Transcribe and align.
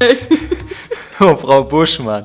Hey. 0.00 0.16
Frau 1.40 1.64
Buschmann. 1.64 2.24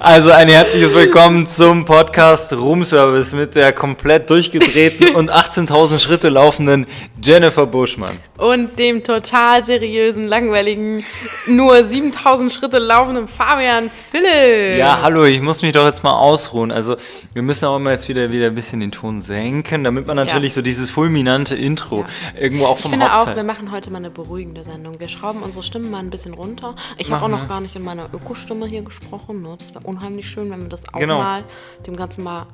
Also 0.00 0.32
ein 0.32 0.48
herzliches 0.48 0.94
Willkommen 0.94 1.46
zum 1.46 1.84
Podcast 1.84 2.52
Room 2.52 2.82
Service 2.82 3.32
mit 3.32 3.54
der 3.54 3.72
komplett 3.72 4.28
durchgedrehten 4.30 5.14
und 5.14 5.30
18.000 5.30 6.00
Schritte 6.00 6.28
laufenden 6.28 6.86
Jennifer 7.22 7.66
Buschmann. 7.66 8.18
Und 8.38 8.76
dem 8.80 9.04
total 9.04 9.64
seriösen, 9.64 10.24
langweiligen, 10.24 11.04
nur 11.46 11.74
7.000 11.76 12.50
Schritte 12.50 12.78
laufenden 12.78 13.28
Fabian 13.28 13.90
Philipp. 14.10 14.76
Ja, 14.78 14.98
hallo, 15.02 15.22
ich 15.24 15.40
muss 15.40 15.62
mich 15.62 15.70
doch 15.72 15.84
jetzt 15.86 16.02
mal 16.02 16.18
ausruhen. 16.18 16.72
Also 16.72 16.96
wir 17.34 17.42
müssen 17.42 17.66
auch 17.66 17.76
immer 17.76 17.92
jetzt 17.92 18.08
wieder, 18.08 18.32
wieder 18.32 18.46
ein 18.48 18.54
bisschen 18.56 18.80
den 18.80 18.90
Ton 18.90 19.20
senken, 19.20 19.84
damit 19.84 20.08
man 20.08 20.16
natürlich 20.16 20.50
Ja. 20.52 20.56
so 20.56 20.62
dieses 20.62 20.90
fulminante 20.90 21.54
Intro 21.54 22.00
Ja. 22.34 22.40
irgendwo 22.40 22.66
auch 22.66 22.76
Ich 22.78 22.82
vom 22.82 22.90
finde 22.90 23.06
auch, 23.06 23.18
Hauptteil... 23.18 23.36
wir 23.36 23.44
machen 23.44 23.70
heute 23.70 23.90
mal 23.92 23.98
eine 23.98 24.10
beruhigende 24.10 24.64
Sendung. 24.64 24.98
Wir 24.98 25.08
schrauben 25.08 25.42
unsere 25.44 25.62
Stimmen 25.62 25.90
mal 25.92 26.00
ein 26.00 26.10
bisschen 26.10 26.34
runter. 26.34 26.74
Ich 26.98 27.08
habe 27.12 27.24
auch 27.24 27.28
noch 27.28 27.46
gar 27.46 27.60
nicht 27.60 27.76
in 27.76 27.84
meiner 27.84 28.08
Ökostimme 28.32 28.66
hier 28.66 28.82
gesprochen. 28.82 29.42
Ne? 29.42 29.56
Das 29.58 29.74
wäre 29.74 29.84
unheimlich 29.86 30.26
schön, 30.28 30.50
wenn 30.50 30.62
wir 30.62 30.68
das 30.70 30.82
auch 30.92 30.98
Genau. 30.98 31.18
mal 31.18 31.44
dem 31.86 31.96
Ganzen 31.96 32.24
mal 32.24 32.46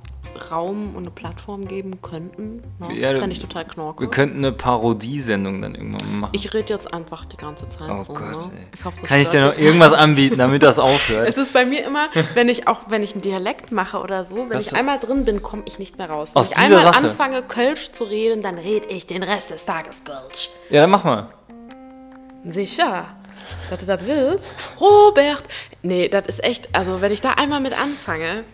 Raum 0.51 0.91
und 0.95 1.03
eine 1.05 1.11
Plattform 1.11 1.67
geben 1.69 2.03
könnten. 2.03 2.61
Ne? 2.81 2.95
Ja, 2.99 3.11
das 3.11 3.19
fände 3.19 3.33
ich 3.33 3.39
total 3.39 3.65
knorke. 3.65 4.03
wir 4.03 4.11
könnten 4.11 4.39
eine 4.39 4.53
Parodiesendung 4.53 5.63
dann 5.63 5.75
irgendwann 5.75 6.21
machen. 6.21 6.33
ich 6.35 6.53
rede 6.53 6.73
jetzt 6.73 6.93
einfach 6.93 7.25
die 7.25 7.37
ganze 7.37 7.69
Zeit 7.71 7.89
oh 7.91 8.03
so. 8.03 8.13
Gott, 8.13 8.53
ne? 8.53 8.59
ey. 8.59 8.67
Ich 8.75 8.85
hoffe, 8.85 9.07
Kann 9.07 9.21
ich 9.21 9.29
dir 9.29 9.41
noch 9.41 9.57
irgendwas 9.57 9.93
anbieten, 9.95 10.37
damit 10.37 10.63
das 10.65 10.79
aufhört? 10.79 11.29
Es 11.29 11.37
ist 11.39 11.53
bei 11.53 11.65
mir 11.65 11.85
immer, 11.87 12.09
wenn 12.35 12.49
ich 12.49 12.67
auch, 12.69 12.81
wenn 12.89 13.03
ich 13.05 13.13
einen 13.13 13.23
Dialekt 13.23 13.73
mache 13.73 13.99
oder 14.01 14.25
so, 14.25 14.37
wenn 14.37 14.51
Was 14.51 14.65
ich 14.67 14.71
du- 14.71 14.77
einmal 14.77 14.99
drin 14.99 15.25
bin, 15.25 15.43
komme 15.43 15.63
ich 15.67 15.79
nicht 15.79 15.97
mehr 15.99 16.11
raus. 16.11 16.31
Wenn 16.35 16.41
Aus 16.41 16.51
ich 16.51 16.57
einmal 16.57 16.83
Sache? 16.83 16.97
anfange, 16.97 17.43
Kölsch 17.43 17.93
zu 17.93 18.05
reden, 18.05 18.43
dann 18.43 18.59
rede 18.59 18.89
ich 18.89 19.07
den 19.07 19.23
Rest 19.23 19.51
des 19.51 19.65
Tages 19.65 20.03
Kölsch. 20.05 20.51
Ja, 20.71 20.83
dann 20.83 20.91
mach 20.91 21.05
mal. 21.05 21.29
Sicher, 22.45 23.07
dass 23.71 23.81
du 23.81 23.87
das 23.87 24.01
willst. 24.05 24.45
Robert! 24.81 25.43
Nee, 25.83 26.09
das 26.09 26.27
ist 26.27 26.43
echt, 26.45 26.69
also 26.73 27.01
wenn 27.01 27.13
ich 27.13 27.21
da 27.21 27.33
einmal 27.33 27.61
mit 27.61 27.73
anfange, 27.81 28.45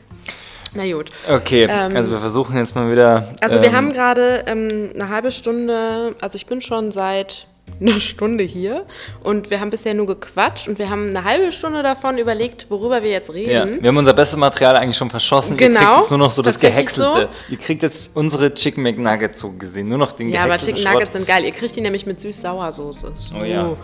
na 0.74 0.90
gut. 0.92 1.10
Okay, 1.30 1.68
Ähm, 1.70 1.94
also 1.96 2.10
wir 2.10 2.18
versuchen 2.18 2.56
jetzt 2.56 2.74
mal 2.74 2.90
wieder... 2.90 3.32
Also 3.40 3.60
wir 3.60 3.68
ähm, 3.68 3.74
haben 3.76 3.92
gerade 3.92 4.42
ähm, 4.46 4.90
eine 4.94 5.08
halbe 5.08 5.30
Stunde, 5.30 6.16
also 6.20 6.34
ich 6.36 6.46
bin 6.46 6.60
schon 6.60 6.90
seit 6.90 7.46
einer 7.80 7.98
Stunde 8.00 8.42
hier 8.44 8.84
und 9.22 9.50
wir 9.50 9.60
haben 9.60 9.70
bisher 9.70 9.94
nur 9.94 10.06
gequatscht 10.06 10.66
und 10.68 10.78
wir 10.80 10.90
haben 10.90 11.08
eine 11.10 11.22
halbe 11.24 11.52
Stunde 11.52 11.82
davon 11.84 12.18
überlegt, 12.18 12.66
worüber 12.70 13.02
wir 13.04 13.10
jetzt 13.10 13.28
Ja, 13.28 13.62
reden. 13.62 13.82
wir 13.82 13.88
haben 13.88 13.96
unser 13.96 14.14
bestes 14.14 14.36
Material 14.36 14.76
eigentlich 14.76 14.96
schon 14.96 15.10
verschossen. 15.10 15.52
Ihr 15.58 15.68
Genau, 15.68 15.80
kriegt 15.80 15.96
jetzt 15.98 16.10
nur 16.10 16.18
noch 16.18 16.32
so 16.32 16.42
das 16.42 16.58
Gehäckselte. 16.58 17.28
Ihr 17.48 17.56
kriegt 17.56 17.82
jetzt 17.84 18.14
unsere 18.16 18.52
Chicken 18.52 18.82
McNuggets 18.82 19.38
so 19.40 19.52
gesehen. 19.52 19.88
Nur 19.88 19.98
noch 19.98 20.10
den 20.12 20.28
Ja, 20.30 20.42
aber 20.44 20.54
Chicken. 20.58 20.82
Nuggets 20.82 21.12
sind 21.12 21.26
geil. 21.26 21.44
Ihr 21.44 21.52
kriegt 21.52 21.74
die 21.76 21.80
nämlich 21.80 22.04
mit 22.04 22.18
süß-sauer-Soße. 22.20 23.12
So. 23.14 23.34
Oh 23.40 23.44
ja. 23.44 23.74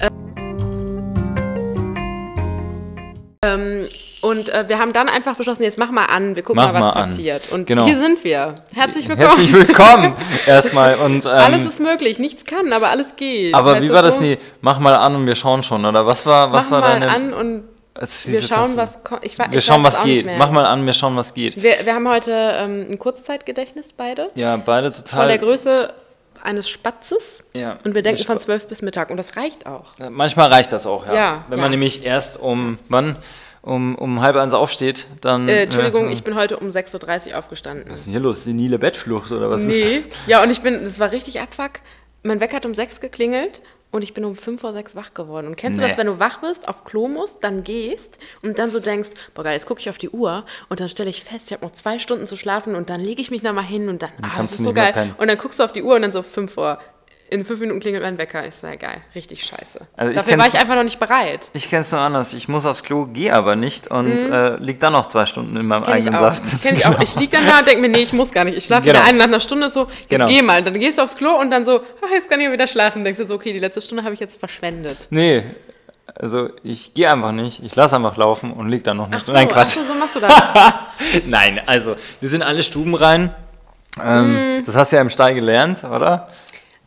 Ähm, 0.00 0.45
und 4.22 4.48
äh, 4.48 4.64
wir 4.68 4.78
haben 4.78 4.92
dann 4.92 5.08
einfach 5.08 5.36
beschlossen, 5.36 5.62
jetzt 5.62 5.78
mach 5.78 5.90
mal 5.90 6.06
an, 6.06 6.34
wir 6.36 6.42
gucken 6.42 6.62
Mach 6.62 6.72
mal, 6.72 6.80
was 6.80 6.94
mal 6.94 7.06
passiert. 7.06 7.42
Und 7.52 7.66
Genau. 7.66 7.84
hier 7.84 7.98
sind 7.98 8.24
wir. 8.24 8.54
Herzlich 8.74 9.08
willkommen. 9.08 9.28
Herzlich 9.28 9.52
willkommen 9.52 10.16
erstmal. 10.46 10.94
Und, 10.96 11.24
ähm, 11.24 11.30
alles 11.30 11.64
ist 11.64 11.80
möglich, 11.80 12.18
nichts 12.18 12.44
kann, 12.44 12.72
aber 12.72 12.88
alles 12.88 13.14
geht. 13.16 13.54
aber 13.54 13.74
Heißt 13.74 13.82
wie 13.82 13.90
war 13.92 14.02
das 14.02 14.16
so? 14.16 14.22
nie? 14.22 14.38
Mach 14.62 14.78
mal 14.80 14.94
an 14.94 15.14
und 15.14 15.26
wir 15.26 15.34
schauen 15.34 15.62
schon, 15.62 15.84
oder? 15.84 16.06
Was 16.06 16.26
war, 16.26 16.52
was 16.52 16.66
Mach 16.70 16.80
war 16.80 16.80
mal 16.80 17.00
deine... 17.00 17.08
an 17.12 17.32
und 17.32 17.64
wir 18.26 18.42
schauen, 18.42 18.76
was 18.76 19.02
kommt. 19.04 19.24
Ich, 19.24 19.38
wa- 19.38 19.46
Wir 19.50 19.58
ich 19.58 19.64
schauen, 19.64 19.82
was 19.82 20.02
geht. 20.02 20.26
Mach 20.38 20.50
mal 20.50 20.66
an, 20.66 20.84
wir 20.84 20.92
schauen, 20.92 21.16
was 21.16 21.32
geht. 21.32 21.62
Wir, 21.62 21.76
wir 21.84 21.94
haben 21.94 22.06
heute 22.08 22.32
ähm, 22.54 22.86
ein 22.90 22.98
Kurzzeitgedächtnis 22.98 23.92
beide. 23.96 24.26
Ja, 24.34 24.56
beide 24.56 24.92
Von 24.92 24.94
der 24.94 25.04
total... 25.04 25.38
Größe 25.38 25.92
eines 26.46 26.68
Spatzes. 26.68 27.42
Ja. 27.52 27.78
Und 27.84 27.94
wir 27.94 28.02
denken 28.02 28.18
Das 28.18 28.26
von 28.26 28.38
12 28.38 28.68
bis 28.68 28.80
Mittag. 28.80 29.10
Und 29.10 29.16
das 29.16 29.36
reicht 29.36 29.66
auch. 29.66 29.94
Manchmal 30.10 30.48
reicht 30.48 30.72
das 30.72 30.86
auch, 30.86 31.06
ja. 31.06 31.14
Ja, 31.14 31.44
Wenn 31.48 31.58
ja. 31.58 31.62
man 31.62 31.70
nämlich 31.70 32.04
erst 32.04 32.40
um, 32.40 32.78
wann? 32.88 33.16
Um, 33.62 33.96
um 33.96 34.20
halb 34.20 34.36
eins 34.36 34.54
aufsteht, 34.54 35.08
dann... 35.22 35.48
Äh, 35.48 35.64
Entschuldigung, 35.64 36.08
äh, 36.08 36.12
ich 36.12 36.22
bin 36.22 36.36
heute 36.36 36.56
um 36.56 36.68
6.30 36.68 37.30
Uhr 37.32 37.38
aufgestanden. 37.38 37.86
Was 37.90 37.98
ist 37.98 38.04
denn 38.06 38.12
hier 38.12 38.20
los? 38.20 38.44
Senile 38.44 38.78
Bettflucht 38.78 39.32
oder 39.32 39.50
was 39.50 39.60
Nee. 39.60 39.96
ist 39.96 40.08
Ja, 40.28 40.40
und 40.40 40.50
ich 40.52 40.60
bin, 40.60 40.84
das 40.84 41.00
war 41.00 41.10
richtig 41.10 41.40
abfuck. 41.40 41.80
Mein 42.22 42.38
Wecker 42.38 42.56
hat 42.56 42.66
um 42.66 42.74
6 42.76 43.00
geklingelt 43.00 43.60
und 43.92 44.02
ich 44.02 44.12
bin 44.14 44.24
um 44.24 44.36
5 44.36 44.60
vor 44.60 44.72
6 44.72 44.94
wach 44.96 45.14
geworden. 45.14 45.46
Und 45.46 45.56
kennst 45.56 45.78
du 45.78 45.82
Nee. 45.82 45.88
das, 45.88 45.98
wenn 45.98 46.06
du 46.06 46.18
wach 46.18 46.40
bist, 46.40 46.68
auf 46.68 46.84
Klo 46.84 47.08
musst, 47.08 47.38
dann 47.42 47.64
gehst 47.64 48.18
und 48.42 48.58
dann 48.58 48.70
so 48.70 48.80
denkst, 48.80 49.10
boah 49.34 49.44
geil, 49.44 49.54
jetzt 49.54 49.66
gucke 49.66 49.80
ich 49.80 49.88
auf 49.88 49.98
die 49.98 50.10
Uhr 50.10 50.44
und 50.68 50.80
dann 50.80 50.88
stelle 50.88 51.08
ich 51.10 51.22
fest, 51.24 51.46
ich 51.46 51.52
habe 51.52 51.64
noch 51.64 51.72
zwei 51.72 51.98
Stunden 51.98 52.26
zu 52.26 52.36
schlafen 52.36 52.74
und 52.74 52.90
dann 52.90 53.00
lege 53.00 53.20
ich 53.20 53.30
mich 53.30 53.42
nochmal 53.42 53.64
hin 53.64 53.88
und 53.88 54.02
dann, 54.02 54.10
ah, 54.22 54.30
kannst 54.36 54.54
das 54.54 54.56
du 54.58 54.62
ist 54.64 54.68
so 54.68 54.72
geil. 54.74 55.14
Und 55.18 55.28
dann 55.28 55.38
guckst 55.38 55.58
du 55.60 55.64
auf 55.64 55.72
die 55.72 55.82
Uhr 55.82 55.94
und 55.96 56.02
dann 56.02 56.12
so 56.12 56.22
5 56.22 56.52
vor. 56.52 56.78
In 57.28 57.44
fünf 57.44 57.58
Minuten 57.58 57.80
klingelt 57.80 58.02
mein 58.04 58.18
Wecker. 58.18 58.46
Ich 58.46 58.54
sage, 58.54 58.76
geil, 58.78 58.98
richtig 59.14 59.42
scheiße. 59.44 59.80
Also 59.96 60.10
ich 60.10 60.16
Dafür 60.16 60.38
war 60.38 60.46
ich 60.46 60.54
einfach 60.54 60.76
noch 60.76 60.84
nicht 60.84 61.00
bereit. 61.00 61.50
Ich 61.54 61.68
kenn's 61.68 61.90
nur 61.90 62.00
anders. 62.00 62.32
Ich 62.34 62.46
muss 62.46 62.64
aufs 62.66 62.82
Klo, 62.84 63.06
gehe 63.06 63.32
aber 63.34 63.56
nicht 63.56 63.88
und 63.88 64.18
äh, 64.22 64.56
lieg 64.58 64.78
dann 64.78 64.92
noch 64.92 65.06
zwei 65.06 65.26
Stunden 65.26 65.56
in 65.56 65.66
meinem 65.66 65.80
Mhm. 65.82 65.86
Kenn 65.86 65.98
ich 65.98 66.06
eigenen 66.06 66.14
auch. 66.24 66.32
Saft. 66.34 66.62
Kenn 66.62 66.76
ich 66.76 66.86
auch. 66.86 67.00
Ich 67.00 67.16
lieg 67.16 67.30
dann 67.32 67.44
da 67.46 67.58
und 67.58 67.66
denke 67.66 67.80
mir, 67.82 67.88
nee, 67.88 67.98
ich 68.02 68.12
muss 68.12 68.30
gar 68.30 68.44
nicht. 68.44 68.56
Ich 68.56 68.64
schlafe 68.64 68.82
Genau. 68.84 68.98
wieder 69.00 69.08
ein. 69.08 69.16
Nach 69.16 69.24
einer 69.24 69.40
Stunde 69.40 69.68
so, 69.70 69.88
jetzt 69.98 70.08
Genau. 70.08 70.26
geh 70.28 70.40
mal. 70.42 70.62
Dann 70.62 70.74
gehst 70.78 70.98
du 70.98 71.02
aufs 71.02 71.16
Klo 71.16 71.30
und 71.40 71.50
dann 71.50 71.64
so, 71.64 71.80
ach, 72.04 72.10
jetzt 72.12 72.28
kann 72.30 72.40
ich 72.40 72.50
wieder 72.52 72.66
schlafen. 72.68 72.98
Dann 72.98 73.04
denkst 73.06 73.20
du 73.20 73.26
so, 73.26 73.34
okay, 73.34 73.52
die 73.52 73.58
letzte 73.58 73.80
Stunde 73.82 74.04
habe 74.04 74.14
ich 74.14 74.20
jetzt 74.20 74.38
verschwendet. 74.38 75.08
Nee, 75.10 75.42
also 76.14 76.50
ich 76.62 76.94
gehe 76.94 77.10
einfach 77.10 77.32
nicht. 77.32 77.60
Ich 77.64 77.74
lasse 77.74 77.96
einfach 77.96 78.16
laufen 78.16 78.52
und 78.52 78.68
leg 78.68 78.84
dann 78.84 78.98
noch 78.98 79.06
eine 79.06 79.16
Ach 79.16 79.24
so. 79.24 79.32
Nein, 79.32 79.48
ach 79.50 79.54
Quatsch. 79.54 79.70
so, 79.74 79.82
so 79.82 79.94
machst 79.94 80.14
du 80.14 80.20
das. 80.20 80.32
Nein, 81.26 81.60
also 81.66 81.96
wir 82.20 82.28
sind 82.28 82.42
alle 82.44 82.62
stubenrein. 82.62 83.34
Ähm, 84.02 84.58
Mhm. 84.58 84.64
Das 84.66 84.76
hast 84.76 84.92
du 84.92 84.96
ja 84.96 85.02
im 85.02 85.08
Stall 85.10 85.34
gelernt, 85.34 85.82
oder? 85.84 86.28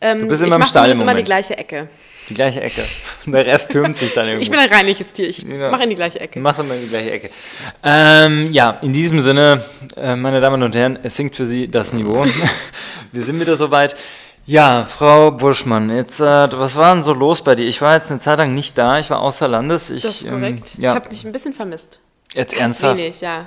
Ähm, 0.00 0.28
bist 0.28 0.40
ich 0.42 0.46
immer 0.46 0.56
im 0.56 0.62
Stall 0.62 0.90
im 0.90 0.98
zumindest 0.98 1.02
immer 1.02 1.14
die 1.14 1.24
gleiche 1.24 1.56
Ecke. 1.58 1.88
Die 2.28 2.34
gleiche 2.34 2.60
Ecke. 2.60 2.82
Der 3.26 3.44
Rest 3.44 3.72
türmt 3.72 3.96
sich 3.96 4.14
dann 4.14 4.26
irgendwo. 4.26 4.42
Ich 4.44 4.50
bin 4.50 4.58
ein 4.60 4.68
reinliches 4.68 5.12
Tier. 5.12 5.28
Ich 5.28 5.42
Ja. 5.42 5.70
mache 5.70 5.82
in 5.82 5.90
die 5.90 5.96
gleiche 5.96 6.20
Ecke. 6.20 6.38
Machst 6.40 6.60
immer 6.60 6.74
in 6.74 6.80
die 6.82 6.88
gleiche 6.88 7.10
Ecke. 7.10 7.30
Ähm, 7.82 8.52
ja, 8.52 8.78
in 8.82 8.92
diesem 8.92 9.20
Sinne, 9.20 9.64
äh, 9.96 10.16
meine 10.16 10.40
Damen 10.40 10.62
und 10.62 10.74
Herren, 10.76 10.98
es 11.02 11.16
sinkt 11.16 11.36
für 11.36 11.44
Sie 11.46 11.68
das 11.68 11.92
Niveau. 11.92 12.24
Wir 13.12 13.22
sind 13.24 13.40
wieder 13.40 13.56
soweit. 13.56 13.96
Ja, 14.46 14.86
Frau 14.88 15.30
Buschmann, 15.30 15.94
jetzt, 15.94 16.20
äh, 16.20 16.24
was 16.24 16.76
war 16.76 16.94
denn 16.94 17.04
so 17.04 17.12
los 17.12 17.42
bei 17.42 17.54
dir? 17.54 17.66
Ich 17.66 17.82
war 17.82 17.94
jetzt 17.94 18.10
eine 18.10 18.20
Zeit 18.20 18.38
lang 18.38 18.54
nicht 18.54 18.76
da, 18.78 18.98
ich 18.98 19.10
war 19.10 19.20
außer 19.20 19.46
Landes. 19.46 19.90
Ich, 19.90 20.02
Das 20.02 20.22
ist 20.22 20.28
korrekt. 20.28 20.72
Ähm, 20.76 20.82
ja, 20.82 20.90
Ich 20.92 20.96
habe 20.96 21.08
dich 21.10 21.24
ein 21.24 21.32
bisschen 21.32 21.52
vermisst. 21.52 22.00
jetzt 22.34 22.52
Ganz 22.52 22.60
ernsthaft. 22.82 22.98
wenig, 22.98 23.20
ja. 23.20 23.46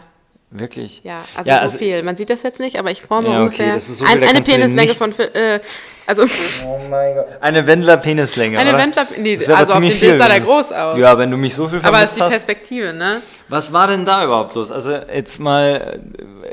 Wirklich? 0.56 1.02
Ja, 1.04 1.26
also 1.36 1.50
Ja, 1.50 1.58
so 1.58 1.62
also- 1.64 1.78
viel. 1.80 2.04
Man 2.04 2.16
sieht 2.16 2.30
das 2.30 2.44
jetzt 2.44 2.60
nicht, 2.60 2.78
aber 2.78 2.92
ich 2.92 3.02
forme 3.02 3.30
Ja, 3.30 3.34
okay, 3.38 3.44
ungefähr 3.46 3.74
das 3.74 3.90
ist 3.90 3.98
so 3.98 4.06
viel, 4.06 4.16
ein, 4.18 4.24
eine 4.24 4.42
Penislänge 4.42 4.94
von, 4.94 5.12
äh, 5.20 5.60
also 6.06 6.24
Oh 6.66 6.80
mein 6.92 7.16
Gott. 7.16 7.26
Eine 7.42 7.66
Wendler-Penislänge, 7.66 8.60
eine 8.60 8.70
oder? 8.70 8.78
Wendler, 8.80 9.08
nee, 9.18 9.36
Das 9.36 9.48
wär 9.48 9.58
also 9.58 9.74
auf 9.74 9.80
dem 9.80 10.00
Bild 10.00 10.18
sah 10.20 10.28
der 10.30 10.40
groß 10.42 10.72
aus. 10.72 11.00
Ja, 11.00 11.18
wenn 11.18 11.32
du 11.32 11.38
mich 11.38 11.56
so 11.56 11.68
viel 11.68 11.80
aber 11.82 12.04
es 12.04 12.10
ist 12.12 12.18
die 12.18 12.22
hast. 12.22 12.30
Perspektive, 12.30 12.94
ne? 12.94 13.22
Was 13.50 13.74
war 13.74 13.88
denn 13.88 14.06
da 14.06 14.24
überhaupt 14.24 14.54
los? 14.56 14.72
Also 14.72 14.94
jetzt 14.94 15.40
mal, 15.40 16.00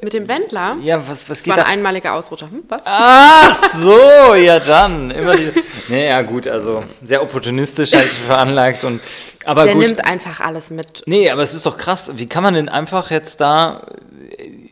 Mit 0.03 0.15
dem 0.15 0.27
Wendler. 0.29 0.77
äh, 0.83 0.87
ja, 0.87 0.99
was, 0.99 1.09
was 1.09 1.27
Das 1.29 1.43
geht 1.43 1.51
war 1.57 1.59
da? 1.59 1.63
ein 1.65 1.75
einmaliger 1.75 2.15
Ausrutscher. 2.15 2.51
Hm, 2.51 2.63
was? 2.69 2.81
Ach 2.87 3.55
so, 3.55 4.35
ja 4.35 4.61
dann. 4.61 5.11
Immer 5.11 5.37
die, 5.37 5.53
nee, 5.89 6.09
ja 6.09 6.23
gut, 6.23 6.49
also 6.49 6.83
sehr 7.03 7.23
opportunistisch 7.23 7.93
halt 7.93 8.11
veranlagt 8.13 8.85
und 8.85 9.01
aber 9.45 9.65
Der 9.65 9.75
gut. 9.75 9.87
nimmt 9.87 10.05
einfach 10.05 10.41
alles 10.41 10.71
mit. 10.71 11.03
Nee, 11.07 11.31
aber 11.31 11.43
es 11.43 11.55
ist 11.55 11.67
doch 11.67 11.77
krass. 11.77 12.13
Wie 12.17 12.27
kann 12.27 12.43
man 12.43 12.55
denn 12.55 12.69
einfach 12.69 13.11
jetzt 13.11 13.41
da 13.41 13.87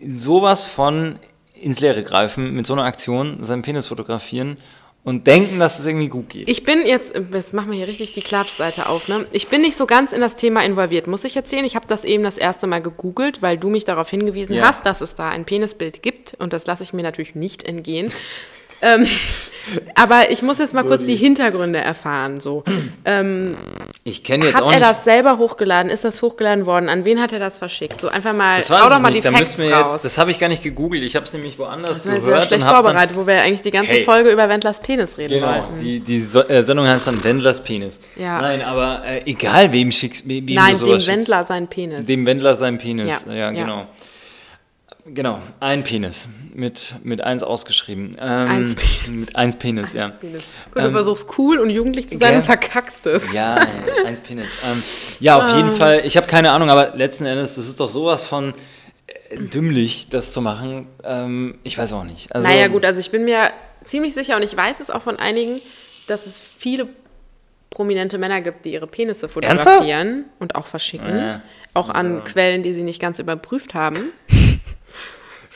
sowas 0.07 0.67
von 0.67 1.19
ins 1.55 1.81
Leere 1.81 2.03
greifen, 2.03 2.55
mit 2.55 2.67
so 2.67 2.73
einer 2.75 2.85
Aktion 2.85 3.39
seinen 3.43 3.63
Penis 3.63 3.89
fotografieren 3.89 4.57
und 5.05 5.27
denken, 5.27 5.59
dass 5.59 5.79
es 5.79 5.87
irgendwie 5.87 6.09
gut 6.09 6.29
geht? 6.29 6.49
Ich 6.49 6.65
bin 6.65 6.87
jetzt, 6.87 7.15
jetzt 7.33 7.55
machen 7.55 7.71
wir 7.71 7.79
hier 7.79 7.89
richtig 7.89 8.13
die 8.13 8.21
Klatschseite 8.21 8.89
auf, 8.89 9.09
ne? 9.09 9.27
Ich 9.33 9.49
bin 9.49 9.63
nicht 9.63 9.77
so 9.77 9.87
ganz 9.87 10.13
in 10.13 10.21
das 10.21 10.37
Thema 10.37 10.63
involviert, 10.65 11.07
muss 11.07 11.25
ich 11.25 11.35
erzählen. 11.35 11.65
Ich 11.65 11.75
habe 11.75 11.87
das 11.89 12.05
eben 12.05 12.23
das 12.23 12.37
erste 12.37 12.67
Mal 12.67 12.81
gegoogelt, 12.83 13.43
weil 13.43 13.59
du 13.59 13.71
mich 13.71 13.85
darauf 13.85 14.11
hingewiesen 14.11 14.55
Ja. 14.55 14.69
hast, 14.69 14.85
dass 14.87 15.01
es 15.01 15.15
da 15.15 15.29
ein 15.31 15.45
Penisbild 15.45 16.03
gibt 16.03 16.35
und 16.39 16.53
das 16.53 16.67
lasse 16.67 16.83
ich 16.83 16.93
mir 16.93 17.03
natürlich 17.03 17.35
nicht 17.35 17.65
entgehen. 17.65 18.13
ähm, 18.83 19.05
aber 19.97 20.31
ich 20.31 20.43
muss 20.43 20.59
jetzt 20.59 20.75
mal 20.75 20.85
kurz 20.85 21.05
die, 21.07 21.17
Hintergründe 21.17 21.81
erfahren. 21.81 22.41
So. 22.41 22.63
Ähm, 23.05 23.57
Ich 24.09 24.25
kenne 24.25 24.47
jetzt 24.47 24.55
hat 24.57 24.63
auch 24.63 24.73
er 24.73 24.79
nicht. 24.79 24.91
das 24.91 25.05
selber 25.05 25.39
hochgeladen? 25.39 25.91
Ist 25.91 26.05
das 26.05 26.21
hochgeladen 26.23 26.67
worden? 26.67 26.89
An 26.89 27.05
wen 27.05 27.21
hat 27.21 27.33
er 27.33 27.39
das 27.39 27.59
verschickt? 27.59 28.01
So 28.01 28.09
einfach 28.09 28.33
mal, 28.33 28.57
das 28.57 28.71
weiß 28.71 28.81
doch 28.89 28.97
ich 28.97 29.03
mal 29.03 29.11
nicht. 29.11 29.25
die 29.25 29.31
Da 29.31 29.39
müssen 29.39 29.63
wir 29.63 29.73
raus. 29.75 29.93
jetzt. 29.95 30.05
Das 30.05 30.19
habe 30.19 30.31
ich 30.31 30.39
gar 30.39 30.49
nicht 30.49 30.63
gegoogelt. 30.63 31.03
Ich 31.03 31.15
habe 31.17 31.27
es 31.27 31.33
nämlich 31.33 31.59
woanders 31.59 32.03
das 32.03 32.05
gehört 32.05 32.23
schlecht 32.47 32.53
und 32.53 32.65
habe 32.65 32.75
dann 32.77 32.85
vorbereitet, 32.85 33.17
wo 33.17 33.27
wir 33.27 33.43
eigentlich 33.43 33.63
die 33.63 33.71
ganze 33.71 33.91
Hey. 33.93 34.05
Folge 34.05 34.31
über 34.31 34.49
Wendlers 34.49 34.79
Penis 34.81 35.19
reden 35.19 35.35
Genau, 35.41 35.47
wollten. 35.49 35.79
die, 35.81 36.01
die 36.01 36.21
so 36.21 36.43
äh, 36.49 36.63
Sendung 36.63 36.87
heißt 36.89 37.07
dann 37.07 37.23
Wendlers 37.23 37.63
Penis. 37.63 38.01
Ja. 38.17 38.41
Nein, 38.41 38.63
aber 38.63 39.03
äh, 39.05 39.23
egal 39.27 39.73
wem 39.73 39.93
schickst, 39.93 40.29
wem 40.29 40.47
du 40.47 40.55
Nein, 40.55 40.75
sowas 40.77 40.81
dem 40.81 40.93
schickst. 40.95 41.09
Wendler 41.09 41.45
sein 41.45 41.69
Penis. 41.69 42.07
Dem 42.07 42.27
Wendler 42.27 42.57
sein 42.57 42.79
Penis. 42.79 43.25
Ja, 43.27 43.33
Ja, 43.33 43.39
ja. 43.39 43.51
genau. 43.53 43.87
Genau, 45.15 45.41
ein 45.61 45.85
Penis. 45.85 46.29
Mit, 46.55 46.95
mit 47.05 47.23
eins 47.23 47.43
ausgeschrieben. 47.43 48.17
Ähm, 48.21 48.49
Eins 48.49 48.75
Penis. 48.75 49.21
Mit 49.21 49.37
eins 49.37 49.57
Penis, 49.57 49.93
ja. 49.93 50.09
Penis. 50.09 50.43
Und 50.75 50.83
du 50.83 50.91
versuchst 50.91 51.29
cool 51.39 51.59
und 51.59 51.71
jugendlich 51.71 52.09
zu 52.09 52.19
sein 52.19 52.37
und 52.37 52.43
verkackst 52.43 53.07
es. 53.07 53.33
Ja, 53.33 53.67
eins 54.05 54.21
Penis. 54.21 54.53
Ähm, 54.69 54.83
ja, 55.21 55.39
auf 55.39 55.57
jeden 55.57 55.77
Fall. 55.77 56.03
Ich 56.05 56.17
habe 56.17 56.27
keine 56.27 56.51
Ahnung, 56.53 56.69
aber 56.69 56.97
letzten 56.97 57.27
Endes, 57.27 57.55
das 57.55 57.69
ist 57.69 57.79
doch 57.79 57.89
sowas 57.89 58.25
von 58.25 58.55
äh, 59.07 59.39
dümmlich, 59.39 60.09
das 60.09 60.33
zu 60.33 60.41
machen. 60.41 60.89
Ähm, 61.05 61.59
ich 61.63 61.79
weiß 61.79 61.93
auch 61.93 62.05
nicht. 62.05 62.35
Also, 62.35 62.49
naja, 62.49 62.67
gut, 62.67 62.85
also 62.85 62.99
ich 62.99 63.11
bin 63.11 63.25
mir 63.25 63.51
ziemlich 63.85 64.15
sicher 64.15 64.37
und 64.37 64.43
ich 64.43 64.57
weiß 64.57 64.81
es 64.81 64.91
auch 64.91 65.03
von 65.03 65.17
einigen, 65.17 65.61
dass 66.09 66.27
es 66.27 66.41
viele 66.41 66.89
prominente 67.71 68.19
Männer 68.19 68.41
gibt, 68.41 68.65
die 68.65 68.73
ihre 68.73 68.87
Penisse 68.87 69.29
fotografieren 69.29 70.25
und 70.41 70.55
auch 70.57 70.67
verschicken. 70.67 71.17
Ja. 71.17 71.43
Auch 71.75 71.91
an 71.91 72.25
Quellen, 72.25 72.63
die 72.63 72.73
sie 72.73 72.83
nicht 72.83 73.01
ganz 73.01 73.19
überprüft 73.19 73.75
haben. 73.75 74.11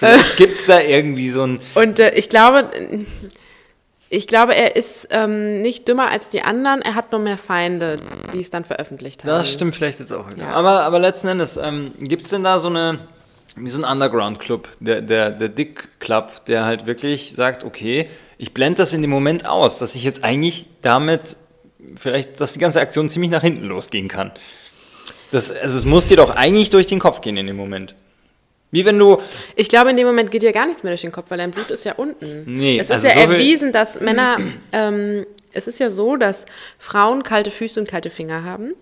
Vielleicht 0.03 0.37
gibt 0.37 0.59
es 0.59 0.67
da 0.67 0.81
irgendwie 0.81 1.31
so 1.31 1.47
ein. 1.47 1.61
Und 1.75 1.99
äh, 1.99 2.15
ich 2.15 2.29
glaube, 2.29 2.71
ich 4.09 4.27
glaube, 4.27 4.55
er 4.55 4.77
ist 4.77 5.09
ähm, 5.11 5.63
nicht 5.63 5.89
dümmer 5.89 6.11
als 6.11 6.29
die 6.29 6.43
anderen. 6.43 6.83
Er 6.83 6.95
hat 6.95 7.13
nur 7.13 7.21
mehr 7.21 7.39
Feinde, 7.39 7.99
die 8.35 8.41
es 8.41 8.51
dann 8.51 8.65
veröffentlicht 8.65 9.25
haben. 9.25 9.31
Das 9.31 9.51
stimmt 9.51 9.75
vielleicht 9.75 10.01
jetzt 10.01 10.13
auch. 10.13 10.31
wieder. 10.31 10.43
Ja. 10.43 10.53
Aber, 10.53 10.83
aber 10.83 10.99
letzten 10.99 11.29
Endes, 11.29 11.57
ähm, 11.57 11.93
gibt 11.99 12.25
es 12.25 12.31
denn 12.31 12.43
da 12.43 12.61
so 12.61 12.69
eine, 12.69 12.99
wie 13.57 13.69
so 13.69 13.83
ein 13.83 13.91
Underground-Club, 13.91 14.69
der, 14.81 15.01
der, 15.01 15.31
der 15.31 15.49
Dick-Club, 15.49 16.45
der 16.45 16.65
halt 16.65 16.85
wirklich 16.85 17.33
sagt, 17.37 17.65
okay, 17.65 18.11
ich 18.37 18.53
blende 18.53 18.79
das 18.79 18.93
in 18.93 19.01
dem 19.01 19.11
Moment 19.11 19.47
aus, 19.47 19.79
dass 19.79 19.95
ich 19.95 20.05
jetzt 20.05 20.25
eigentlich 20.25 20.67
damit 20.83 21.37
vielleicht, 21.97 22.41
dass 22.41 22.53
die 22.53 22.59
ganze 22.59 22.81
Aktion 22.81 23.09
ziemlich 23.09 23.31
nach 23.31 23.43
hinten 23.43 23.65
losgehen 23.65 24.09
kann. 24.09 24.33
Das, 25.31 25.51
also 25.51 25.79
es 25.79 25.87
muss 25.87 26.09
dir 26.09 26.19
doch 26.19 26.37
eigentlich 26.37 26.69
durch 26.69 26.87
den 26.87 26.99
Kopf 26.99 27.23
gehen 27.23 27.39
in 27.39 27.47
dem 27.47 27.57
Moment. 27.57 27.95
Wie 28.73 28.85
wenn 28.85 28.99
du, 28.99 29.19
Ich 29.55 29.69
glaube, 29.69 29.91
in 29.91 29.97
dem 29.97 30.07
Moment 30.07 30.31
geht 30.33 30.43
dir 30.43 30.53
gar 30.53 30.67
nichts 30.67 30.83
mehr 30.83 30.91
durch 30.93 31.03
den 31.03 31.13
Kopf, 31.13 31.27
weil 31.29 31.39
dein 31.39 31.51
Blut 31.53 31.71
ist 31.71 31.85
ja 31.85 31.93
unten. 31.95 32.43
Nee, 32.47 32.79
es 32.79 32.87
ist 32.87 32.91
also 32.91 33.07
ja 33.07 33.15
so 33.15 33.33
erwiesen, 33.33 33.71
dass 33.71 34.01
Männer, 34.01 34.39
ähm, 34.73 35.25
es 35.53 35.67
ist 35.69 35.79
ja 35.79 35.91
so, 35.91 36.17
dass 36.17 36.45
Frauen 36.79 37.23
kalte 37.23 37.51
Füße 37.51 37.79
und 37.79 37.87
kalte 37.89 38.11
Finger 38.11 38.43
haben. 38.45 38.73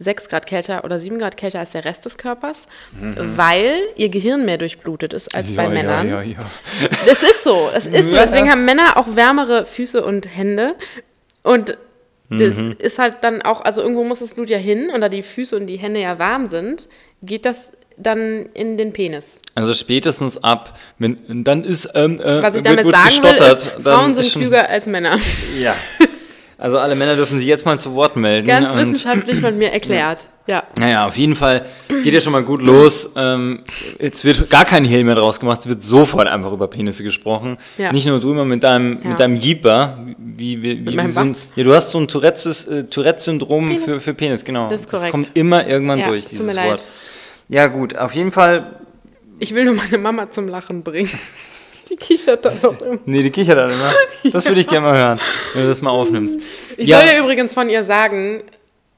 6 0.00 0.28
Grad 0.28 0.46
kälter 0.46 0.84
oder 0.84 0.98
7 1.00 1.18
Grad 1.18 1.36
kälter 1.36 1.58
als 1.58 1.72
der 1.72 1.84
Rest 1.84 2.04
des 2.04 2.18
Körpers, 2.18 2.66
weil 2.92 3.80
ihr 3.96 4.10
Gehirn 4.10 4.44
mehr 4.44 4.56
durchblutet 4.56 5.12
ist 5.12 5.34
als 5.34 5.52
bei 5.56 5.68
Männern. 5.68 6.06
Mhm. 6.06 6.12
Ja, 6.12 6.22
ja, 6.22 6.36
ja. 6.82 6.88
Das 7.06 7.22
ist 7.24 7.42
so, 7.42 7.68
es 7.74 7.86
ist 7.86 8.10
so. 8.10 8.14
Ja, 8.14 8.26
Deswegen 8.26 8.46
ja. 8.46 8.52
haben 8.52 8.64
Männer 8.64 8.96
auch 8.96 9.16
wärmere 9.16 9.66
Füße 9.66 10.04
und 10.04 10.26
Hände. 10.36 10.76
Und 11.42 11.76
das 12.30 12.54
Mhm. 12.56 12.76
ist 12.78 12.98
halt 12.98 13.14
dann 13.22 13.42
auch, 13.42 13.62
also 13.62 13.80
irgendwo 13.80 14.04
muss 14.04 14.18
das 14.20 14.34
Blut 14.34 14.50
ja 14.50 14.58
hin 14.58 14.90
und 14.90 15.00
da 15.00 15.08
die 15.08 15.22
Füße 15.22 15.56
und 15.56 15.66
die 15.66 15.78
Hände 15.78 15.98
ja 16.00 16.18
warm 16.20 16.46
sind, 16.46 16.88
geht 17.22 17.44
das 17.46 17.58
dann 18.00 18.46
in 18.54 18.76
den 18.78 18.92
Penis. 18.92 19.40
Also 19.54 19.74
spätestens 19.74 20.42
ab, 20.42 20.78
wenn, 20.98 21.18
dann 21.44 21.64
ist, 21.64 21.88
ähm, 21.94 22.20
äh, 22.20 22.42
Was 22.42 22.54
ich 22.56 22.62
damit 22.62 22.84
wird 22.84 22.94
sagen 22.94 23.22
will, 23.22 23.52
ist, 23.56 23.70
Frauen 23.82 24.14
sind 24.14 24.26
schon- 24.26 24.42
klüger 24.42 24.68
als 24.68 24.86
Männer. 24.86 25.18
Ja. 25.60 25.74
Also 26.60 26.76
alle 26.78 26.96
Männer 26.96 27.14
dürfen 27.14 27.38
sich 27.38 27.46
jetzt 27.46 27.64
mal 27.64 27.78
zu 27.78 27.94
Wort 27.94 28.16
melden. 28.16 28.48
Ganz 28.48 28.74
wissenschaftlich 28.74 29.38
von 29.38 29.56
mir 29.56 29.70
erklärt. 29.72 30.26
Ja. 30.48 30.64
Naja, 30.76 31.06
auf 31.06 31.16
jeden 31.16 31.36
Fall 31.36 31.66
geht 32.02 32.12
ja 32.12 32.18
schon 32.18 32.32
mal 32.32 32.42
gut 32.42 32.62
los. 32.62 33.12
Ähm, 33.14 33.60
jetzt 34.00 34.24
wird 34.24 34.50
gar 34.50 34.64
kein 34.64 34.84
Hehl 34.84 35.04
mehr 35.04 35.14
draus 35.14 35.38
gemacht, 35.38 35.60
es 35.60 35.68
wird 35.68 35.82
sofort 35.82 36.26
einfach 36.26 36.50
über 36.52 36.66
Penisse 36.66 37.04
gesprochen. 37.04 37.58
Ja. 37.76 37.92
Nicht 37.92 38.06
nur 38.08 38.18
du 38.18 38.32
immer 38.32 38.44
mit 38.44 38.64
deinem, 38.64 38.98
Ja. 39.04 39.10
mit 39.10 39.20
deinem 39.20 39.36
Jeeper, 39.36 39.98
wie, 40.18 40.60
wie, 40.60 40.84
wie, 40.84 40.98
wie 40.98 41.08
so 41.08 41.20
ein, 41.20 41.36
ja, 41.54 41.62
du 41.62 41.72
hast 41.72 41.90
so 41.90 41.98
ein 41.98 42.08
äh, 42.08 42.84
Tourette-Syndrom 42.84 43.68
Penis. 43.68 43.84
für, 43.84 44.00
für 44.00 44.14
Penis, 44.14 44.44
genau. 44.44 44.68
Das 44.68 44.80
ist 44.80 44.90
korrekt. 44.90 45.12
kommt 45.12 45.30
immer 45.34 45.64
irgendwann 45.64 46.02
durch, 46.02 46.26
dieses. 46.26 46.56
Wort. 46.56 46.82
Ja, 47.48 47.66
gut, 47.66 47.96
auf 47.96 48.14
jeden 48.14 48.32
Fall. 48.32 48.80
Ich 49.38 49.54
will 49.54 49.64
nur 49.64 49.74
meine 49.74 49.98
Mama 49.98 50.30
zum 50.30 50.48
Lachen 50.48 50.82
bringen. 50.82 51.10
Die 51.88 51.96
kichert 51.96 52.44
da 52.44 52.52
noch 52.62 52.80
immer. 52.82 52.98
Nee, 53.06 53.22
die 53.22 53.30
kichert 53.30 53.56
dann 53.56 53.70
immer. 53.70 53.94
Das 54.30 54.44
würde 54.44 54.60
ich 54.60 54.66
gerne 54.66 54.86
mal 54.86 54.98
hören, 54.98 55.20
wenn 55.54 55.62
du 55.62 55.68
das 55.68 55.80
mal 55.80 55.88
aufnimmst. 55.88 56.38
Ich 56.76 56.86
ja, 56.86 57.00
soll 57.00 57.08
dir 57.08 57.18
übrigens 57.18 57.54
von 57.54 57.70
ihr 57.70 57.82
sagen, 57.82 58.42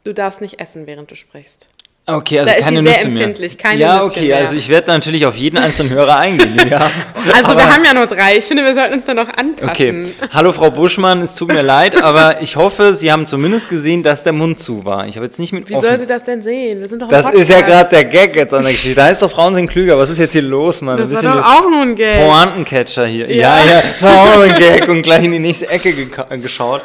du 0.03 0.13
darfst 0.13 0.41
nicht 0.41 0.59
essen, 0.59 0.89
während 0.89 1.09
du 1.09 1.15
sprichst. 1.15 1.69
Okay, 2.17 2.41
also 2.41 2.51
da 2.53 2.59
ist 2.59 2.65
keine 2.65 2.81
sie 2.81 2.87
sehr 2.87 2.93
Nüsse 2.97 3.09
mehr. 3.09 3.23
empfindlich, 3.27 3.59
keine 3.59 3.79
ja, 3.81 3.95
Nüsschen 3.97 4.11
okay, 4.11 4.27
mehr. 4.29 4.37
also 4.39 4.57
ich 4.57 4.69
werde 4.69 4.91
natürlich 4.91 5.27
auf 5.27 5.37
jeden 5.37 5.57
einzelnen 5.59 5.91
Hörer 5.91 6.17
eingehen. 6.17 6.57
Ja. 6.71 6.91
Also 7.33 7.51
Aber- 7.53 7.61
wir 7.61 7.75
haben 7.75 7.85
ja 7.85 7.93
nur 7.95 8.07
drei. 8.07 8.39
Ich 8.39 8.45
finde, 8.47 8.65
wir 8.65 8.75
sollten 8.75 8.95
uns 8.95 9.05
da 9.05 9.13
noch 9.15 9.29
anpassen. 9.29 9.69
Okay, 9.71 10.13
hallo 10.33 10.53
Frau 10.53 10.71
Buschmann, 10.71 11.21
es 11.23 11.35
tut 11.35 11.49
mir 11.53 11.61
leid, 11.63 12.03
aber 12.03 12.41
ich 12.41 12.57
hoffe, 12.57 12.95
Sie 12.95 13.13
haben 13.13 13.27
zumindest 13.27 13.69
gesehen, 13.69 14.03
dass 14.03 14.25
der 14.25 14.33
Mund 14.33 14.59
zu 14.61 14.85
war. 14.85 15.07
Ich 15.07 15.17
habe 15.17 15.27
jetzt 15.27 15.39
nicht 15.39 15.53
mit 15.53 15.69
Wie 15.69 15.75
offen. 15.75 15.87
soll 15.89 16.01
sie 16.01 16.07
das 16.07 16.25
denn 16.25 16.43
sehen? 16.43 16.81
Wir 16.81 16.89
sind 16.89 17.03
doch 17.03 17.09
das 17.09 17.29
ist 17.31 17.51
ja 17.51 17.61
gerade 17.61 17.91
der 17.91 18.05
Gag 18.07 18.35
jetzt 18.37 18.55
an 18.55 18.63
der 18.63 18.73
Geschichte. 18.73 18.97
Da 18.97 19.05
heißt 19.07 19.23
doch, 19.23 19.31
Frauen 19.31 19.55
sind 19.55 19.69
klüger. 19.69 19.99
Was 19.99 20.09
ist 20.11 20.19
jetzt 20.19 20.33
hier 20.33 20.43
los, 20.43 20.81
Mann? 20.81 20.97
Das 20.99 21.11
Ein 21.15 21.25
war 21.31 21.37
doch 21.37 21.45
auch 21.65 21.71
nur 21.71 21.83
ein 21.83 21.95
Gag. 21.95 22.21
Pointencatcher 22.21 23.07
hier. 23.07 23.31
Ja, 23.31 23.59
Ja. 23.59 23.65
ja, 23.71 23.83
das 23.83 24.03
war 24.03 24.23
auch 24.23 24.35
nur 24.37 24.45
ein 24.45 24.59
Gag 24.59 24.89
und 24.89 25.03
gleich 25.03 25.25
in 25.25 25.33
die 25.33 25.39
nächste 25.39 25.69
Ecke 25.69 25.91
geka- 25.91 26.37
geschaut. 26.39 26.83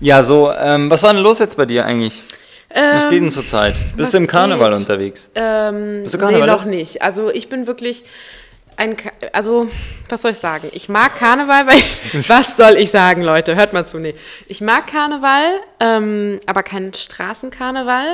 Ja, 0.00 0.22
so, 0.22 0.50
ähm, 0.52 0.90
was 0.90 1.02
war 1.02 1.12
denn 1.12 1.22
los 1.22 1.38
jetzt 1.38 1.56
bei 1.56 1.66
dir 1.66 1.84
eigentlich? 1.84 2.22
Was 2.74 3.08
geht 3.08 3.22
denn 3.22 3.30
zurzeit? 3.32 3.74
Bist 3.96 4.12
du 4.14 4.18
im 4.18 4.26
Karneval 4.26 4.70
geht? 4.72 4.80
unterwegs? 4.80 5.30
Ähm, 5.34 6.00
Bist 6.02 6.14
du 6.14 6.18
nee, 6.18 6.24
Karnevalist? 6.24 6.66
noch 6.66 6.70
nicht. 6.72 7.02
Also 7.02 7.30
ich 7.30 7.48
bin 7.48 7.66
wirklich 7.66 8.04
ein, 8.76 8.96
Ka 8.96 9.10
also 9.32 9.68
was 10.08 10.22
soll 10.22 10.32
ich 10.32 10.38
sagen? 10.38 10.68
Ich 10.72 10.88
mag 10.88 11.16
Karneval, 11.18 11.66
weil 11.68 12.22
was 12.28 12.56
soll 12.56 12.74
ich 12.76 12.90
sagen, 12.90 13.22
Leute? 13.22 13.54
Hört 13.54 13.72
mal 13.72 13.86
zu, 13.86 13.98
nee. 13.98 14.14
Ich 14.48 14.60
mag 14.60 14.86
Karneval, 14.88 15.60
ähm, 15.80 16.40
aber 16.46 16.62
keinen 16.64 16.92
Straßenkarneval. 16.92 18.06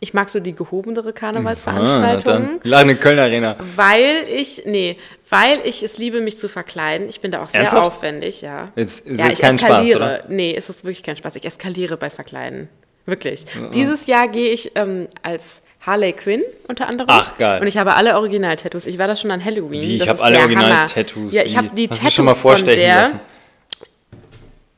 Ich 0.00 0.12
mag 0.12 0.28
so 0.28 0.38
die 0.40 0.54
gehobenere 0.54 1.10
Ah, 1.10 1.12
Karnevalsveranstaltungen. 1.12 2.60
dann 2.62 2.70
lag 2.70 2.80
eine 2.80 2.96
Kölner 2.96 3.22
Arena. 3.22 3.56
Weil 3.74 4.26
ich, 4.28 4.62
nee, 4.66 4.98
weil 5.30 5.60
ich 5.64 5.82
es 5.82 5.96
liebe, 5.96 6.20
mich 6.20 6.36
zu 6.36 6.48
verkleiden. 6.48 7.08
Ich 7.08 7.20
bin 7.22 7.30
da 7.30 7.42
auch 7.42 7.48
sehr 7.48 7.60
Ernsthaft? 7.60 7.86
aufwendig, 7.86 8.42
ja. 8.42 8.70
Jetzt 8.76 9.06
ist 9.06 9.18
ja, 9.18 9.28
ich 9.28 9.38
kein 9.38 9.58
Spaß, 9.58 9.70
eskaliere. 9.88 9.96
oder? 9.96 10.24
Nee, 10.28 10.54
es 10.54 10.68
ist 10.68 10.84
wirklich 10.84 11.02
kein 11.02 11.16
Spaß. 11.16 11.36
Ich 11.36 11.44
eskaliere 11.46 11.96
bei 11.96 12.10
Verkleiden. 12.10 12.68
Wirklich. 13.06 13.44
Dieses 13.74 14.06
Jahr 14.06 14.28
gehe 14.28 14.50
ich 14.50 14.72
ähm, 14.74 15.08
als 15.22 15.60
Harley 15.80 16.12
Quinn 16.14 16.42
unter 16.68 16.88
anderem. 16.88 17.08
Ach, 17.10 17.36
geil. 17.36 17.60
Und 17.60 17.66
ich 17.66 17.76
habe 17.76 17.94
alle 17.94 18.16
Original-Tattoos. 18.16 18.86
Ich 18.86 18.96
war 18.98 19.06
das 19.08 19.20
schon 19.20 19.30
an 19.30 19.44
Halloween. 19.44 19.82
Wie, 19.82 19.96
ich 19.96 20.08
habe 20.08 20.22
alle 20.22 20.38
Original-Tattoos. 20.40 21.32
Ja, 21.32 21.42
ich 21.42 21.56
habe 21.56 21.68
die 21.76 21.88
Hast 21.88 21.98
du 21.98 22.02
Tattoos 22.04 22.14
schon 22.14 22.24
mal 22.24 22.34
vorstechen 22.34 22.80
von 22.82 22.88
der. 22.90 23.00
lassen? 23.02 23.20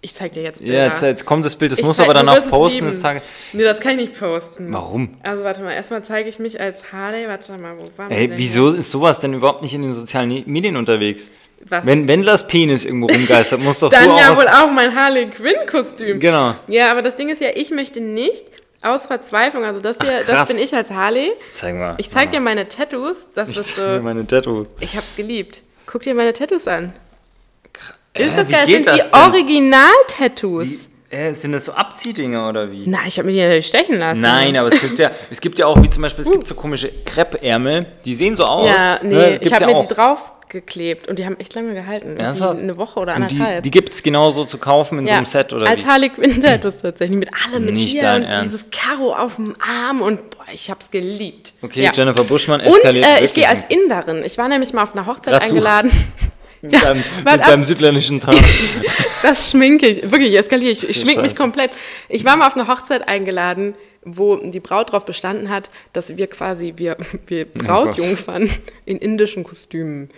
Ich 0.02 0.14
zeig 0.14 0.32
dir 0.32 0.42
jetzt 0.44 0.60
Bilder. 0.60 0.74
Ja, 0.78 0.86
jetzt, 0.86 1.02
jetzt 1.02 1.24
kommt 1.24 1.44
das 1.44 1.56
Bild, 1.56 1.72
das 1.72 1.78
Ich 1.80 1.84
musst 1.84 1.98
zeig- 1.98 2.04
aber 2.06 2.14
danach 2.14 2.48
posten. 2.48 2.84
Das 2.84 3.00
Tag 3.00 3.22
Nee, 3.52 3.62
das 3.64 3.80
kann 3.80 3.92
ich 3.98 4.08
nicht 4.08 4.18
posten. 4.20 4.72
Warum? 4.72 5.16
Also 5.22 5.42
warte 5.42 5.62
mal, 5.62 5.72
erstmal 5.72 6.02
zeige 6.04 6.28
ich 6.28 6.38
mich 6.38 6.60
als 6.60 6.92
Harley. 6.92 7.26
Warte 7.26 7.52
mal, 7.60 7.74
wo 7.78 7.84
wir 8.08 8.16
Ey, 8.16 8.30
wieso 8.36 8.68
ist 8.68 8.90
sowas 8.90 9.18
denn 9.20 9.34
überhaupt 9.34 9.62
nicht 9.62 9.74
in 9.74 9.82
den 9.82 9.94
sozialen 9.94 10.28
Medien 10.46 10.76
unterwegs? 10.76 11.30
Was? 11.68 11.84
Wenn 11.86 12.06
Wendlers 12.06 12.46
Penis 12.46 12.84
irgendwo 12.84 13.06
rumgeistert, 13.06 13.60
muss 13.60 13.80
doch 13.80 13.90
Dann 13.90 14.16
ja 14.16 14.36
wohl 14.36 14.46
auch 14.46 14.70
mein 14.70 14.94
Harley 14.94 15.26
Quinn-Kostüm. 15.30 16.20
Genau. 16.20 16.54
Ja, 16.68 16.90
aber 16.90 17.02
das 17.02 17.16
Ding 17.16 17.28
ist 17.28 17.40
ja, 17.40 17.48
ich 17.54 17.70
möchte 17.70 18.00
nicht 18.00 18.44
aus 18.82 19.06
Verzweiflung, 19.06 19.64
also 19.64 19.80
das 19.80 19.96
hier, 20.00 20.20
Ach, 20.22 20.26
das 20.26 20.48
bin 20.48 20.58
ich 20.58 20.72
als 20.74 20.90
Harley. 20.90 21.32
Zeig 21.54 21.74
mal. 21.74 21.94
Ich 21.98 22.08
zeig 22.10 22.30
dir 22.30 22.40
meine 22.40 22.68
Tattoos. 22.68 23.26
Das 23.34 23.48
Ich 23.48 23.56
ist 23.58 23.74
zeig 23.74 23.84
dir 23.84 23.96
so, 23.96 24.02
meine 24.02 24.26
Tattoos. 24.26 24.66
ich 24.80 24.96
hab's 24.96 25.16
geliebt. 25.16 25.62
Guck 25.86 26.02
dir 26.02 26.14
meine 26.14 26.32
Tattoos 26.32 26.68
an. 26.68 26.92
Äh, 28.12 28.26
Ist 28.26 28.36
das 28.38 28.48
wie 28.48 28.52
geil? 28.52 28.66
Sind 28.66 28.86
das 28.86 29.10
die? 29.10 29.14
Original-Tattoos. 29.16 30.88
Äh, 31.10 31.32
sind 31.34 31.52
das 31.52 31.64
so 31.66 31.72
Abziehdinger 31.72 32.48
oder 32.48 32.70
wie? 32.72 32.82
Na, 32.86 32.98
ich 33.06 33.18
habe 33.18 33.30
die 33.30 33.38
natürlich 33.40 33.68
stechen 33.68 33.98
lassen. 33.98 34.20
Nein, 34.20 34.56
aber 34.56 34.68
es 34.68 34.80
gibt 34.80 34.98
ja, 34.98 35.10
es 35.30 35.40
gibt 35.40 35.58
ja 35.58 35.66
auch, 35.66 35.80
wie 35.82 35.88
zum 35.88 36.02
Beispiel, 36.02 36.24
es 36.24 36.30
gibt 36.30 36.46
so 36.48 36.54
komische 36.54 36.90
Kreppärmel, 37.04 37.86
die 38.04 38.14
sehen 38.14 38.34
so 38.34 38.44
aus. 38.44 38.68
Ja, 38.68 38.94
ne? 39.02 39.08
nee, 39.08 39.32
Es 39.34 39.38
ich 39.42 39.52
habe 39.52 39.62
ja 39.62 39.66
mir 39.68 39.76
auch. 39.76 39.82
die 39.88 39.94
draufgeklebt 40.46 41.08
und 41.08 41.18
die 41.18 41.26
haben 41.26 41.38
echt 41.38 41.54
lange 41.54 41.74
gehalten. 41.74 42.18
Eine 42.20 42.76
Woche 42.76 43.00
oder 43.00 43.16
Und 43.16 43.30
die, 43.30 43.36
anderthalb. 43.36 43.62
die 43.64 43.70
gibt 43.70 43.92
es 43.92 44.02
genauso 44.02 44.44
zu 44.44 44.58
kaufen 44.58 44.98
in 44.98 45.06
so 45.06 45.10
ja, 45.10 45.16
einem 45.18 45.26
Set 45.26 45.52
oder 45.52 45.68
als 45.68 45.82
wie? 45.82 45.86
Harley 45.86 46.08
Quinn 46.10 46.40
Tattoos 46.42 46.78
tatsächlich. 46.80 47.18
Mit 47.18 47.30
allem, 47.44 47.64
mit 47.66 47.74
Nicht 47.74 47.92
hier 47.92 48.02
dein 48.02 48.22
und 48.22 48.28
Ernst. 48.28 48.52
dieses 48.54 48.70
Karo 48.70 49.14
auf 49.14 49.36
dem 49.36 49.54
Arm 49.60 50.02
und 50.02 50.30
boah, 50.30 50.44
ich 50.52 50.70
hab's 50.70 50.90
geliebt. 50.90 51.54
Okay, 51.62 51.84
Ja. 51.84 51.90
Jennifer 51.94 52.24
Buschmann 52.24 52.60
Und 52.60 52.66
eskaliert 52.68 53.06
äh, 53.06 53.24
ich 53.24 53.34
gehe 53.34 53.48
als 53.48 53.60
Inderin. 53.68 54.22
Ich 54.24 54.38
war 54.38 54.48
nämlich 54.48 54.72
mal 54.72 54.82
auf 54.84 54.94
einer 54.94 55.06
Hochzeit 55.06 55.34
du. 55.34 55.40
eingeladen. 55.42 55.90
mit, 56.62 56.74
deinem, 56.74 57.02
wart 57.24 57.38
mit 57.38 57.46
deinem 57.46 57.62
südländischen 57.64 58.20
Tag. 58.20 58.36
Das 59.22 59.50
schminke 59.50 59.86
ich. 59.86 60.10
Wirklich, 60.10 60.30
ich 60.30 60.38
eskaliere. 60.38 60.70
Ich, 60.72 60.88
ich 60.88 61.00
schminke 61.00 61.22
mich 61.22 61.36
komplett. 61.36 61.70
Ich 62.08 62.24
war 62.24 62.36
mal 62.36 62.46
auf 62.46 62.56
einer 62.56 62.68
Hochzeit 62.68 63.08
eingeladen, 63.08 63.74
wo 64.04 64.36
die 64.36 64.60
Braut 64.60 64.90
darauf 64.90 65.04
bestanden 65.04 65.50
hat, 65.50 65.68
dass 65.92 66.16
wir 66.16 66.26
quasi, 66.28 66.74
wir, 66.76 66.96
wir 67.26 67.46
Oh 67.56 67.62
Brautjungfern 67.62 68.48
in 68.84 68.98
indischen 68.98 69.42
Kostümen 69.42 70.10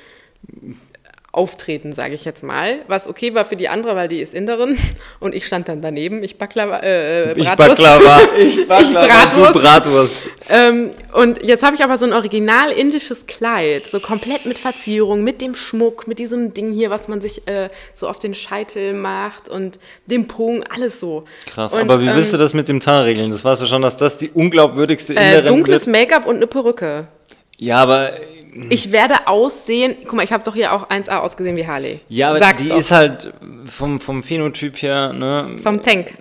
auftreten, 1.31 1.95
sage 1.95 2.15
ich 2.15 2.25
jetzt 2.25 2.43
mal. 2.43 2.79
Was 2.89 3.07
okay 3.07 3.35
war 3.35 3.45
für 3.45 3.55
die 3.55 3.69
andere, 3.69 3.95
weil 3.95 4.09
die 4.09 4.21
ist 4.21 4.33
Inderin 4.33 4.79
und 5.21 5.35
ich 5.35 5.47
stand 5.47 5.69
dann 5.69 5.83
daneben. 5.83 6.25
Ich 6.25 6.39
Baklava, 6.39 6.79
äh, 6.79 7.33
Ich 7.39 7.45
Bratwurst. 7.45 7.77
Baklava, 7.83 8.21
ich 8.39 8.67
Baklava, 8.67 9.27
du 9.27 9.43
Bratwurst. 9.43 9.63
Bratwurst. 9.63 10.23
Ähm, 10.49 10.91
und 11.13 11.45
jetzt 11.45 11.63
habe 11.63 11.77
ich 11.77 11.85
aber 11.85 11.99
so 11.99 12.07
ein 12.07 12.15
original 12.15 12.73
indisches 12.73 13.27
Kleid, 13.27 13.87
so 13.87 14.01
komplett 14.01 14.47
mit 14.47 14.59
Verzierung, 14.59 15.23
mit 15.23 15.43
dem 15.43 15.55
Schmuck, 15.55 16.09
mit 16.09 16.19
diesem 16.19 16.55
Ding 16.55 16.73
hier, 16.73 16.89
was 16.89 17.09
man 17.09 17.21
sich 17.21 17.47
äh, 17.47 17.69
so 17.95 18.09
auf 18.09 18.19
den 18.19 18.35
Scheitel 18.35 18.95
macht 18.95 19.51
und 19.51 19.79
dem 20.07 20.29
Pung, 20.29 20.65
alles 20.65 20.99
so. 20.99 21.25
Krass, 21.47 21.75
und, 21.75 21.83
aber 21.83 22.01
wie 22.01 22.07
ähm, 22.07 22.17
willst 22.17 22.33
du 22.33 22.39
das 22.39 22.55
mit 22.55 22.69
dem 22.69 22.81
Tar 22.81 23.05
regeln? 23.05 23.31
Das 23.31 23.45
weißt 23.45 23.61
du 23.61 23.67
schon, 23.67 23.83
dass 23.83 23.99
das 23.99 24.17
die 24.17 24.31
unglaubwürdigste 24.31 25.15
Äh, 25.15 25.29
Inderin 25.29 25.47
dunkles 25.47 25.87
wird. 25.87 25.93
Make-up 25.95 26.27
und 26.27 26.37
eine 26.37 26.47
Perücke. 26.47 27.07
Ja, 27.59 27.77
aber, 27.83 28.13
Ich 28.71 28.93
werde 28.93 29.27
aussehen, 29.27 29.97
guck 30.05 30.15
mal, 30.15 30.23
ich 30.23 30.33
habe 30.33 30.45
doch 30.45 30.55
hier 30.55 30.73
auch 30.73 30.89
1A 30.89 31.19
ausgesehen 31.19 31.57
wie 31.57 31.67
Harley. 31.67 32.01
ja, 32.09 32.31
aber 32.31 32.39
Sag's 32.39 32.63
die 32.63 32.69
doch. 32.69 32.79
ist 32.79 32.91
halt 32.91 33.33
vom, 33.67 34.01
vom 34.01 34.23
Phänotyp 34.23 34.81
her, 34.81 35.13
ne? 35.13 35.57
vom 35.63 35.83
Tank. 35.83 36.15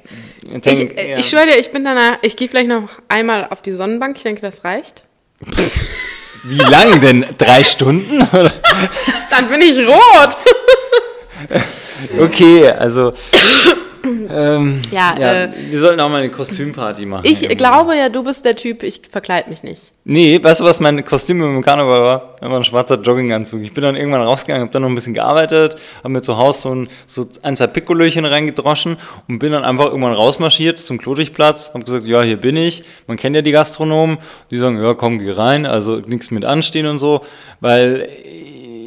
Denk, 0.44 0.66
ich 0.66 0.98
äh, 0.98 1.12
ja. 1.12 1.18
ich 1.20 1.30
schwöre 1.30 1.46
dir, 1.46 1.58
ich 1.58 1.72
bin 1.72 1.84
danach, 1.84 2.18
ich 2.24 2.36
gehe 2.36 2.48
vielleicht 2.48 2.70
noch 2.70 2.90
einmal 3.08 3.48
auf 3.50 3.62
die 3.62 3.72
Sonnenbank, 3.72 4.18
ich 4.18 4.24
denke, 4.24 4.42
das 4.42 4.64
reicht. 4.64 5.04
Wie 6.44 6.58
lang 6.58 7.02
denn? 7.02 7.26
Drei 7.38 7.64
Stunden? 7.64 8.20
Dann 9.30 9.48
bin 9.50 9.62
ich 9.62 9.78
rot! 9.88 10.38
Okay, 12.20 12.68
also 12.70 13.12
ähm, 14.04 14.82
Ja, 14.92 15.16
ja 15.20 15.34
äh, 15.44 15.50
wir 15.70 15.80
sollten 15.80 16.00
auch 16.00 16.10
mal 16.10 16.22
eine 16.22 16.30
Kostümparty 16.30 17.06
machen. 17.06 17.24
Ich 17.26 17.44
irgendwann. 17.44 17.58
glaube 17.58 17.98
ja, 17.98 18.10
du 18.10 18.24
bist 18.24 18.46
der 18.46 18.56
Typ, 18.56 18.84
ich 18.84 19.02
verkleide 19.10 19.50
mich 19.50 19.64
nicht. 19.64 19.94
Nee, 20.10 20.42
weißt 20.42 20.62
du, 20.62 20.64
was 20.64 20.80
mein 20.80 21.04
Kostüm 21.04 21.42
im 21.42 21.62
Karneval 21.62 22.02
war? 22.02 22.36
War 22.40 22.58
ein 22.58 22.64
schwarzer 22.64 22.96
Jogginganzug. 23.02 23.62
Ich 23.62 23.74
bin 23.74 23.84
dann 23.84 23.98
irgendwann 23.98 24.22
rausgegangen, 24.22 24.62
habe 24.62 24.72
dann 24.72 24.84
noch 24.84 24.90
ein 24.90 24.96
bisschen 24.96 25.14
gearbeitet, 25.14 25.76
habe 25.98 26.10
mir 26.10 26.22
zu 26.22 26.38
Hause 26.38 26.62
so 26.62 26.76
ein, 26.76 26.88
so 27.08 27.28
ein 27.42 27.56
zwei 27.58 27.68
Pikolöchen 27.68 28.24
reingedroschen 28.24 28.96
und 29.28 29.40
bin 29.40 29.52
dann 29.52 29.66
einfach 29.66 29.88
irgendwann 29.88 30.14
rausmarschiert 30.14 30.80
zum 30.80 30.98
Klodichplatz, 30.98 31.72
habe 31.74 31.84
gesagt, 31.84 32.06
ja, 32.06 32.22
hier 32.22 32.38
bin 32.38 32.56
ich. 32.56 32.84
Man 33.08 33.18
kennt 33.18 33.36
ja 33.36 33.42
die 33.42 33.52
Gastronomen. 33.52 34.18
Die 34.50 34.58
sagen, 34.58 34.82
ja, 34.82 34.94
komm, 34.94 35.20
geh 35.20 35.32
rein, 35.32 35.66
also 35.66 35.98
nichts 35.98 36.32
mit 36.32 36.46
anstehen 36.46 36.88
und 36.88 37.00
so, 37.00 37.22
weil 37.60 38.08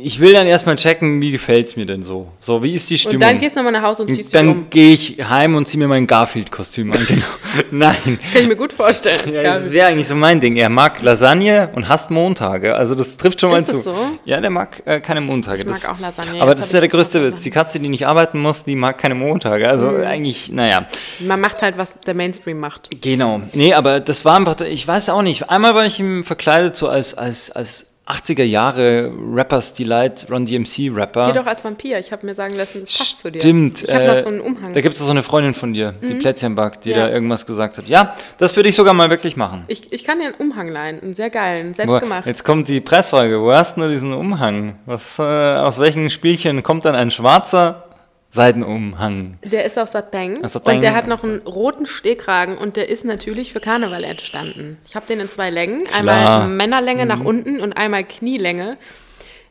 ich 0.02 0.21
will 0.21 0.33
dann 0.33 0.47
erstmal 0.47 0.76
checken, 0.76 1.21
wie 1.21 1.30
gefällt's 1.30 1.76
mir 1.76 1.87
denn 1.87 2.02
so? 2.02 2.28
So, 2.40 2.62
wie 2.62 2.75
ist 2.75 2.88
die 2.90 2.99
Stimmung? 2.99 3.16
Und 3.16 3.21
dann 3.23 3.38
gehst 3.40 3.54
du 3.57 3.61
nochmal 3.61 3.73
nach 3.73 3.83
Hause 3.83 4.02
und 4.02 4.14
ziehst 4.14 4.35
dann 4.35 4.49
um. 4.49 4.66
gehe 4.71 4.92
ich 4.95 5.16
heim 5.28 5.54
und 5.54 5.66
ziehe 5.66 5.78
mir 5.78 5.88
mein 5.88 6.07
Garfield-Kostüm 6.07 6.92
an. 6.92 6.99
Genau. 7.11 7.25
Nein. 7.73 8.19
Kann 8.33 8.42
ich 8.42 8.49
mir 8.49 8.54
gut 8.57 8.73
vorstellen. 8.73 9.33
Ja, 9.35 9.54
das 9.54 9.73
wäre 9.73 9.88
eigentlich 9.88 10.07
so 10.07 10.14
mein 10.14 10.38
Ding. 10.40 10.57
Er 10.57 10.69
mag 10.69 11.02
Lasagne 11.02 11.69
und 11.75 11.88
hasst 11.88 12.11
Montage. 12.12 12.76
Also 12.76 12.95
das 12.95 13.16
trifft 13.16 13.40
schon 13.40 13.50
mal 13.50 13.61
Ist 13.62 13.71
zu. 13.71 13.76
das 13.76 13.85
so? 13.87 13.97
Ja, 14.25 14.40
der 14.40 14.50
mag 14.50 14.80
äh, 14.85 15.00
keine 15.00 15.21
Montage. 15.21 15.62
Ich 15.62 15.66
mag 15.66 15.75
das, 15.80 15.88
auch 15.88 15.99
Lasagne. 15.99 16.40
Aber 16.40 16.52
Jetzt 16.52 16.59
das 16.61 16.66
ist 16.66 16.73
ja 16.75 16.80
der 16.80 16.88
größte 16.88 17.23
Witz. 17.25 17.42
Die 17.42 17.50
Katze, 17.50 17.80
die 17.80 17.88
nicht 17.88 18.07
arbeiten 18.07 18.38
muss, 18.38 18.62
die 18.64 18.76
mag 18.76 18.99
keine 18.99 19.16
Montage. 19.16 19.69
Also 19.69 19.88
Mhm. 19.88 20.04
eigentlich, 20.04 20.52
naja. 20.52 20.87
Man 21.19 21.40
macht 21.40 21.61
halt, 21.62 21.76
was 21.76 21.90
der 22.07 22.14
Mainstream 22.14 22.61
macht. 22.61 22.88
Genau. 23.02 23.42
Nee, 23.52 23.75
aber 23.75 23.99
das 23.99 24.25
war 24.25 24.37
einfach, 24.37 24.61
ich 24.61 24.87
weiß 24.87 25.09
auch 25.09 25.23
nicht. 25.23 25.50
Einmal 25.50 25.75
war 25.75 25.85
ich 25.87 25.99
ihm 25.99 26.23
verkleidet 26.23 26.76
so 26.76 26.88
als, 26.88 27.14
als, 27.14 27.50
als 27.50 27.87
80er 28.10 28.42
Jahre 28.42 29.10
Rappers 29.32 29.72
Delight, 29.74 30.26
Run 30.30 30.44
DMC 30.44 30.90
Rapper. 30.94 31.26
Geh 31.26 31.38
doch 31.38 31.46
als 31.46 31.64
Vampir. 31.64 31.98
Ich 31.98 32.12
habe 32.12 32.26
mir 32.26 32.34
sagen 32.34 32.56
lassen, 32.56 32.80
das 32.80 32.96
passt 32.98 33.20
zu 33.22 33.30
dir. 33.30 33.40
Stimmt. 33.40 33.82
Ich 33.84 33.92
habe 33.94 34.04
äh, 34.04 34.14
noch 34.16 34.22
so 34.22 34.28
einen 34.28 34.40
Umhang. 34.40 34.72
Da 34.72 34.80
gibt 34.80 34.94
es 34.94 35.00
so 35.00 35.10
eine 35.10 35.22
Freundin 35.22 35.54
von 35.54 35.72
dir, 35.72 35.94
die 36.02 36.14
Plätzchenback, 36.14 36.80
die 36.82 36.90
Ja. 36.90 37.06
da 37.06 37.10
irgendwas 37.10 37.46
gesagt 37.46 37.78
hat. 37.78 37.86
Ja, 37.86 38.14
das 38.38 38.56
würde 38.56 38.68
ich 38.68 38.74
sogar 38.74 38.94
mal 38.94 39.10
wirklich 39.10 39.36
machen. 39.36 39.64
Ich, 39.68 39.92
ich 39.92 40.04
kann 40.04 40.18
dir 40.18 40.26
einen 40.26 40.34
Umhang 40.34 40.68
leihen. 40.68 41.00
Einen 41.02 41.14
sehr 41.14 41.30
geilen. 41.30 41.74
Selbst 41.74 41.92
Wo, 41.94 41.98
gemacht. 42.00 42.26
jetzt 42.26 42.44
kommt 42.44 42.68
die 42.68 42.80
Pressfrage. 42.80 43.40
Wo 43.40 43.52
hast 43.52 43.76
du 43.76 43.88
diesen 43.88 44.12
Umhang? 44.12 44.78
Was, 44.86 45.18
äh, 45.18 45.22
aus 45.22 45.78
welchen 45.78 46.10
Spielchen 46.10 46.62
kommt 46.62 46.84
dann 46.84 46.94
ein 46.94 47.10
schwarzer 47.10 47.86
Seidenumhang? 48.30 49.38
Der 49.44 49.64
ist 49.64 49.78
aus 49.78 49.92
Sateng. 49.92 50.46
Sateng. 50.46 50.76
Und 50.76 50.80
der 50.82 50.94
hat 50.94 51.08
noch 51.08 51.25
einen 51.25 51.40
roten 51.40 51.87
Stehkragen 51.87 52.56
und 52.58 52.76
der 52.76 52.88
ist 52.88 53.04
natürlich 53.04 53.52
für 53.52 53.60
Karneval 53.60 54.04
entstanden. 54.04 54.78
Ich 54.87 54.94
habe 54.94 55.06
den 55.06 55.20
in 55.20 55.28
zwei 55.28 55.50
Längen. 55.50 55.87
Einmal 55.92 56.46
Männerlänge 56.49 57.02
Mhm. 57.02 57.08
nach 57.08 57.20
unten 57.20 57.60
und 57.60 57.72
einmal 57.72 58.04
Knielänge 58.04 58.76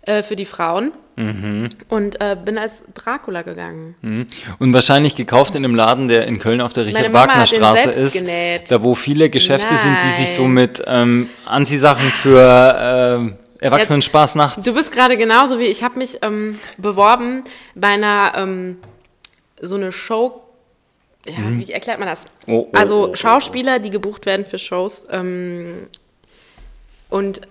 äh, 0.03 0.23
für 0.23 0.35
die 0.37 0.45
Frauen. 0.45 0.93
Mhm. 1.17 1.67
Und 1.89 2.21
äh, 2.21 2.37
bin 2.45 2.57
als 2.57 2.71
Dracula 2.93 3.41
gegangen. 3.41 3.95
Mhm. 4.01 4.27
Und 4.59 4.73
wahrscheinlich 4.73 5.17
gekauft 5.17 5.53
in 5.55 5.65
einem 5.65 5.75
Laden, 5.75 6.07
der 6.07 6.25
in 6.27 6.39
Köln 6.39 6.61
auf 6.61 6.71
der 6.71 6.85
Richard-Wagner-Straße 6.85 7.89
ist. 7.91 8.13
genäht. 8.13 8.71
Da 8.71 8.81
wo 8.81 8.95
viele 8.95 9.29
Geschäfte 9.29 9.75
sind, 9.75 9.97
die 10.01 10.09
sich 10.11 10.31
so 10.31 10.43
Nein. 10.43 10.51
mit 10.53 10.81
ähm, 10.87 11.29
Anziehsachen 11.45 12.07
für 12.09 13.27
äh, 13.35 13.48
Erwachsenen-Spaß 13.59 14.35
nachts. 14.35 14.65
Du 14.65 14.73
bist 14.73 14.91
gerade 14.91 15.17
genauso 15.17 15.59
wie 15.59 15.65
ich. 15.65 15.83
habe 15.83 15.97
mich 15.97 16.19
ähm, 16.21 16.57
beworben 16.77 17.43
bei 17.75 17.89
einer 17.89 18.33
ähm, 18.35 18.77
so 19.61 19.75
eine 19.75 19.91
Show. 19.91 20.41
Ja, 21.25 21.35
wie 21.49 21.71
erklärt 21.71 21.99
man 21.99 22.07
das? 22.07 22.25
Oh, 22.47 22.67
oh, 22.67 22.69
also 22.73 23.07
oh, 23.07 23.09
oh, 23.11 23.15
Schauspieler, 23.15 23.79
die 23.79 23.89
gebucht 23.89 24.25
werden 24.25 24.45
für 24.45 24.57
Shows 24.57 25.05
ähm, 25.11 25.87
und 27.09 27.41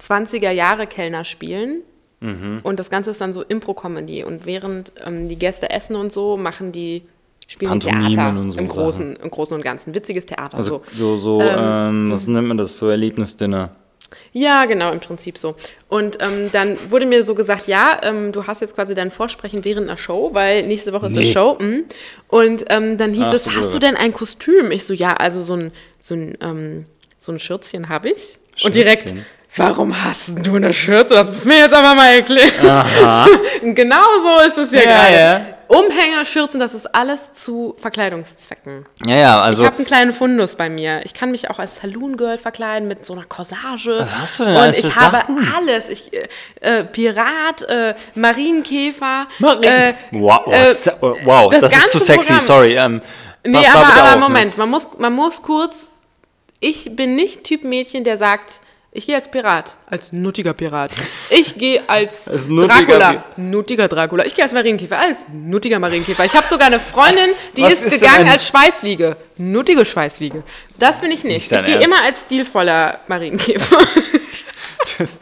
20er 0.00 0.50
Jahre 0.50 0.86
Kellner 0.86 1.24
spielen. 1.24 1.82
Mhm. 2.20 2.60
Und 2.62 2.78
das 2.78 2.90
Ganze 2.90 3.10
ist 3.10 3.20
dann 3.20 3.32
so 3.32 3.42
Impro-Comedy. 3.42 4.24
Und 4.24 4.44
während 4.44 4.92
ähm, 5.04 5.28
die 5.28 5.36
Gäste 5.36 5.70
essen 5.70 5.96
und 5.96 6.12
so, 6.12 6.36
machen 6.36 6.72
die 6.72 7.02
spielen 7.46 7.80
Theater 7.80 8.28
und 8.28 8.50
so 8.50 8.60
im, 8.60 8.66
Sachen. 8.66 8.68
Großen, 8.68 9.16
im 9.16 9.30
Großen 9.30 9.56
und 9.56 9.62
Ganzen. 9.62 9.94
Witziges 9.94 10.26
Theater. 10.26 10.56
also 10.56 10.82
so. 10.88 11.16
so, 11.16 11.38
so 11.38 11.40
ähm, 11.40 12.10
was 12.12 12.26
nennt 12.26 12.46
man 12.46 12.58
das? 12.58 12.76
So 12.76 12.88
Erlebnisdinner. 12.88 13.70
Ja, 14.32 14.64
genau, 14.66 14.92
im 14.92 15.00
Prinzip 15.00 15.38
so. 15.38 15.54
Und 15.88 16.18
ähm, 16.20 16.50
dann 16.52 16.76
wurde 16.90 17.06
mir 17.06 17.22
so 17.22 17.34
gesagt, 17.34 17.66
ja, 17.68 18.00
ähm, 18.02 18.32
du 18.32 18.46
hast 18.46 18.60
jetzt 18.60 18.74
quasi 18.74 18.94
dein 18.94 19.10
Vorsprechen 19.10 19.64
während 19.64 19.88
einer 19.88 19.96
Show, 19.96 20.30
weil 20.32 20.66
nächste 20.66 20.92
Woche 20.92 21.06
ist 21.06 21.12
eine 21.12 21.20
Nee. 21.22 21.32
Show. 21.32 21.56
mm. 21.60 21.84
Und 22.28 22.64
ähm, 22.68 22.98
dann 22.98 23.12
hieß 23.12 23.26
Ach, 23.28 23.34
es, 23.34 23.46
hast 23.56 23.72
du 23.74 23.78
denn 23.78 23.96
ein 23.96 24.12
Kostüm? 24.12 24.70
Ich 24.70 24.84
so, 24.84 24.92
ja, 24.92 25.14
also 25.14 25.42
so 25.42 25.54
ein, 25.54 25.72
so 26.00 26.14
ein, 26.14 26.36
ähm, 26.40 26.86
so 27.16 27.32
ein 27.32 27.38
Schürzchen 27.38 27.88
habe 27.88 28.10
ich. 28.10 28.38
Und 28.64 28.74
direkt, 28.74 29.02
Schürzchen? 29.08 29.26
warum 29.56 30.04
hast 30.04 30.32
du 30.44 30.56
eine 30.56 30.72
Schürze? 30.72 31.14
Das 31.14 31.30
muss 31.30 31.44
mir 31.44 31.58
jetzt 31.58 31.74
aber 31.74 31.94
mal 31.94 32.14
erklären. 32.14 32.50
Genau 33.74 34.02
so 34.22 34.46
ist 34.48 34.58
es 34.58 34.72
ja, 34.72 34.78
Ja, 34.80 34.84
gerade. 34.86 35.14
ja. 35.14 35.46
Umhänge, 35.70 36.26
Schürzen, 36.26 36.58
das 36.58 36.74
ist 36.74 36.92
alles 36.96 37.20
zu 37.34 37.76
Verkleidungszwecken. 37.80 38.86
Ja, 39.06 39.14
ja, 39.16 39.40
also. 39.40 39.62
Ich 39.62 39.66
habe 39.68 39.76
einen 39.76 39.86
kleinen 39.86 40.12
Fundus 40.12 40.56
bei 40.56 40.68
mir. 40.68 41.02
Ich 41.04 41.14
kann 41.14 41.30
mich 41.30 41.48
auch 41.48 41.60
als 41.60 41.76
Saloon 41.80 42.16
Girl 42.16 42.38
verkleiden 42.38 42.88
mit 42.88 43.06
so 43.06 43.12
einer 43.12 43.24
Corsage. 43.24 43.96
Was 44.00 44.16
hast 44.18 44.40
du 44.40 44.46
denn 44.46 44.56
Und 44.56 44.76
ich 44.76 44.96
habe 44.96 45.22
alles. 45.56 45.88
Ich, 45.88 46.12
äh, 46.12 46.28
äh, 46.60 46.84
Pirat, 46.84 47.62
äh, 47.68 47.94
Marienkäfer. 48.16 49.28
Marien- 49.38 49.62
Äh, 49.62 49.94
wow, 50.10 50.46
äh, 50.48 50.72
se- 50.74 50.96
wow 51.00 51.50
das, 51.52 51.60
das 51.60 51.72
ist 51.76 51.92
zu 51.92 51.98
sexy, 52.00 52.28
Programm. 52.32 52.44
sorry. 52.46 52.76
Ähm, 52.76 53.00
nee, 53.46 53.64
aber, 53.72 53.86
aber 53.94 54.08
auf, 54.08 54.14
ne? 54.16 54.20
Moment, 54.20 54.58
man 54.58 54.68
muss, 54.70 54.88
man 54.98 55.12
muss 55.12 55.40
kurz. 55.40 55.90
Ich 56.58 56.96
bin 56.96 57.14
nicht 57.14 57.44
Typ 57.44 57.62
Mädchen, 57.62 58.02
der 58.02 58.18
sagt, 58.18 58.60
ich 58.92 59.06
gehe 59.06 59.14
als 59.16 59.30
Pirat, 59.30 59.76
als 59.86 60.12
nuttiger 60.12 60.52
Pirat. 60.52 60.90
Ich 61.30 61.54
gehe 61.56 61.82
als, 61.88 62.28
Als 62.28 62.48
nuttiger 62.48 62.98
Dracula, 62.98 63.24
nuttiger 63.36 63.88
Dracula. 63.88 64.24
Ich 64.26 64.34
gehe 64.34 64.44
als 64.44 64.52
Marienkäfer, 64.52 64.98
als 64.98 65.24
nuttiger 65.32 65.78
Marienkäfer. 65.78 66.24
Ich 66.24 66.34
habe 66.34 66.46
sogar 66.50 66.66
eine 66.66 66.80
Freundin, 66.80 67.30
die 67.56 67.62
ist, 67.62 67.82
ist 67.84 68.00
gegangen 68.00 68.26
ein- 68.26 68.30
als 68.32 68.46
Schweißfliege. 68.48 69.16
Nuttige 69.36 69.84
Schweißfliege. 69.84 70.42
Das 70.78 71.00
bin 71.00 71.10
ich 71.12 71.22
nicht. 71.24 71.50
Nicht 71.50 71.52
ich 71.52 71.66
gehe 71.66 71.80
immer 71.80 72.02
als 72.02 72.20
stilvoller 72.26 73.00
Marienkäfer. 73.08 73.78
Das, 74.98 75.18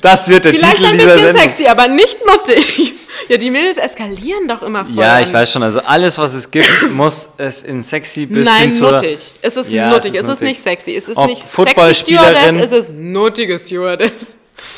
das 0.00 0.28
wird 0.28 0.44
der 0.44 0.54
Vielleicht 0.54 0.76
Titel 0.76 0.86
ein 0.88 0.98
dieser 0.98 1.12
bisschen 1.14 1.26
Sendung. 1.36 1.42
sexy, 1.50 1.66
aber 1.66 1.88
nicht 1.88 2.18
nuttig. 2.26 2.92
Ja, 3.28 3.36
die 3.36 3.50
Mädels 3.50 3.78
eskalieren 3.78 4.48
doch 4.48 4.62
immer 4.62 4.84
voll. 4.84 4.94
Ja, 4.96 5.20
ich 5.20 5.28
an- 5.28 5.34
weiß 5.34 5.52
schon. 5.52 5.62
Also 5.62 5.80
alles, 5.80 6.18
was 6.18 6.34
es 6.34 6.50
gibt, 6.50 6.68
muss 6.92 7.28
es 7.38 7.62
in 7.62 7.82
sexy 7.82 8.26
bis 8.26 8.46
Nein, 8.46 8.70
hin 8.70 8.72
zur... 8.72 8.92
nuttig. 8.92 9.18
Es 9.40 9.56
ist 9.56 9.70
Ja, 9.70 9.88
nuttig. 9.88 10.14
es 10.14 10.20
ist 10.22 10.26
Es 10.28 10.32
ist, 10.34 10.40
nicht 10.42 10.62
sexy. 10.62 10.94
Es 10.96 11.08
ist 11.08 11.16
Ob 11.16 11.26
nicht 11.28 11.42
sexy 11.42 11.56
Footballspielerin- 11.56 12.36
Stewardess, 12.58 12.72
es 12.72 12.78
ist 12.88 12.90
nuttige 12.94 13.58
Stewardess. 13.58 14.12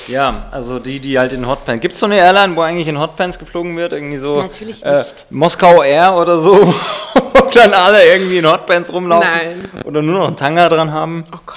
Ja, 0.08 0.48
also 0.50 0.78
die, 0.78 1.00
die 1.00 1.18
halt 1.18 1.32
in 1.32 1.46
Hotpants... 1.46 1.80
Gibt 1.80 1.94
es 1.94 2.00
so 2.00 2.06
eine 2.06 2.16
Airline, 2.16 2.54
wo 2.56 2.60
eigentlich 2.62 2.88
in 2.88 2.98
Hotpants 3.00 3.38
geflogen 3.38 3.76
wird? 3.76 3.92
Irgendwie 3.92 4.18
so... 4.18 4.42
Natürlich 4.42 4.82
Äh, 4.84 4.98
nicht. 4.98 5.26
Moskau 5.30 5.82
Air 5.82 6.14
oder 6.16 6.38
so, 6.40 6.74
wo 7.14 7.40
dann 7.54 7.72
alle 7.72 8.04
irgendwie 8.06 8.38
in 8.38 8.46
Hotpants 8.50 8.92
rumlaufen. 8.92 9.28
Nein. 9.30 9.64
Oder 9.84 10.02
nur 10.02 10.18
noch 10.20 10.26
einen 10.28 10.36
Tanga 10.36 10.68
dran 10.68 10.92
haben. 10.92 11.24
Oh 11.32 11.38
Gott. 11.46 11.56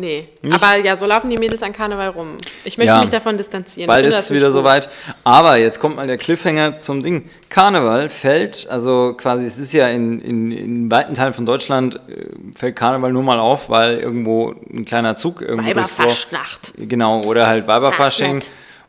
Nee. 0.00 0.28
Nicht? 0.42 0.54
Aber 0.54 0.78
ja, 0.78 0.94
so 0.94 1.06
laufen 1.06 1.28
die 1.28 1.36
Mädels 1.36 1.60
an 1.60 1.72
Karneval 1.72 2.10
rum. 2.10 2.36
Ich 2.64 2.78
möchte 2.78 2.92
Ja. 2.94 3.00
mich 3.00 3.10
davon 3.10 3.36
distanzieren. 3.36 3.88
Bald 3.88 4.06
ist 4.06 4.16
es 4.16 4.30
wieder 4.30 4.52
soweit. 4.52 4.88
Aber 5.24 5.56
jetzt 5.56 5.80
kommt 5.80 5.96
mal 5.96 6.06
der 6.06 6.18
Cliffhanger 6.18 6.76
zum 6.76 7.02
Ding. 7.02 7.28
Karneval 7.48 8.08
fällt, 8.08 8.68
also 8.70 9.14
quasi, 9.18 9.44
es 9.44 9.58
ist 9.58 9.72
ja 9.72 9.88
in, 9.88 10.20
in, 10.20 10.52
in 10.52 10.90
weiten 10.90 11.14
Teilen 11.14 11.34
von 11.34 11.44
Deutschland, 11.44 11.96
äh, 12.08 12.26
fällt 12.56 12.76
Karneval 12.76 13.12
nur 13.12 13.24
mal 13.24 13.40
auf, 13.40 13.70
weil 13.70 13.98
irgendwo 13.98 14.54
ein 14.72 14.84
kleiner 14.84 15.16
Zug 15.16 15.42
irgendwo 15.42 15.68
Weiberfaschnacht. 15.68 16.74
Genau, 16.78 17.24
oder 17.24 17.48
halt 17.48 17.66
Weiberfasching. 17.66 18.38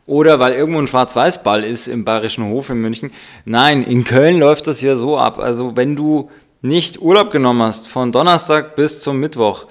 Oder 0.06 0.38
weil 0.38 0.52
irgendwo 0.52 0.78
ein 0.80 0.86
Schwarz-Weiß-Ball 0.86 1.64
ist 1.64 1.88
im 1.88 2.04
Bayerischen 2.04 2.44
Hof 2.44 2.70
in 2.70 2.76
München. 2.80 3.10
Nein, 3.44 3.82
in 3.82 4.04
Köln 4.04 4.38
läuft 4.38 4.68
das 4.68 4.80
ja 4.80 4.94
so 4.94 5.18
ab. 5.18 5.40
Also 5.40 5.76
wenn 5.76 5.96
du 5.96 6.30
nicht 6.62 7.02
Urlaub 7.02 7.32
genommen 7.32 7.62
hast 7.62 7.88
von 7.88 8.12
Donnerstag 8.12 8.76
bis 8.76 9.02
zum 9.02 9.18
Mittwoch, 9.18 9.66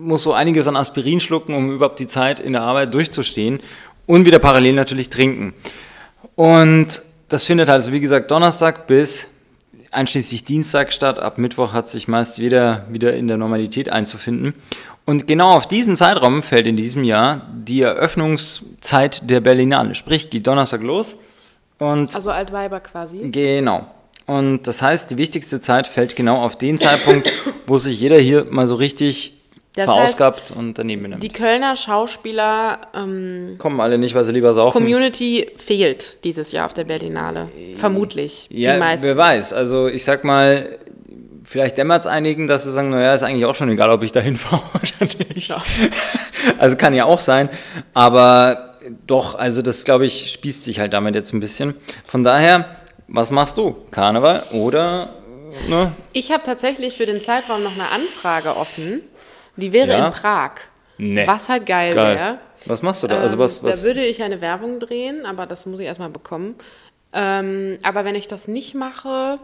musst 0.00 0.26
du 0.26 0.32
einiges 0.32 0.66
an 0.66 0.76
Aspirin 0.76 1.20
schlucken, 1.20 1.54
um 1.54 1.72
überhaupt 1.72 2.00
die 2.00 2.06
Zeit 2.06 2.40
in 2.40 2.52
der 2.52 2.62
Arbeit 2.62 2.94
durchzustehen 2.94 3.60
und 4.06 4.24
wieder 4.24 4.38
parallel 4.38 4.74
natürlich 4.74 5.10
trinken. 5.10 5.54
Und 6.34 7.02
das 7.28 7.46
findet 7.46 7.68
also, 7.68 7.92
wie 7.92 8.00
gesagt, 8.00 8.30
Donnerstag 8.30 8.86
bis 8.86 9.28
einschließlich 9.90 10.44
Dienstag 10.44 10.92
statt. 10.92 11.18
Ab 11.18 11.38
Mittwoch 11.38 11.72
hat 11.72 11.88
sich 11.88 12.08
meist 12.08 12.38
jeder 12.38 12.86
wieder 12.90 13.14
in 13.14 13.28
der 13.28 13.36
Normalität 13.36 13.90
einzufinden. 13.90 14.54
Und 15.04 15.26
genau 15.26 15.52
auf 15.52 15.66
diesen 15.66 15.96
Zeitraum 15.96 16.42
fällt 16.42 16.66
in 16.66 16.76
diesem 16.76 17.04
Jahr 17.04 17.46
die 17.52 17.82
Eröffnungszeit 17.82 19.28
der 19.28 19.40
Berlinale. 19.40 19.94
Sprich, 19.94 20.30
geht 20.30 20.46
Donnerstag 20.46 20.82
los 20.82 21.16
und 21.78 22.14
Also 22.14 22.30
Altweiber 22.30 22.80
quasi. 22.80 23.18
Genau. 23.30 23.86
Und 24.26 24.62
das 24.68 24.82
heißt, 24.82 25.10
die 25.10 25.16
wichtigste 25.16 25.60
Zeit 25.60 25.88
fällt 25.88 26.14
genau 26.14 26.44
auf 26.44 26.56
den 26.56 26.78
Zeitpunkt, 26.78 27.32
wo 27.66 27.78
sich 27.78 28.00
jeder 28.00 28.18
hier 28.18 28.46
mal 28.48 28.68
so 28.68 28.76
richtig 28.76 29.39
Das 29.86 29.94
verausgabt 29.94 30.50
und 30.50 30.78
daneben 30.78 31.02
benimmt. 31.02 31.22
Die 31.22 31.28
Kölner 31.28 31.76
Schauspieler 31.76 32.78
ähm, 32.94 33.56
Kommen 33.58 33.80
alle 33.80 33.98
nicht, 33.98 34.14
weil 34.14 34.24
sie 34.24 34.32
lieber 34.32 34.54
saufen. 34.54 34.72
Community 34.72 35.50
fehlt 35.56 36.24
dieses 36.24 36.52
Jahr 36.52 36.66
auf 36.66 36.74
der 36.74 36.84
Berlinale. 36.84 37.48
Vermutlich. 37.76 38.48
ja, 38.50 38.74
die 38.74 38.78
meisten. 38.78 39.04
wer 39.04 39.16
weiß. 39.16 39.52
Also 39.52 39.88
ich 39.88 40.04
sag 40.04 40.24
mal, 40.24 40.78
vielleicht 41.44 41.78
dämmert 41.78 42.02
es 42.02 42.06
einigen, 42.06 42.46
dass 42.46 42.64
sie 42.64 42.70
sagen, 42.70 42.90
naja, 42.90 43.14
ist 43.14 43.22
eigentlich 43.22 43.46
auch 43.46 43.54
schon 43.54 43.68
egal, 43.68 43.90
ob 43.90 44.02
ich 44.02 44.12
da 44.12 44.20
hinfahre 44.20 44.62
oder 44.74 45.10
nicht. 45.34 45.50
Ja. 45.50 45.62
Also 46.56 46.76
kann 46.76 46.94
ja 46.94 47.04
auch 47.04 47.20
sein. 47.20 47.50
Aber 47.92 48.76
doch, 49.06 49.34
also 49.34 49.60
das 49.60 49.84
glaube 49.84 50.06
ich, 50.06 50.32
spießt 50.32 50.64
sich 50.64 50.80
halt 50.80 50.94
damit 50.94 51.14
jetzt 51.14 51.34
ein 51.34 51.40
bisschen. 51.40 51.74
Von 52.06 52.24
daher 52.24 52.64
was 53.12 53.30
machst 53.30 53.58
du? 53.58 53.76
Karneval 53.90 54.44
oder, 54.52 55.10
ne? 55.68 55.92
Ich 56.12 56.30
habe 56.30 56.44
tatsächlich 56.44 56.96
für 56.96 57.06
den 57.06 57.20
Zeitraum 57.20 57.62
noch 57.62 57.74
eine 57.74 57.88
Anfrage 57.90 58.56
offen. 58.56 59.02
Die 59.56 59.72
wäre 59.72 59.88
Ja? 59.90 60.06
in 60.06 60.12
Prag. 60.12 60.52
Nee. 60.98 61.26
Was 61.26 61.48
halt 61.48 61.66
geil, 61.66 61.94
Geil. 61.94 62.16
wäre. 62.16 62.38
Was 62.66 62.82
machst 62.82 63.02
du 63.02 63.06
da? 63.06 63.18
Also 63.20 63.38
was, 63.38 63.58
Ähm, 63.58 63.64
was? 63.64 63.80
Da 63.82 63.86
würde 63.86 64.04
ich 64.04 64.22
eine 64.22 64.40
Werbung 64.40 64.80
drehen, 64.80 65.24
aber 65.24 65.46
das 65.46 65.64
muss 65.66 65.80
ich 65.80 65.86
erstmal 65.86 66.10
bekommen. 66.10 66.56
Ähm, 67.12 67.78
aber 67.82 68.04
wenn 68.04 68.14
ich 68.14 68.28
das 68.28 68.46
nicht 68.48 68.74
mache, 68.74 69.38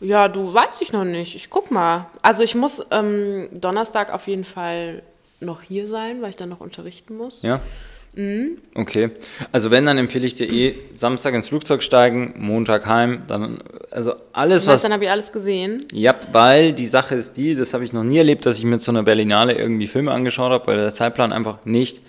ja, 0.00 0.28
du 0.28 0.52
weiß 0.54 0.80
ich 0.82 0.92
noch 0.92 1.04
nicht. 1.04 1.34
Ich 1.34 1.50
guck 1.50 1.70
mal. 1.70 2.06
Also 2.22 2.42
ich 2.42 2.54
muss 2.54 2.84
ähm, 2.90 3.48
Donnerstag 3.52 4.12
auf 4.12 4.28
jeden 4.28 4.44
Fall 4.44 5.02
noch 5.40 5.62
hier 5.62 5.86
sein, 5.86 6.22
weil 6.22 6.30
ich 6.30 6.36
dann 6.36 6.48
noch 6.48 6.60
unterrichten 6.60 7.16
muss. 7.16 7.42
Ja. 7.42 7.60
Mhm. 8.14 8.58
Okay. 8.74 9.10
Also 9.52 9.70
wenn, 9.70 9.86
dann 9.86 9.96
empfehle 9.98 10.26
ich 10.26 10.34
dir 10.34 10.50
eh 10.50 10.74
Samstag 10.94 11.34
ins 11.34 11.48
Flugzeug 11.48 11.82
steigen, 11.82 12.34
Montag 12.36 12.86
heim, 12.86 13.22
dann, 13.28 13.62
also 13.90 14.14
alles, 14.32 14.66
Was, 14.66 14.82
dann 14.82 14.92
habe 14.92 15.04
ich 15.04 15.10
alles 15.10 15.30
gesehen. 15.30 15.84
Ja, 15.92 16.14
weil 16.32 16.72
die 16.72 16.86
Sache 16.86 17.14
ist 17.14 17.36
die, 17.36 17.54
das 17.54 17.74
habe 17.74 17.84
ich 17.84 17.92
noch 17.92 18.04
nie 18.04 18.18
erlebt, 18.18 18.44
dass 18.44 18.58
ich 18.58 18.64
mit 18.64 18.82
so 18.82 18.90
einer 18.90 19.04
Berlinale 19.04 19.54
irgendwie 19.54 19.86
Filme 19.86 20.12
angeschaut 20.12 20.50
habe, 20.50 20.66
weil 20.66 20.76
der 20.76 20.92
Zeitplan 20.92 21.32
einfach 21.32 21.64
nicht. 21.64 22.00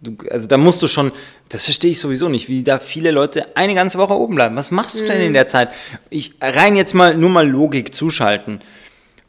Du, 0.00 0.16
also 0.30 0.46
da 0.46 0.58
musst 0.58 0.80
du 0.82 0.86
schon, 0.86 1.10
das 1.48 1.64
verstehe 1.64 1.90
ich 1.90 1.98
sowieso 1.98 2.28
nicht, 2.28 2.48
wie 2.48 2.62
da 2.62 2.78
viele 2.78 3.10
Leute 3.10 3.56
eine 3.56 3.74
ganze 3.74 3.98
Woche 3.98 4.14
oben 4.14 4.36
bleiben. 4.36 4.54
Was 4.54 4.70
machst 4.70 5.00
du 5.00 5.04
denn 5.04 5.22
in 5.22 5.32
der 5.32 5.48
Zeit? 5.48 5.70
Ich 6.08 6.34
rein 6.40 6.76
jetzt 6.76 6.94
mal 6.94 7.16
nur 7.16 7.30
mal 7.30 7.48
Logik 7.48 7.94
zuschalten. 7.94 8.60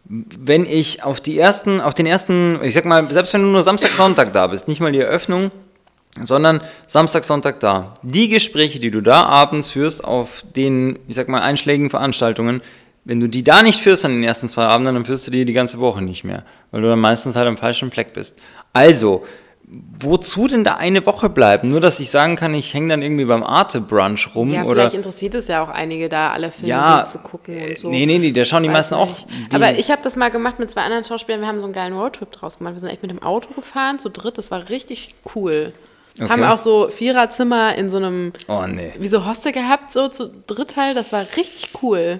Wenn 0.06 0.66
ich 0.66 1.04
auf 1.04 1.22
die 1.22 1.39
ersten, 1.39 1.82
auf 1.82 1.94
den 1.94 2.06
ersten, 2.06 2.60
ich 2.63 2.74
sag 2.74 2.86
mal, 2.86 3.10
selbst 3.12 3.34
wenn 3.34 3.42
du 3.42 3.48
nur 3.48 3.63
Samstag, 3.63 3.92
Sonntag 3.92 4.34
da 4.34 4.48
bist, 4.48 4.68
nicht 4.68 4.80
mal 4.80 4.92
die 4.92 5.00
Eröffnung, 5.00 5.51
sondern 6.23 6.61
Samstag, 6.88 7.23
Sonntag 7.23 7.59
da. 7.59 7.95
Die 8.03 8.29
Gespräche, 8.29 8.79
die 8.79 8.91
du 8.91 9.01
da 9.01 9.23
abends 9.23 9.69
führst 9.69 10.03
auf 10.03 10.43
den, 10.55 10.99
ich 11.07 11.15
sag 11.15 11.27
mal, 11.29 11.41
einschlägigen 11.41 11.89
Veranstaltungen, 11.89 12.61
wenn 13.05 13.19
du 13.19 13.27
die 13.27 13.43
da 13.43 13.63
nicht 13.63 13.79
führst 13.81 14.05
an 14.05 14.11
den 14.11 14.23
ersten 14.23 14.47
zwei 14.47 14.65
Abenden, 14.65 14.93
dann 14.95 15.05
führst 15.05 15.25
du 15.25 15.31
die 15.31 15.45
die 15.45 15.53
ganze 15.53 15.79
Woche 15.79 16.01
nicht 16.01 16.23
mehr, 16.23 16.43
weil 16.71 16.81
du 16.81 16.88
dann 16.89 16.99
meistens 16.99 17.35
halt 17.35 17.47
am 17.47 17.57
falschen 17.57 17.89
Fleck 17.91 18.13
bist. 18.13 18.38
Also, 18.73 19.23
wozu 19.99 20.47
denn 20.47 20.63
da 20.63 20.75
eine 20.75 21.05
Woche 21.05 21.29
bleiben? 21.29 21.69
Nur, 21.69 21.79
dass 21.79 21.99
ich 21.99 22.09
sagen 22.09 22.35
kann, 22.35 22.53
ich 22.55 22.73
hänge 22.73 22.89
dann 22.89 23.01
irgendwie 23.01 23.25
beim 23.25 23.43
Arte-Brunch 23.43 24.35
rum 24.35 24.49
Ja, 24.49 24.63
oder... 24.63 24.81
vielleicht 24.81 24.95
interessiert 24.95 25.35
es 25.35 25.47
ja 25.47 25.63
auch 25.63 25.69
einige 25.69 26.09
da, 26.09 26.31
alle 26.31 26.51
Filme 26.51 26.69
Ja, 26.69 26.97
durchzugucken 26.99 27.55
und 27.69 27.77
so. 27.77 27.89
Nee, 27.89 28.05
nee, 28.05 28.17
nee, 28.19 28.31
da 28.31 28.45
schauen 28.45 28.63
die 28.63 28.69
Weiß 28.69 28.91
meisten 28.91 28.95
auch. 28.95 29.07
nicht. 29.09 29.27
wie- 29.49 29.55
Aber 29.55 29.77
ich 29.77 29.91
habe 29.91 30.01
das 30.03 30.15
mal 30.15 30.29
gemacht 30.29 30.59
mit 30.59 30.71
zwei 30.71 30.81
anderen 30.81 31.03
Schauspielern. 31.03 31.41
Wir 31.41 31.47
haben 31.47 31.59
so 31.59 31.65
einen 31.65 31.73
geilen 31.73 31.93
Roadtrip 31.97 32.31
draus 32.31 32.57
gemacht. 32.57 32.73
Wir 32.75 32.79
sind 32.79 32.89
echt 32.89 33.01
mit 33.01 33.11
dem 33.11 33.21
Auto 33.23 33.53
gefahren, 33.53 33.99
zu 33.99 34.09
dritt. 34.09 34.38
Das 34.38 34.49
war 34.51 34.69
richtig 34.69 35.13
cool. 35.35 35.73
Okay. 36.18 36.30
Haben 36.30 36.44
auch 36.44 36.58
so 36.58 36.89
Viererzimmer 36.89 37.75
in 37.75 37.89
so 37.89 37.98
einem, 37.98 38.34
Oh, 38.48 38.63
nee. 38.68 38.94
wie 38.98 39.08
so 39.08 39.25
Hostel 39.25 39.51
gehabt, 39.51 39.92
so 39.92 40.10
zu 40.10 40.30
dritt 40.48 40.75
halt. 40.75 40.98
Das 40.98 41.12
war 41.13 41.25
richtig 41.38 41.70
cool. 41.82 42.20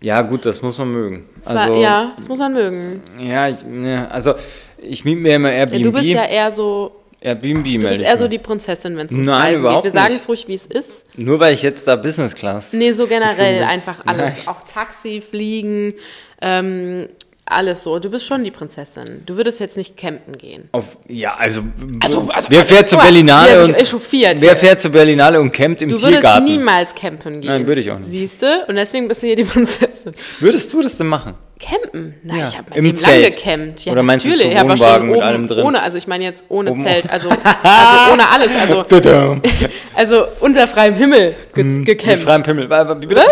Ja, 0.00 0.20
gut, 0.22 0.44
das 0.44 0.62
muss 0.62 0.76
man 0.78 0.90
mögen. 0.90 1.24
Das 1.44 1.56
also, 1.56 1.72
war, 1.74 1.80
ja, 1.80 2.12
das 2.16 2.28
muss 2.28 2.38
man 2.38 2.52
mögen. 2.52 3.02
ja, 3.20 3.48
ich, 3.48 3.64
ne, 3.64 4.10
also 4.10 4.34
ich 4.78 5.04
miete 5.04 5.20
mir 5.20 5.36
immer 5.36 5.50
Ja, 5.50 5.58
Airbnb. 5.58 5.82
du 5.84 5.92
bist 5.92 6.04
ja 6.06 6.24
eher 6.26 6.52
so, 6.52 6.92
Airbnb 7.20 7.64
du 7.64 7.88
bist 7.88 8.02
eher 8.02 8.16
so 8.18 8.28
die 8.28 8.38
Prinzessin, 8.38 8.96
wenn 8.98 9.06
es 9.06 9.12
ums 9.12 9.26
Nein, 9.28 9.40
Reisen 9.40 9.60
überhaupt 9.60 9.84
geht. 9.84 9.94
Wir 9.94 10.00
sagen 10.00 10.14
es 10.14 10.28
ruhig, 10.28 10.46
wie 10.48 10.54
es 10.54 10.66
ist. 10.66 11.04
Nur 11.16 11.40
weil 11.40 11.54
ich 11.54 11.62
jetzt 11.62 11.88
da 11.88 11.96
Business 11.96 12.34
Class. 12.34 12.72
Nee, 12.74 12.92
so 12.92 13.06
generell 13.06 13.62
einfach 13.62 13.98
alles. 14.04 14.44
Nein. 14.44 14.48
Auch 14.48 14.60
Taxi, 14.70 15.22
Fliegen, 15.22 15.94
ähm, 16.42 17.08
alles 17.46 17.82
so. 17.82 17.98
Du 17.98 18.10
bist 18.10 18.24
schon 18.26 18.42
die 18.42 18.50
Prinzessin. 18.50 19.22
Du 19.26 19.36
würdest 19.36 19.60
jetzt 19.60 19.76
nicht 19.76 19.96
campen 19.96 20.38
gehen. 20.38 20.68
Auf, 20.72 20.96
ja, 21.08 21.34
also, 21.36 21.62
Also- 22.00 22.28
also- 22.32 22.48
wer 22.50 22.64
fährt 22.64 22.88
zur 22.88 23.00
Berlinale 23.00 23.50
er 23.50 23.64
und 23.64 23.74
echauffiert 23.74 24.40
wer 24.40 24.56
fährt 24.56 24.80
zur 24.80 24.90
Berlinale 24.92 25.40
und 25.40 25.52
campt 25.52 25.82
im 25.82 25.90
Du 25.90 25.96
würdest 25.96 26.12
Tiergarten? 26.22 26.44
niemals 26.44 26.94
campen 26.94 27.40
gehen. 27.42 27.50
Nein, 27.50 27.66
würde 27.66 27.80
ich 27.82 27.90
auch 27.90 27.98
nicht. 27.98 28.10
Siehst 28.10 28.40
du? 28.42 28.64
Und 28.66 28.76
deswegen 28.76 29.08
bist 29.08 29.22
du 29.22 29.26
hier 29.26 29.36
die 29.36 29.44
Prinzessin. 29.54 30.12
Würdest 30.40 30.72
du 30.72 30.80
das 30.82 30.96
denn 30.96 31.06
machen? 31.08 31.34
Campen? 31.60 32.14
Nein, 32.24 32.38
Ja, 32.40 32.48
ich 32.48 32.58
habe 32.58 32.74
im 32.74 32.96
Zelt. 32.96 33.36
gecampt. 33.36 33.84
Ja, 33.84 33.92
Oder 33.92 34.02
meinst 34.02 34.26
du 34.26 34.30
natürlich. 34.30 34.56
hab 34.58 34.66
auch 34.66 34.70
Wohnwagen 34.72 35.10
mit 35.10 35.22
allem 35.22 35.46
drin? 35.46 35.64
Ohne, 35.64 35.82
also 35.82 35.96
ich 35.98 36.06
meine 36.06 36.24
jetzt 36.24 36.44
ohne 36.48 36.72
Oben- 36.72 36.82
Zelt, 36.82 37.08
also, 37.10 37.28
also 37.62 38.12
ohne 38.12 38.28
alles, 38.28 38.50
also, 38.60 38.84
also 39.94 40.24
unter 40.40 40.66
freiem 40.66 40.94
Himmel 40.94 41.34
ge 41.54 41.62
Mit 41.64 41.86
gecampt. 41.86 42.22
freiem 42.24 42.42
Pimmel. 42.42 42.68
Wa- 42.68 42.88
wa- 42.88 43.00
Wie 43.00 43.06
bitte? 43.06 43.22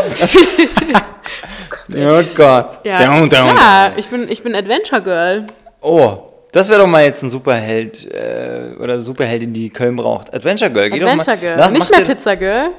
Oh 1.88 2.22
Gott. 2.34 2.78
Ja, 2.84 3.04
Down, 3.04 3.28
down, 3.28 3.54
klar, 3.54 3.92
ich 3.96 4.06
bin, 4.08 4.30
ich 4.30 4.42
bin 4.42 4.54
Adventure 4.54 5.02
Girl. 5.02 5.46
Oh, 5.80 6.18
das 6.52 6.68
wäre 6.68 6.80
doch 6.80 6.86
mal 6.86 7.04
jetzt 7.04 7.22
ein 7.22 7.30
Superheld 7.30 8.10
äh, 8.12 8.74
oder 8.78 9.00
Superheldin, 9.00 9.52
die 9.52 9.70
Köln 9.70 9.96
braucht. 9.96 10.32
Adventure 10.34 10.70
Girl. 10.70 10.90
Geh 10.90 11.02
Adventure 11.02 11.18
doch 11.18 11.26
mal. 11.26 11.36
Girl. 11.38 11.56
Na, 11.56 11.70
Nicht 11.70 11.90
mehr 11.90 12.04
Pizza 12.04 12.36
Girl, 12.36 12.70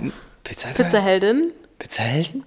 Pizza 0.44 0.70
Girl? 0.72 0.86
Pizzaheldin. 0.86 1.52
Pizzahelden? 1.80 2.44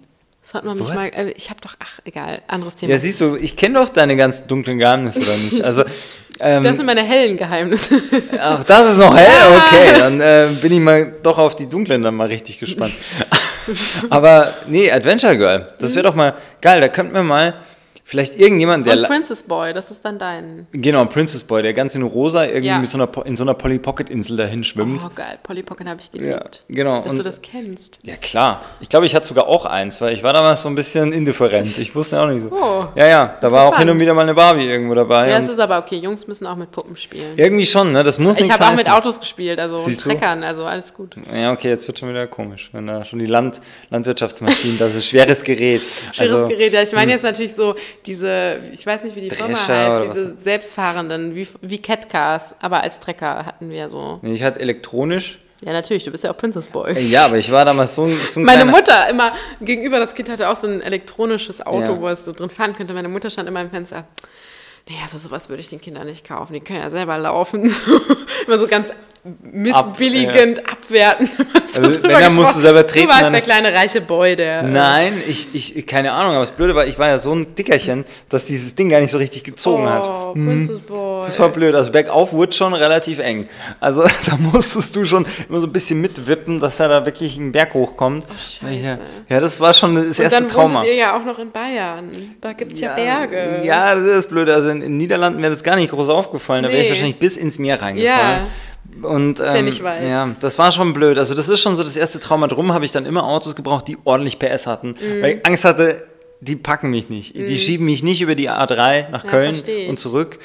Das 0.47 0.55
hat 0.55 0.65
man 0.65 0.79
mich 0.79 0.87
mal, 0.87 1.07
äh, 1.09 1.31
ich 1.37 1.51
habe 1.51 1.61
doch, 1.61 1.75
ach, 1.81 1.99
egal, 2.05 2.41
anderes 2.47 2.77
Thema. 2.77 2.93
Ja, 2.93 2.99
siehst 2.99 3.21
du, 3.21 3.35
ich 3.35 3.57
kenne 3.57 3.81
doch 3.81 3.89
deine 3.89 4.15
ganzen 4.15 4.47
dunklen 4.47 4.79
Geheimnisse 4.79 5.23
oder 5.23 5.37
nicht? 5.37 5.61
Also, 5.65 5.83
ähm, 6.39 6.63
das 6.63 6.77
sind 6.77 6.87
meine 6.87 7.03
hellen 7.03 7.37
Geheimnisse. 7.37 8.01
ach, 8.41 8.63
das 8.63 8.93
ist 8.93 8.99
noch 8.99 9.17
hell? 9.17 9.27
Okay, 9.57 9.99
dann 9.99 10.21
äh, 10.21 10.47
bin 10.63 10.73
ich 10.73 10.79
mal 10.79 11.15
doch 11.23 11.39
auf 11.39 11.57
die 11.57 11.67
dunklen 11.67 12.03
dann 12.03 12.15
mal 12.15 12.29
richtig 12.29 12.61
gespannt. 12.61 12.93
Aber 14.11 14.55
nee, 14.67 14.91
Adventure 14.91 15.37
Girl, 15.37 15.69
das 15.79 15.95
wäre 15.95 16.05
doch 16.05 16.15
mal 16.15 16.35
geil. 16.61 16.81
Da 16.81 16.89
könnten 16.89 17.15
wir 17.15 17.23
mal 17.23 17.55
vielleicht 18.09 18.39
irgendjemand, 18.39 18.87
der 18.87 18.99
Und 18.99 19.07
Princess 19.09 19.43
Boy, 19.43 19.75
das 19.75 19.91
ist 19.91 20.05
dann 20.05 20.17
dein. 20.21 20.69
genau 20.71 21.05
Princess 21.07 21.43
Boy, 21.43 21.63
der 21.65 21.75
ganz 21.75 21.97
in 21.97 22.03
rosa 22.03 22.45
irgendwie 22.45 22.69
Ja. 22.69 22.79
mit 22.79 22.89
so 22.89 22.99
einer 22.99 23.09
in 23.27 23.35
so 23.35 23.43
einer 23.43 23.55
Polly 23.55 23.81
Pocket 23.81 24.09
Insel 24.09 24.37
dahin 24.37 24.63
schwimmt. 24.63 25.03
Oh, 25.05 25.11
geil. 25.13 25.39
Polly 25.43 25.65
Pocket 25.65 25.89
habe 25.89 26.01
ich 26.01 26.11
ja, 26.13 26.37
geliebt. 26.39 26.63
genau. 26.69 27.01
Dass 27.03 27.11
Und- 27.13 27.19
du 27.19 27.25
das 27.25 27.43
kennst. 27.43 27.99
Ja, 28.05 28.15
klar. 28.15 28.63
Ich 28.81 28.89
glaube, 28.89 29.07
ich 29.07 29.15
hatte 29.17 29.27
sogar 29.27 29.49
auch 29.49 29.65
eins, 29.67 30.01
weil 30.01 30.15
ich 30.15 30.23
war 30.23 30.33
damals 30.33 30.63
so 30.63 30.69
ein 30.69 30.77
bisschen 30.77 31.13
indifferent. 31.13 31.77
Ich 31.79 31.95
wusste 31.97 32.21
auch 32.23 32.29
nicht 32.29 32.43
so. 32.43 32.53
Oh, 32.53 32.85
ja, 32.95 33.07
ja, 33.09 33.37
da 33.41 33.51
war 33.51 33.67
auch 33.67 33.77
hin 33.77 33.91
und 33.91 33.99
wieder 33.99 34.15
mal 34.15 34.23
eine 34.23 34.35
Barbie 34.35 34.67
irgendwo 34.67 34.95
dabei. 34.95 35.29
Ja, 35.31 35.41
das 35.41 35.53
ist 35.55 35.59
aber 35.59 35.79
okay. 35.79 35.97
Jungs 35.97 36.29
müssen 36.29 36.47
auch 36.47 36.57
mit 36.57 36.71
Puppen 36.71 36.97
spielen. 36.97 37.37
irgendwie 37.37 37.67
schon, 37.67 37.91
ne? 37.91 38.05
Das 38.05 38.21
muss 38.21 38.37
ich 38.37 38.43
nichts 38.45 38.61
habe 38.61 38.73
auch 38.73 38.77
mit. 38.77 38.89
Autos 38.89 39.19
gespielt, 39.19 39.59
also 39.59 39.79
Siehst? 39.79 40.03
Treckern, 40.03 40.45
also 40.45 40.65
alles 40.65 40.95
gut. 40.95 41.17
Ja, 41.35 41.51
okay, 41.53 41.71
jetzt 41.71 41.89
wird 41.89 41.99
schon 41.99 42.09
wieder 42.09 42.29
komisch, 42.29 42.71
wenn 42.73 42.87
da 42.87 43.05
schon 43.05 43.19
die 43.19 43.27
Land 43.27 43.61
Landwirtschaftsmaschinen, 43.91 44.79
das 44.79 44.95
ist 44.95 45.07
schweres 45.07 45.43
Gerät. 45.43 45.83
Schweres 46.13 46.33
also, 46.33 46.47
Gerät. 46.47 46.73
Ja, 46.73 46.83
ich 46.83 46.93
meine 46.93 47.11
jetzt 47.13 47.23
natürlich 47.25 47.55
so 47.55 47.75
diese, 48.05 48.59
ich 48.73 48.85
weiß 48.87 49.05
nicht, 49.05 49.17
wie 49.17 49.23
die 49.23 49.31
Firma 49.31 49.55
Drescher 49.55 49.97
oder 49.97 50.09
heißt, 50.09 50.17
diese 50.17 50.37
selbstfahrenden, 50.41 51.35
wie, 51.35 51.49
wie 51.63 51.79
Catcars, 51.79 52.55
aber 52.61 52.83
als 52.83 53.01
Trecker 53.01 53.47
hatten 53.47 53.71
wir 53.71 53.89
so. 53.89 54.21
Ich 54.23 54.43
hatte 54.43 54.61
elektronisch. 54.61 55.39
Ja, 55.63 55.73
natürlich, 55.73 56.05
du 56.05 56.11
bist 56.11 56.23
ja 56.23 56.31
auch 56.31 56.37
Princess 56.37 56.69
Boy. 56.69 56.93
Äh, 56.93 57.01
Ja, 57.01 57.25
aber 57.27 57.39
ich 57.39 57.51
war 57.51 57.65
damals 57.65 57.95
so 57.95 58.05
ein, 58.05 58.19
so 58.31 58.41
ein 58.41 58.45
Meine 58.45 58.67
Mutter 58.67 59.09
immer 59.09 59.33
gegenüber, 59.61 59.99
das 59.99 60.15
Kind 60.15 60.29
hatte 60.29 60.49
auch 60.49 60.57
so 60.57 60.67
ein 60.67 60.83
elektronisches 60.83 61.65
Auto, 61.65 61.93
Ja. 61.93 62.01
wo 62.01 62.09
es 62.09 62.25
so 62.25 62.33
drin 62.33 62.51
fahren 62.51 62.77
könnte. 62.77 62.93
Meine 62.93 63.09
Mutter 63.09 63.31
stand 63.31 63.49
immer 63.49 63.63
im 63.63 63.71
Fenster. 63.71 64.05
Nee, 64.89 64.97
also 65.03 65.19
sowas 65.19 65.49
würde 65.49 65.61
ich 65.63 65.69
den 65.71 65.81
Kindern 65.81 66.07
nicht 66.07 66.27
kaufen. 66.27 66.53
Die 66.53 66.61
können 66.61 66.81
ja 66.81 66.91
selber 66.91 67.17
laufen. 67.19 67.75
immer 68.47 68.59
so 68.59 68.69
ganz 68.69 68.89
missbilligend, 69.43 70.69
abwertend. 70.69 71.31
So 71.77 71.83
Also, 71.83 72.01
drüber 72.01 72.15
wenn, 72.15 72.21
dann 72.23 72.35
musst 72.35 72.57
du 72.57 72.61
selber 72.61 72.87
treten, 72.87 73.07
Du 73.07 73.11
warst 73.13 73.23
dann 73.23 73.33
der 73.33 73.39
ist- 73.41 73.45
kleine 73.47 73.73
reiche 73.75 74.01
Boy, 74.01 74.37
der. 74.37 74.61
äh, 74.61 74.63
Nein, 74.69 75.23
ich, 75.27 75.55
ich, 75.55 75.87
keine 75.87 76.13
Ahnung, 76.13 76.33
aber 76.33 76.41
das 76.45 76.51
Blöde 76.53 76.75
war, 76.75 76.87
ich 76.87 76.99
war 76.99 77.09
ja 77.09 77.19
so 77.19 77.33
ein 77.35 77.55
Dickerchen, 77.55 78.05
dass 78.29 78.45
dieses 78.45 78.75
Ding 78.75 78.89
gar 78.89 79.01
nicht 79.01 79.11
so 79.11 79.19
richtig 79.19 79.45
gezogen 79.45 79.89
hat. 79.89 80.03
Oh, 80.07 80.33
Princess 80.33 80.81
Boy. 80.81 81.23
Das 81.25 81.39
war 81.39 81.49
blöd. 81.49 81.75
Also 81.75 81.93
bergauf 81.93 82.33
wurde 82.33 82.53
schon 82.53 82.75
relativ 82.75 83.19
eng. 83.19 83.49
Also 83.81 84.03
da 84.27 84.37
musstest 84.37 84.95
du 84.97 85.05
schon 85.05 85.27
immer 85.49 85.61
so 85.61 85.67
ein 85.67 85.73
bisschen 85.73 86.01
mitwippen, 86.01 86.61
dass 86.61 86.79
er 86.81 86.89
da 86.89 87.05
wirklich 87.07 87.37
einen 87.39 87.53
Berg 87.53 87.75
hochkommt. 87.75 88.27
Oh, 88.29 88.33
scheiße. 88.39 88.81
Ja, 88.83 88.99
ja, 89.29 89.41
das 89.41 89.61
war 89.61 89.75
schon 89.75 89.95
das 89.95 90.19
Und 90.19 90.25
erste 90.25 90.41
dann 90.41 90.49
Trauma. 90.49 90.85
ihr 90.85 90.95
ja 90.95 91.17
auch 91.17 91.25
noch 91.25 91.39
in 91.39 91.51
Bayern. 91.51 92.09
Da 92.41 92.53
gibt 92.53 92.75
es 92.75 92.81
ja, 92.81 92.95
Berge. 92.95 93.61
Ja, 93.65 93.95
das 93.95 94.05
ist 94.05 94.29
blöd. 94.29 94.49
Also 94.51 94.69
in, 94.71 94.77
in 94.77 94.83
den 94.93 94.97
Niederlanden 94.99 95.41
wäre 95.43 95.53
das 95.53 95.63
gar 95.63 95.77
nicht 95.77 95.91
groß 95.91 96.09
aufgefallen. 96.09 96.63
Da 96.63 96.69
wäre 96.71 96.83
ich 96.83 96.89
wahrscheinlich 96.89 97.19
bis 97.19 97.37
ins 97.37 97.59
Meer 97.59 97.81
reingefallen. 97.83 98.47
Und, 99.03 99.41
ähm, 99.41 99.69
ja 99.69 100.03
ja, 100.03 100.37
das 100.41 100.59
war 100.59 100.73
schon 100.73 100.93
blöd. 100.93 101.19
Also 101.19 101.35
das 101.35 101.49
ist 101.49 101.61
schon 101.61 101.77
so 101.77 101.83
das 101.83 101.97
erste 101.97 102.21
Trauma. 102.21 102.47
Drum 102.47 102.73
habe 102.73 102.85
ich 102.85 102.93
dann 102.93 103.07
immer 103.07 103.25
Autos 103.25 103.55
gebraucht, 103.57 103.89
die 103.89 103.99
ordentlich 104.05 104.39
PS 104.39 104.67
hatten. 104.67 104.91
Mhm. 105.01 105.23
Weil 105.23 105.37
ich 105.37 105.47
Angst 105.47 105.65
hatte, 105.65 106.05
die 106.41 106.57
packen 106.57 106.91
mich 106.91 107.09
nicht. 107.09 107.35
Die 107.35 107.59
schieben 107.59 107.87
mich 107.87 108.03
nicht 108.03 108.21
über 108.21 108.35
die 108.35 108.51
A3 108.51 109.11
nach 109.11 109.25
Ja, 109.25 109.31
Köln 109.31 109.57
und 109.89 109.99
zurück. 109.99 110.39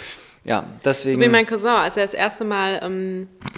Ja, 0.44 0.64
deswegen. 0.84 1.18
So 1.18 1.22
wie 1.22 1.30
mein 1.30 1.46
Cousin, 1.46 1.68
als 1.68 1.98
er 1.98 2.06
das 2.06 2.14
erste 2.14 2.44
Mal 2.44 2.80
ähm, 2.84 3.28
äh, 3.44 3.50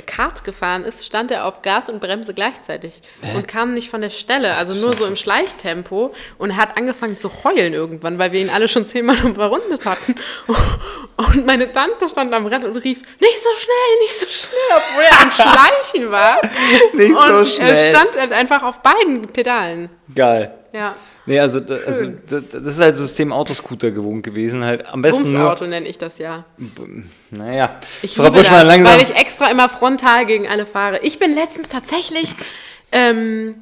Kart 0.00 0.44
gefahren 0.44 0.84
ist, 0.84 1.04
stand 1.04 1.30
er 1.30 1.44
auf 1.44 1.60
Gas 1.60 1.90
und 1.90 2.00
Bremse 2.00 2.32
gleichzeitig 2.32 3.02
und 3.34 3.46
kam 3.46 3.74
nicht 3.74 3.90
von 3.90 4.00
der 4.00 4.08
Stelle, 4.10 4.54
also 4.56 4.74
nur 4.74 4.96
so 4.96 5.04
im 5.04 5.16
Schleichtempo 5.16 6.14
und 6.38 6.56
hat 6.56 6.78
angefangen 6.78 7.18
zu 7.18 7.30
heulen 7.44 7.74
irgendwann, 7.74 8.18
weil 8.18 8.32
wir 8.32 8.40
ihn 8.40 8.48
alle 8.48 8.68
schon 8.68 8.86
zehnmal 8.86 9.18
überrundet 9.24 9.84
hatten. 9.84 10.14
Und 11.16 11.44
meine 11.44 11.70
Tante 11.72 12.08
stand 12.08 12.32
am 12.32 12.46
Rad 12.46 12.64
und 12.64 12.76
rief, 12.78 13.02
nicht 13.20 13.42
so 13.42 13.50
schnell, 13.58 13.98
nicht 14.00 14.20
so 14.20 14.26
schnell, 14.26 14.78
obwohl 14.78 15.04
er 15.04 15.20
am 15.20 15.30
Schleichen 15.82 16.10
war. 16.10 16.40
Nicht 16.94 17.14
so 17.14 17.36
und 17.36 17.48
schnell. 17.48 17.74
er 17.74 17.96
stand 17.96 18.16
halt 18.16 18.32
einfach 18.32 18.62
auf 18.62 18.78
beiden 18.80 19.28
Pedalen. 19.28 19.90
Geil. 20.14 20.54
Ja, 20.72 20.94
Nee, 21.26 21.38
also, 21.38 21.60
also 21.86 22.06
da- 22.28 22.40
das 22.40 22.62
ist 22.64 22.80
halt 22.80 22.96
System 22.96 23.32
Autoscooter 23.32 23.90
gewohnt 23.92 24.22
gewesen. 24.24 24.64
Halt 24.64 24.86
am 24.86 25.02
besten 25.02 25.24
nur. 25.30 25.40
Bumsauto 25.42 25.66
nenne 25.66 25.86
ich 25.88 25.96
das 25.98 26.18
ja. 26.18 26.44
Naja, 27.30 27.78
Ich 28.02 28.14
Frau 28.16 28.30
Buschmann, 28.30 28.60
das, 28.60 28.64
langsam. 28.66 28.92
weil 28.94 29.02
ich 29.02 29.14
extra 29.14 29.50
immer 29.50 29.68
frontal 29.68 30.26
gegen 30.26 30.48
alle 30.48 30.66
fahre. 30.66 30.98
Ich 31.02 31.18
bin 31.18 31.32
letztens 31.34 31.68
tatsächlich 31.68 32.34
ähm, 32.92 33.54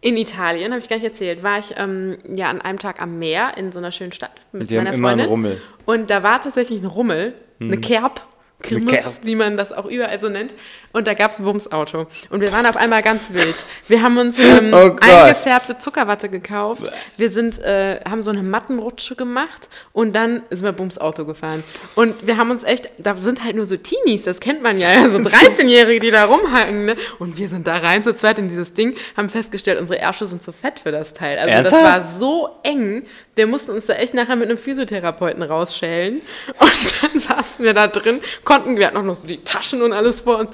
In 0.00 0.16
Italien, 0.16 0.72
habe 0.72 0.80
ich 0.82 0.88
gar 0.88 0.96
nicht 0.96 1.04
erzählt, 1.06 1.42
war 1.44 1.58
ich 1.60 1.74
ähm, 1.76 2.18
ja 2.34 2.48
an 2.50 2.60
einem 2.60 2.80
Tag 2.80 3.00
am 3.00 3.18
Meer 3.20 3.52
in 3.56 3.70
so 3.70 3.78
einer 3.78 3.92
schönen 3.92 4.10
Stadt 4.12 4.32
mit 4.50 4.68
Die 4.70 4.76
haben 4.76 4.84
meiner 4.84 4.96
immer 4.96 5.08
einen 5.10 5.18
Freundin. 5.20 5.30
Rummel. 5.30 5.62
Und 5.86 6.10
da 6.10 6.22
war 6.24 6.40
tatsächlich 6.40 6.80
ein 6.82 6.86
Rummel, 6.86 7.34
eine 7.60 7.78
Kerb. 7.78 8.22
Kirmes, 8.62 9.02
wie 9.22 9.34
man 9.34 9.56
das 9.56 9.72
auch 9.72 9.86
überall 9.86 10.20
so 10.20 10.28
nennt. 10.28 10.54
Und 10.92 11.08
da 11.08 11.14
gab 11.14 11.32
es 11.32 11.40
ein 11.40 11.44
Bumsauto. 11.44 12.06
Und 12.30 12.40
wir 12.42 12.52
waren 12.52 12.64
auf 12.64 12.76
einmal 12.76 13.02
ganz 13.02 13.22
wild. 13.32 13.56
Wir 13.88 14.02
haben 14.02 14.18
uns 14.18 14.38
ähm, 14.38 14.72
Oh 14.72 14.96
eingefärbte 15.00 15.78
Zuckerwatte 15.78 16.28
gekauft. 16.28 16.90
Wir 17.16 17.30
sind, 17.30 17.58
äh, 17.60 18.00
haben 18.08 18.22
so 18.22 18.30
eine 18.30 18.42
Mattenrutsche 18.42 19.16
gemacht 19.16 19.68
und 19.92 20.14
dann 20.14 20.42
sind 20.50 20.62
wir 20.62 20.72
Bumsauto 20.72 21.24
gefahren. 21.24 21.62
Und 21.94 22.26
wir 22.26 22.36
haben 22.36 22.50
uns 22.50 22.62
echt, 22.64 22.88
da 22.98 23.18
sind 23.18 23.44
halt 23.44 23.56
nur 23.56 23.66
so 23.66 23.76
Teenies, 23.76 24.22
das 24.22 24.40
kennt 24.40 24.62
man 24.62 24.78
ja, 24.78 25.08
so 25.08 25.18
13-Jährige, 25.18 26.00
die 26.00 26.10
da 26.10 26.24
rumhaken. 26.24 26.86
Ne? 26.86 26.96
Und 27.18 27.38
wir 27.38 27.48
sind 27.48 27.66
da 27.66 27.76
rein 27.76 28.02
zu 28.02 28.14
zweit 28.14 28.38
in 28.38 28.48
dieses 28.48 28.74
Ding, 28.74 28.96
haben 29.16 29.28
festgestellt, 29.28 29.80
unsere 29.80 29.98
Ärsche 29.98 30.26
sind 30.26 30.42
zu 30.42 30.52
fett 30.52 30.80
für 30.80 30.92
das 30.92 31.14
Teil. 31.14 31.38
Also 31.38 31.62
das 31.62 31.72
Ernsthaft? 31.72 32.02
war 32.12 32.18
so 32.18 32.48
eng. 32.62 33.06
Wir 33.34 33.46
mussten 33.46 33.70
uns 33.70 33.86
da 33.86 33.94
echt 33.94 34.14
nachher 34.14 34.36
mit 34.36 34.48
einem 34.48 34.58
Physiotherapeuten 34.58 35.42
rausschälen. 35.42 36.20
Und 36.58 37.02
dann 37.02 37.18
saßen 37.18 37.64
wir 37.64 37.74
da 37.74 37.86
drin, 37.86 38.20
konnten, 38.44 38.76
wir 38.76 38.86
hatten 38.86 38.96
auch 38.96 39.02
noch 39.02 39.16
so 39.16 39.26
die 39.26 39.38
Taschen 39.38 39.82
und 39.82 39.92
alles 39.92 40.20
vor 40.20 40.38
uns. 40.38 40.50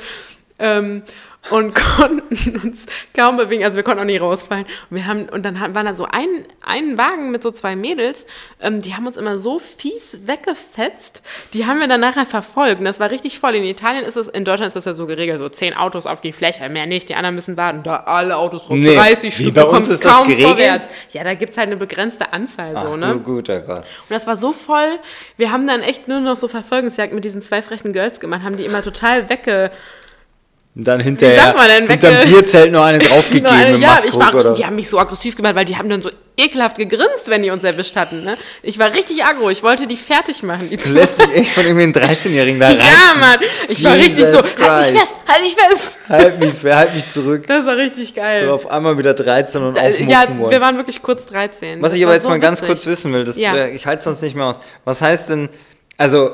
Ähm, 0.58 1.02
und 1.50 1.74
konnten 1.96 2.60
uns 2.62 2.86
kaum 3.16 3.36
bewegen, 3.36 3.64
also 3.64 3.76
wir 3.76 3.82
konnten 3.82 4.00
auch 4.00 4.06
nicht 4.06 4.20
rausfallen. 4.20 4.64
Und, 4.90 4.96
wir 4.96 5.06
haben, 5.06 5.28
und 5.28 5.44
dann 5.44 5.74
war 5.74 5.84
da 5.84 5.94
so 5.94 6.04
ein, 6.04 6.44
ein 6.62 6.98
Wagen 6.98 7.30
mit 7.30 7.42
so 7.42 7.50
zwei 7.50 7.76
Mädels, 7.76 8.26
ähm, 8.60 8.82
die 8.82 8.94
haben 8.94 9.06
uns 9.06 9.16
immer 9.16 9.38
so 9.38 9.58
fies 9.58 10.18
weggefetzt, 10.24 11.22
die 11.54 11.66
haben 11.66 11.80
wir 11.80 11.88
dann 11.88 12.00
nachher 12.00 12.26
verfolgt. 12.26 12.80
Und 12.80 12.84
das 12.84 13.00
war 13.00 13.10
richtig 13.10 13.38
voll. 13.38 13.54
In 13.54 13.64
Italien 13.64 14.04
ist 14.04 14.16
es, 14.16 14.28
in 14.28 14.44
Deutschland 14.44 14.68
ist 14.68 14.76
das 14.76 14.84
ja 14.84 14.94
so 14.94 15.06
geregelt, 15.06 15.40
so 15.40 15.48
zehn 15.48 15.74
Autos 15.74 16.06
auf 16.06 16.20
die 16.20 16.32
Fläche, 16.32 16.68
mehr 16.68 16.86
nicht, 16.86 17.08
die 17.08 17.14
anderen 17.14 17.34
müssen 17.34 17.56
warten. 17.56 17.82
Da 17.82 17.96
alle 17.96 18.36
Autos 18.36 18.68
rum, 18.68 18.80
Nee, 18.80 18.94
30 18.94 19.38
wie 19.38 19.42
Stück, 19.44 19.54
du 19.54 19.66
kommst 19.66 20.02
kaum 20.02 20.30
vorwärts. 20.30 20.90
Ja, 21.12 21.24
da 21.24 21.34
gibt 21.34 21.52
es 21.52 21.58
halt 21.58 21.68
eine 21.68 21.76
begrenzte 21.76 22.32
Anzahl 22.32 22.72
so, 22.72 22.92
Ach 22.92 22.96
ne? 22.96 23.14
du 23.16 23.22
guter 23.22 23.60
Gott. 23.60 23.78
Und 23.78 24.10
das 24.10 24.26
war 24.26 24.36
so 24.36 24.52
voll. 24.52 24.98
Wir 25.36 25.52
haben 25.52 25.66
dann 25.66 25.82
echt 25.82 26.08
nur 26.08 26.20
noch 26.20 26.36
so 26.36 26.48
Verfolgungsjagd 26.48 27.12
mit 27.12 27.24
diesen 27.24 27.42
zwei 27.42 27.62
frechen 27.62 27.92
Girls 27.92 28.20
gemacht, 28.20 28.42
haben 28.42 28.56
die 28.56 28.64
immer 28.64 28.82
total 28.82 29.28
wegge. 29.28 29.70
Und 30.78 30.84
dann 30.86 31.00
hinterher 31.00 31.56
denn, 31.66 31.90
hinterm 31.90 32.28
Bierzelt 32.28 32.70
noch 32.70 32.84
eine 32.84 32.98
draufgegeben 33.00 33.80
ja, 33.80 33.96
ich 33.98 34.14
Maskrock, 34.14 34.20
war, 34.22 34.34
oder? 34.36 34.54
die 34.54 34.64
haben 34.64 34.76
mich 34.76 34.88
so 34.88 34.96
aggressiv 35.00 35.34
gemacht, 35.36 35.56
weil 35.56 35.64
die 35.64 35.76
haben 35.76 35.88
dann 35.90 36.00
so 36.02 36.08
ekelhaft 36.36 36.76
gegrinst, 36.78 37.26
wenn 37.26 37.42
die 37.42 37.50
uns 37.50 37.64
erwischt 37.64 37.96
hatten. 37.96 38.22
Ne? 38.22 38.38
Ich 38.62 38.78
war 38.78 38.94
richtig 38.94 39.24
aggro. 39.24 39.50
Ich 39.50 39.64
wollte 39.64 39.88
die 39.88 39.96
fertig 39.96 40.44
machen. 40.44 40.70
Die 40.70 40.76
Du 40.76 40.90
lässt 40.92 41.18
dich 41.20 41.34
echt 41.34 41.52
von 41.52 41.66
irgendeinem 41.66 42.04
13-Jährigen 42.10 42.60
da 42.60 42.68
rein. 42.68 42.78
ja, 42.78 43.18
Mann. 43.20 43.38
Ich 43.66 43.82
war 43.82 43.94
richtig 43.94 44.24
so. 44.26 44.36
Jesus 44.36 44.56
Halt 44.60 44.92
mich 44.92 45.00
fest, 45.00 45.14
halt 45.26 45.42
mich 45.42 45.54
fest. 45.56 45.98
Halt 46.08 46.38
mich, 46.38 46.52
halt 46.72 46.94
mich 46.94 47.10
zurück. 47.12 47.44
Das 47.48 47.66
war 47.66 47.76
richtig 47.76 48.14
geil. 48.14 48.46
So 48.46 48.54
auf 48.54 48.70
einmal 48.70 48.96
wieder 48.98 49.14
13 49.14 49.60
und 49.60 49.76
Äh, 49.76 49.80
aufmucken 49.80 50.08
ja, 50.08 50.24
wollen. 50.28 50.48
wir 50.52 50.60
waren 50.60 50.76
wirklich 50.76 51.02
kurz 51.02 51.26
13. 51.26 51.82
Was 51.82 51.90
Das 51.90 51.98
ich 51.98 52.04
aber 52.04 52.14
jetzt 52.14 52.22
so 52.22 52.28
mal 52.28 52.38
ganz 52.38 52.60
witzig. 52.60 52.68
kurz 52.68 52.86
wissen 52.86 53.12
will, 53.12 53.24
das, 53.24 53.36
Ja. 53.36 53.66
ich 53.66 53.84
halte 53.84 53.98
es 53.98 54.04
sonst 54.04 54.22
nicht 54.22 54.36
mehr 54.36 54.46
aus. 54.46 54.60
Was 54.84 55.00
heißt 55.02 55.28
denn, 55.28 55.48
also 55.96 56.30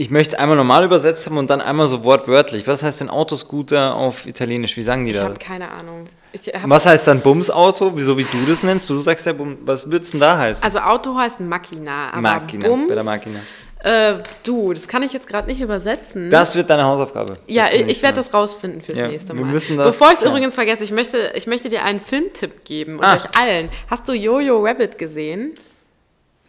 ich 0.00 0.10
möchte 0.10 0.34
es 0.34 0.40
einmal 0.40 0.56
normal 0.56 0.84
übersetzt 0.84 1.26
haben 1.26 1.36
und 1.36 1.50
dann 1.50 1.60
einmal 1.60 1.86
so 1.86 2.04
wortwörtlich. 2.04 2.66
Was 2.66 2.82
heißt 2.82 3.02
denn 3.02 3.10
Autoscooter 3.10 3.94
auf 3.94 4.26
Italienisch? 4.26 4.76
Wie 4.78 4.82
sagen 4.82 5.04
die 5.04 5.10
Ich 5.10 5.18
da? 5.18 5.24
habe 5.24 5.34
keine 5.38 5.70
Ahnung. 5.70 6.04
Ich 6.32 6.46
hab, 6.48 6.70
Was 6.70 6.86
heißt 6.86 7.06
dann 7.06 7.20
Bumsauto? 7.20 7.92
Wieso 7.96 8.16
wie 8.16 8.24
du 8.24 8.38
das 8.48 8.62
nennst? 8.62 8.88
Du 8.88 8.98
sagst 8.98 9.26
ja 9.26 9.34
Bum, 9.34 9.58
was 9.66 9.90
wird's 9.90 10.12
denn 10.12 10.20
da 10.20 10.38
heißen? 10.38 10.64
also 10.64 10.78
Auto 10.78 11.14
heißt 11.16 11.40
Machina, 11.40 12.10
aber 12.12 12.20
Machina, 12.22 12.66
Bums, 12.68 12.88
bei 12.88 12.94
der 12.94 13.04
Machina. 13.04 13.40
Äh, 13.82 14.14
du, 14.42 14.72
das 14.72 14.86
kann 14.88 15.02
ich 15.02 15.12
jetzt 15.12 15.26
gerade 15.26 15.46
nicht 15.48 15.60
übersetzen. 15.60 16.30
Das 16.30 16.54
wird 16.54 16.70
deine 16.70 16.84
Hausaufgabe. 16.84 17.38
Ja, 17.46 17.64
ich, 17.72 17.86
ich 17.86 18.02
werde 18.02 18.16
das 18.16 18.32
rausfinden 18.32 18.80
fürs 18.82 18.96
Ja, 18.98 19.08
nächste 19.08 19.34
wir 19.34 19.44
Mal. 19.44 19.50
müssen 19.52 19.76
das 19.76 19.86
Bevor 19.88 20.08
ich 20.08 20.14
es 20.14 20.18
klären. 20.20 20.34
übrigens 20.34 20.54
vergesse, 20.54 20.84
ich 20.84 20.92
möchte, 20.92 21.32
ich 21.34 21.46
möchte 21.46 21.68
dir 21.68 21.82
einen 21.84 22.00
Filmtipp 22.00 22.64
geben 22.64 22.98
und 22.98 23.04
Ah. 23.04 23.16
euch 23.16 23.24
allen. 23.38 23.68
Hast 23.88 24.06
du 24.08 24.12
Jojo 24.12 24.64
Rabbit 24.64 24.96
gesehen? 24.98 25.52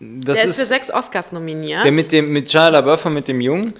Das 0.04 0.38
der 0.40 0.48
ist, 0.48 0.56
für 0.56 0.62
ist 0.64 0.70
sechs 0.70 0.90
Oscars 0.92 1.32
nominiert. 1.32 1.84
der 1.86 1.92
mit 1.92 2.12
dem 2.12 2.32
mit 2.34 2.50
Shia 2.52 2.70
LaBeouf 2.70 3.06
und 3.06 3.14
mit 3.14 3.28
dem 3.28 3.40
Jungen? 3.40 3.74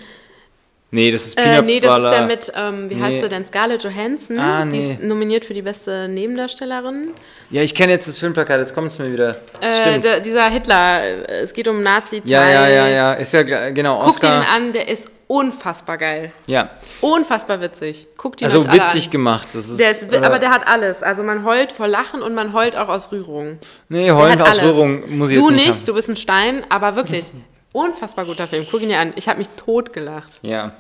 Nee, 0.94 1.10
das 1.10 1.28
ist 1.28 1.40
äh, 1.40 1.44
Peanut 1.44 1.66
nee, 1.68 1.80
das 1.80 1.90
ist 1.90 2.04
Butter. 2.04 2.10
der 2.12 2.26
mit, 2.28 2.52
ähm, 2.54 2.90
wie 2.90 2.96
heißt 3.02 3.14
Nee. 3.14 3.22
sie 3.22 3.30
denn? 3.30 3.46
Scarlett 3.48 3.82
Johansson. 3.82 4.38
Ah, 4.38 4.66
Die 4.66 4.78
nee. 4.78 4.92
ist 4.96 5.02
nominiert 5.04 5.46
für 5.46 5.54
die 5.54 5.62
beste 5.62 6.10
Nebendarstellerin. 6.10 7.12
Ja, 7.50 7.62
ich 7.62 7.74
kenne 7.74 7.94
jetzt 7.94 8.10
das 8.10 8.18
Filmplakat, 8.20 8.60
jetzt 8.60 8.76
kommt 8.76 8.90
es 8.92 9.00
mir 9.00 9.12
wieder. 9.12 9.38
Äh, 9.62 9.72
Stimmt. 9.82 10.04
der, 10.04 10.20
dieser 10.20 10.50
Hitler, 10.50 11.02
äh, 11.04 11.44
es 11.44 11.54
geht 11.54 11.70
um 11.70 11.82
Nazi-Zeit. 11.82 12.28
Ja, 12.28 12.48
ja, 12.50 12.68
ja, 12.68 12.88
ja. 12.90 13.14
Ist 13.14 13.32
ja 13.34 13.42
genau 13.70 14.00
Guck 14.00 14.20
dir 14.20 14.28
den 14.28 14.40
Oscar. 14.40 14.54
an, 14.56 14.74
der 14.74 14.90
ist 14.90 15.08
unfassbar 15.32 15.98
geil. 15.98 16.34
Ja. 16.48 16.70
Unfassbar 17.00 17.62
witzig. 17.62 18.08
Guck 18.18 18.36
dir 18.38 18.46
Also 18.46 18.66
witzig 18.72 19.06
an. 19.06 19.12
gemacht. 19.12 19.48
Das 19.54 19.70
ist, 19.70 19.80
Der 19.80 19.92
ist, 19.92 20.12
äh, 20.12 20.18
aber 20.18 20.40
der 20.40 20.50
hat 20.52 20.68
alles. 20.68 21.02
Also 21.02 21.24
man 21.24 21.46
heult 21.46 21.72
vor 21.72 21.88
Lachen 21.88 22.22
und 22.22 22.34
man 22.36 22.52
heult 22.54 22.76
auch 22.76 22.90
aus 22.90 23.12
Rührung. 23.14 23.58
Nee, 23.88 24.12
hat 24.12 24.42
aus 24.42 24.50
alles. 24.50 24.64
Rührung 24.64 25.18
muss 25.18 25.30
ich 25.30 25.38
Du 25.38 25.44
jetzt 25.46 25.52
nicht. 25.56 25.68
nicht, 25.68 25.80
haben. 25.80 25.86
du 25.86 25.94
bist 25.94 26.10
ein 26.10 26.18
Stein, 26.18 26.66
aber 26.70 26.98
wirklich 26.98 27.32
unfassbar 27.72 28.26
guter 28.26 28.48
Film. 28.48 28.68
Guck 28.70 28.82
ihn 28.82 28.90
dir 28.90 29.00
an. 29.00 29.14
Ich 29.16 29.30
habe 29.30 29.38
mich 29.40 29.48
tot 29.56 29.94
gelacht. 29.94 30.34
Ja. 30.42 30.74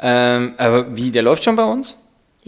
Ähm, 0.00 0.54
aber 0.56 0.96
wie, 0.96 1.10
der 1.10 1.22
läuft 1.22 1.44
schon 1.44 1.56
bei 1.56 1.64
uns? 1.64 1.98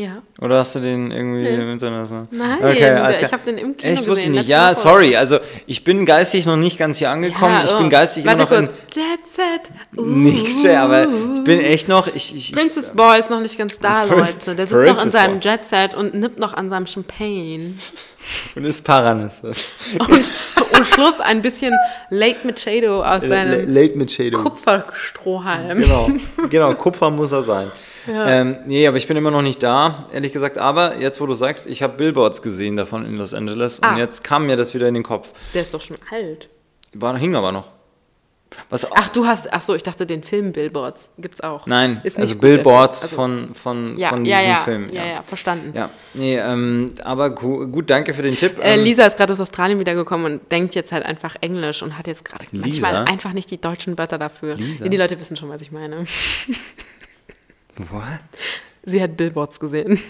Ja. 0.01 0.23
Oder 0.41 0.61
hast 0.61 0.75
du 0.77 0.81
den 0.81 1.11
irgendwie 1.11 1.43
Nee. 1.43 1.57
im 1.57 1.73
Internet? 1.73 2.09
Nein, 2.31 2.63
alles 2.63 3.21
ich 3.21 3.29
klar. 3.29 3.33
hab 3.33 3.45
den 3.45 3.59
im 3.59 3.77
Kino 3.77 3.93
Echt, 3.93 4.09
wusste 4.09 4.13
ich 4.13 4.17
gesehen, 4.29 4.33
nicht. 4.33 4.49
Ja, 4.49 4.71
Woche. 4.71 4.75
sorry. 4.77 5.15
Also, 5.17 5.41
ich 5.67 5.85
bin 5.85 6.07
geistig 6.07 6.47
noch 6.47 6.57
nicht 6.57 6.79
ganz 6.79 6.97
hier 6.97 7.11
angekommen. 7.11 7.55
Ja, 7.55 7.65
ich 7.67 7.73
oh. 7.73 7.79
bin 7.79 7.91
geistig 7.91 8.25
immer 8.25 8.39
Warte 8.39 8.55
noch 8.55 8.61
in. 8.61 8.67
kurz. 8.67 8.79
Jet 8.95 9.21
Set. 9.37 9.99
Uh, 9.99 10.03
Nix, 10.07 10.65
aber 10.65 11.07
ich 11.35 11.45
bin 11.45 11.61
echt 11.61 11.89
noch. 11.89 12.07
Ich, 12.07 12.35
ich, 12.35 12.51
ich, 12.51 12.57
Princess 12.57 12.93
Boy 12.93 13.19
ist 13.21 13.29
noch 13.29 13.41
nicht 13.41 13.59
ganz 13.59 13.79
da, 13.79 14.05
Leute. 14.11 14.55
Der 14.55 14.67
sitzt 14.67 14.73
noch 14.73 14.89
in 14.89 14.95
Princess 14.95 15.13
seinem 15.13 15.41
Boy. 15.41 15.51
Jet 15.51 15.65
Set 15.67 15.95
und 15.95 16.15
nippt 16.15 16.39
noch 16.39 16.55
an 16.55 16.71
seinem 16.71 16.87
Champagne. 16.87 17.75
und 18.55 18.65
ist 18.65 18.83
Paranisse. 18.83 19.53
Und, 19.99 20.09
und 20.09 20.87
schlürft 20.87 21.21
ein 21.21 21.43
bisschen 21.43 21.75
Lake 22.09 22.39
Machado 22.45 23.03
aus 23.03 23.23
seinem 23.23 23.69
Late 23.69 23.99
mit 23.99 24.11
Shadow. 24.11 24.45
Kupferstrohhalm. 24.45 25.79
Genau, 25.83 26.09
genau, 26.49 26.75
Kupfer 26.75 27.11
muss 27.11 27.33
er 27.33 27.43
sein. 27.43 27.71
Ähm, 28.09 28.57
nee, 28.67 28.87
aber 28.87 28.97
ich 28.97 29.07
bin 29.07 29.17
immer 29.17 29.31
noch 29.31 29.43
nicht 29.43 29.63
da, 29.63 30.07
ehrlich 30.13 30.33
gesagt. 30.33 30.59
Aber 30.59 30.99
jetzt, 30.99 31.21
wo 31.21 31.27
du 31.27 31.35
sagst, 31.35 31.67
ich 31.67 31.83
habe 31.83 31.97
Billboards 31.97 32.43
gesehen 32.43 32.77
davon 32.77 33.05
in 33.05 33.17
Los 33.17 33.35
Angeles 33.35 33.79
und 33.81 33.87
Ah. 33.89 33.99
jetzt 33.99 34.25
kam 34.25 34.47
mir 34.47 34.57
das 34.57 34.75
wieder 34.75 34.89
in 34.89 34.95
den 34.95 35.03
Kopf. 35.03 35.29
Der 35.55 35.63
ist 35.63 35.75
doch 35.75 35.81
schon 35.83 35.97
alt. 36.11 36.49
War, 36.95 37.17
hing 37.19 37.35
aber 37.37 37.53
noch. 37.53 37.69
Was, 38.69 38.85
Ach, 38.91 39.09
du 39.11 39.27
hast, 39.27 39.53
ach 39.53 39.63
so, 39.63 39.77
ich 39.77 39.85
dachte, 39.85 40.07
den 40.07 40.25
Film 40.25 40.51
Billboards 40.51 41.09
gibt's 41.19 41.41
auch. 41.41 41.67
nein, 41.67 42.01
Ist 42.03 42.17
nicht 42.17 42.23
also 42.23 42.35
gut, 42.35 42.41
Billboards. 42.41 43.05
Also- 43.05 43.15
von, 43.15 43.55
von, 43.55 43.97
ja, 43.97 44.09
von 44.09 44.25
ja, 44.25 44.39
diesem 44.39 44.51
ja, 44.51 44.59
Film. 44.63 44.91
Ja, 44.93 45.07
ja, 45.07 45.23
verstanden. 45.23 45.73
Ja, 45.73 45.89
nee, 46.15 46.37
ähm, 46.37 46.93
aber 47.05 47.31
gu 47.31 47.69
gut, 47.69 47.89
danke 47.91 48.13
für 48.13 48.23
den 48.23 48.37
Tipp. 48.37 48.59
Äh, 48.59 48.75
Ähm, 48.75 48.81
Lisa 48.83 49.05
ist 49.07 49.17
gerade 49.17 49.33
aus 49.33 49.41
Australien 49.41 49.79
wiedergekommen 49.79 50.27
und 50.41 50.51
denkt 50.51 50.75
jetzt 50.75 50.91
halt 50.91 51.07
einfach 51.07 51.37
Englisch 51.41 51.81
und 51.85 51.97
hat 51.97 52.09
jetzt 52.09 52.25
gerade 52.25 52.45
manchmal 52.51 53.05
einfach 53.05 53.35
nicht 53.35 53.53
die 53.53 53.61
deutschen 53.61 53.97
Wörter 53.97 54.19
dafür. 54.19 54.57
Lisa? 54.57 54.89
Die 54.89 54.97
Leute 54.97 55.21
wissen 55.21 55.37
schon, 55.37 55.49
was 55.49 55.61
ich 55.61 55.71
meine. 55.71 56.07
What? 57.90 58.03
Sie 58.85 59.03
hat 59.03 59.16
Billboards 59.16 59.59
gesehen. 59.59 60.01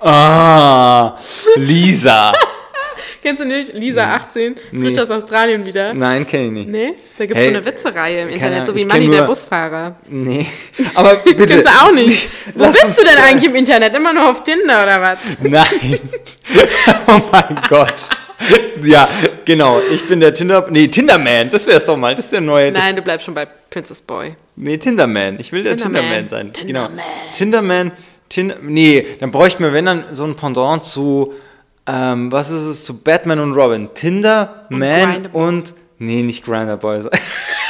Ah, 0.00 1.16
Lisa. 1.56 2.32
Kennst 3.22 3.40
du 3.40 3.46
nicht? 3.46 3.72
Lisa 3.72 4.02
18, 4.16 4.54
frisch 4.56 4.62
Nee. 4.72 5.00
aus 5.00 5.10
Australien 5.10 5.64
wieder. 5.64 5.94
Nein, 5.94 6.26
kenne 6.26 6.44
ich 6.46 6.50
nicht. 6.52 6.68
Nee, 6.68 6.94
da 7.16 7.24
gibt 7.26 7.36
es 7.38 7.44
Hey, 7.44 7.50
so 7.52 7.56
eine 7.56 7.64
Witzereihe 7.64 8.22
im 8.22 8.28
Internet, 8.28 8.66
so 8.66 8.74
wie 8.74 8.84
Manni 8.84 9.08
der 9.10 9.22
Busfahrer. 9.22 9.96
Nee, 10.08 10.46
aber 10.94 11.14
bitte. 11.24 11.46
Kennst 11.46 11.66
du 11.66 11.70
auch 11.70 11.92
nicht? 11.92 12.28
Wo 12.54 12.64
Lass 12.64 12.80
bist 12.84 12.98
du 13.00 13.04
denn 13.04 13.16
eigentlich 13.24 13.50
im 13.50 13.56
Internet? 13.56 13.94
Immer 13.94 14.12
nur 14.12 14.28
auf 14.30 14.44
Tinder 14.44 14.82
oder 14.82 15.00
was? 15.00 15.18
Nein. 15.42 15.98
oh 17.08 17.20
mein 17.32 17.60
Gott. 17.68 18.08
Ja, 18.82 19.08
genau. 19.44 19.80
Ich 19.92 20.06
bin 20.06 20.20
der 20.20 20.34
Tinder. 20.34 20.66
Nee, 20.68 20.88
Tinderman. 20.88 21.48
Das 21.48 21.66
wär's 21.66 21.86
doch 21.86 21.96
mal. 21.96 22.14
Das 22.14 22.26
ist 22.26 22.32
der 22.32 22.40
neue. 22.40 22.72
Das, 22.72 22.82
Nein, 22.82 22.96
du 22.96 23.02
bleibst 23.02 23.24
schon 23.24 23.34
bei 23.34 23.46
Princess 23.46 24.02
Boy. 24.02 24.36
nee, 24.56 24.76
Tinderman. 24.76 25.38
Ich 25.40 25.52
will 25.52 25.62
der 25.62 25.76
Tinderman. 25.76 26.26
Tinderman, 26.26 26.28
sein. 26.28 26.52
Tinderman. 26.52 26.90
Genau. 26.92 27.02
Tinderman. 27.34 27.92
Tinder, 28.28 28.56
nee, 28.62 29.06
dann 29.20 29.30
bräuchten 29.30 29.62
wir, 29.62 29.72
wenn 29.72 29.86
dann, 29.86 30.04
so 30.12 30.24
ein 30.24 30.34
Pendant 30.34 30.84
zu. 30.84 31.34
Ähm, 31.86 32.32
was 32.32 32.50
ist 32.50 32.62
es? 32.62 32.84
Zu 32.84 33.02
Batman 33.02 33.38
und 33.40 33.52
Robin. 33.52 33.90
Tinderman 33.94 35.30
Boy. 35.30 35.48
und. 35.48 35.74
Nee, 35.98 36.22
nicht 36.22 36.44
Grinder 36.44 36.76
Boy. 36.76 37.00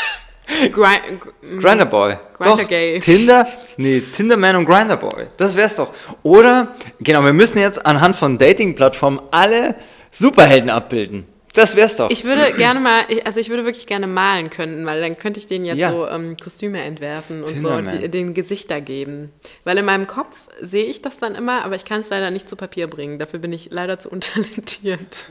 Grind, 0.73 1.61
Grinder 1.63 1.87
Boy. 1.87 2.17
Grindr 2.37 2.63
Doch, 2.63 2.69
Gay. 2.69 2.99
Tinder, 3.01 3.47
nee, 3.77 4.01
Tinderman 4.01 4.57
und 4.57 4.67
Grinder 4.67 4.97
Boy. 4.97 5.27
Das 5.37 5.57
wär's 5.57 5.77
doch. 5.77 5.91
Oder, 6.23 6.75
genau, 7.01 7.25
wir 7.25 7.33
müssen 7.33 7.59
jetzt 7.59 7.85
anhand 7.87 8.17
von 8.17 8.37
Dating-Plattformen 8.39 9.21
alle 9.31 9.75
Superhelden 10.11 10.69
abbilden. 10.71 11.27
Das 11.55 11.77
wär's 11.77 11.97
doch. 11.97 12.11
Ich 12.11 12.25
würde 12.25 12.53
gerne 12.55 12.81
mal, 12.81 13.03
ich- 13.09 13.25
also 13.25 13.39
ich 13.39 13.49
würde 13.49 13.65
wirklich 13.65 13.87
gerne 13.87 14.09
malen 14.09 14.51
können, 14.51 14.85
weil 14.87 15.01
dann 15.01 15.17
könnte 15.17 15.39
ich 15.39 15.47
denen 15.47 15.65
jetzt 15.65 15.79
Ja. 15.79 15.93
so 15.93 16.09
ähm, 16.09 16.37
Kostüme 16.43 16.83
entwerfen 16.83 17.43
und 17.43 17.49
so 17.49 17.55
Tinderman. 17.55 18.01
die, 18.03 18.09
den 18.09 18.35
Gesichter 18.35 18.81
geben. 18.81 19.31
Weil 19.63 19.79
in 19.79 19.85
meinem 19.85 20.09
Kopf 20.09 20.37
sehe 20.61 20.85
ich 20.85 21.01
das 21.01 21.17
dann 21.19 21.37
immer, 21.37 21.65
aber 21.65 21.77
ich 21.77 21.85
kann 21.85 22.01
es 22.01 22.11
leider 22.11 22.33
nicht 22.33 22.49
zu 22.49 22.57
Papier 22.57 22.89
bringen. 22.89 23.21
Dafür 23.21 23.39
bin 23.39 23.53
ich 23.53 23.69
leider 23.71 24.01
zu 24.01 24.11
untalentiert. 24.11 25.27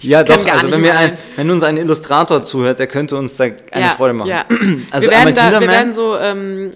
Ja, 0.00 0.22
doch, 0.22 0.46
also 0.46 0.70
wenn, 0.70 0.82
wir 0.82 0.96
ein, 0.96 1.18
wenn 1.36 1.50
uns 1.50 1.62
ein 1.62 1.76
Illustrator 1.76 2.42
zuhört, 2.42 2.78
der 2.78 2.86
könnte 2.86 3.16
uns 3.16 3.36
da 3.36 3.44
eine 3.44 3.56
ja, 3.72 3.88
Freude 3.96 4.14
machen. 4.14 4.28
Ja. 4.28 4.44
Also 4.90 5.06
wir, 5.06 5.12
werden 5.12 5.34
da, 5.34 5.50
wir 5.50 5.58
Tinderman, 5.58 5.68
werden 5.68 5.92
so, 5.94 6.16
ähm, 6.18 6.72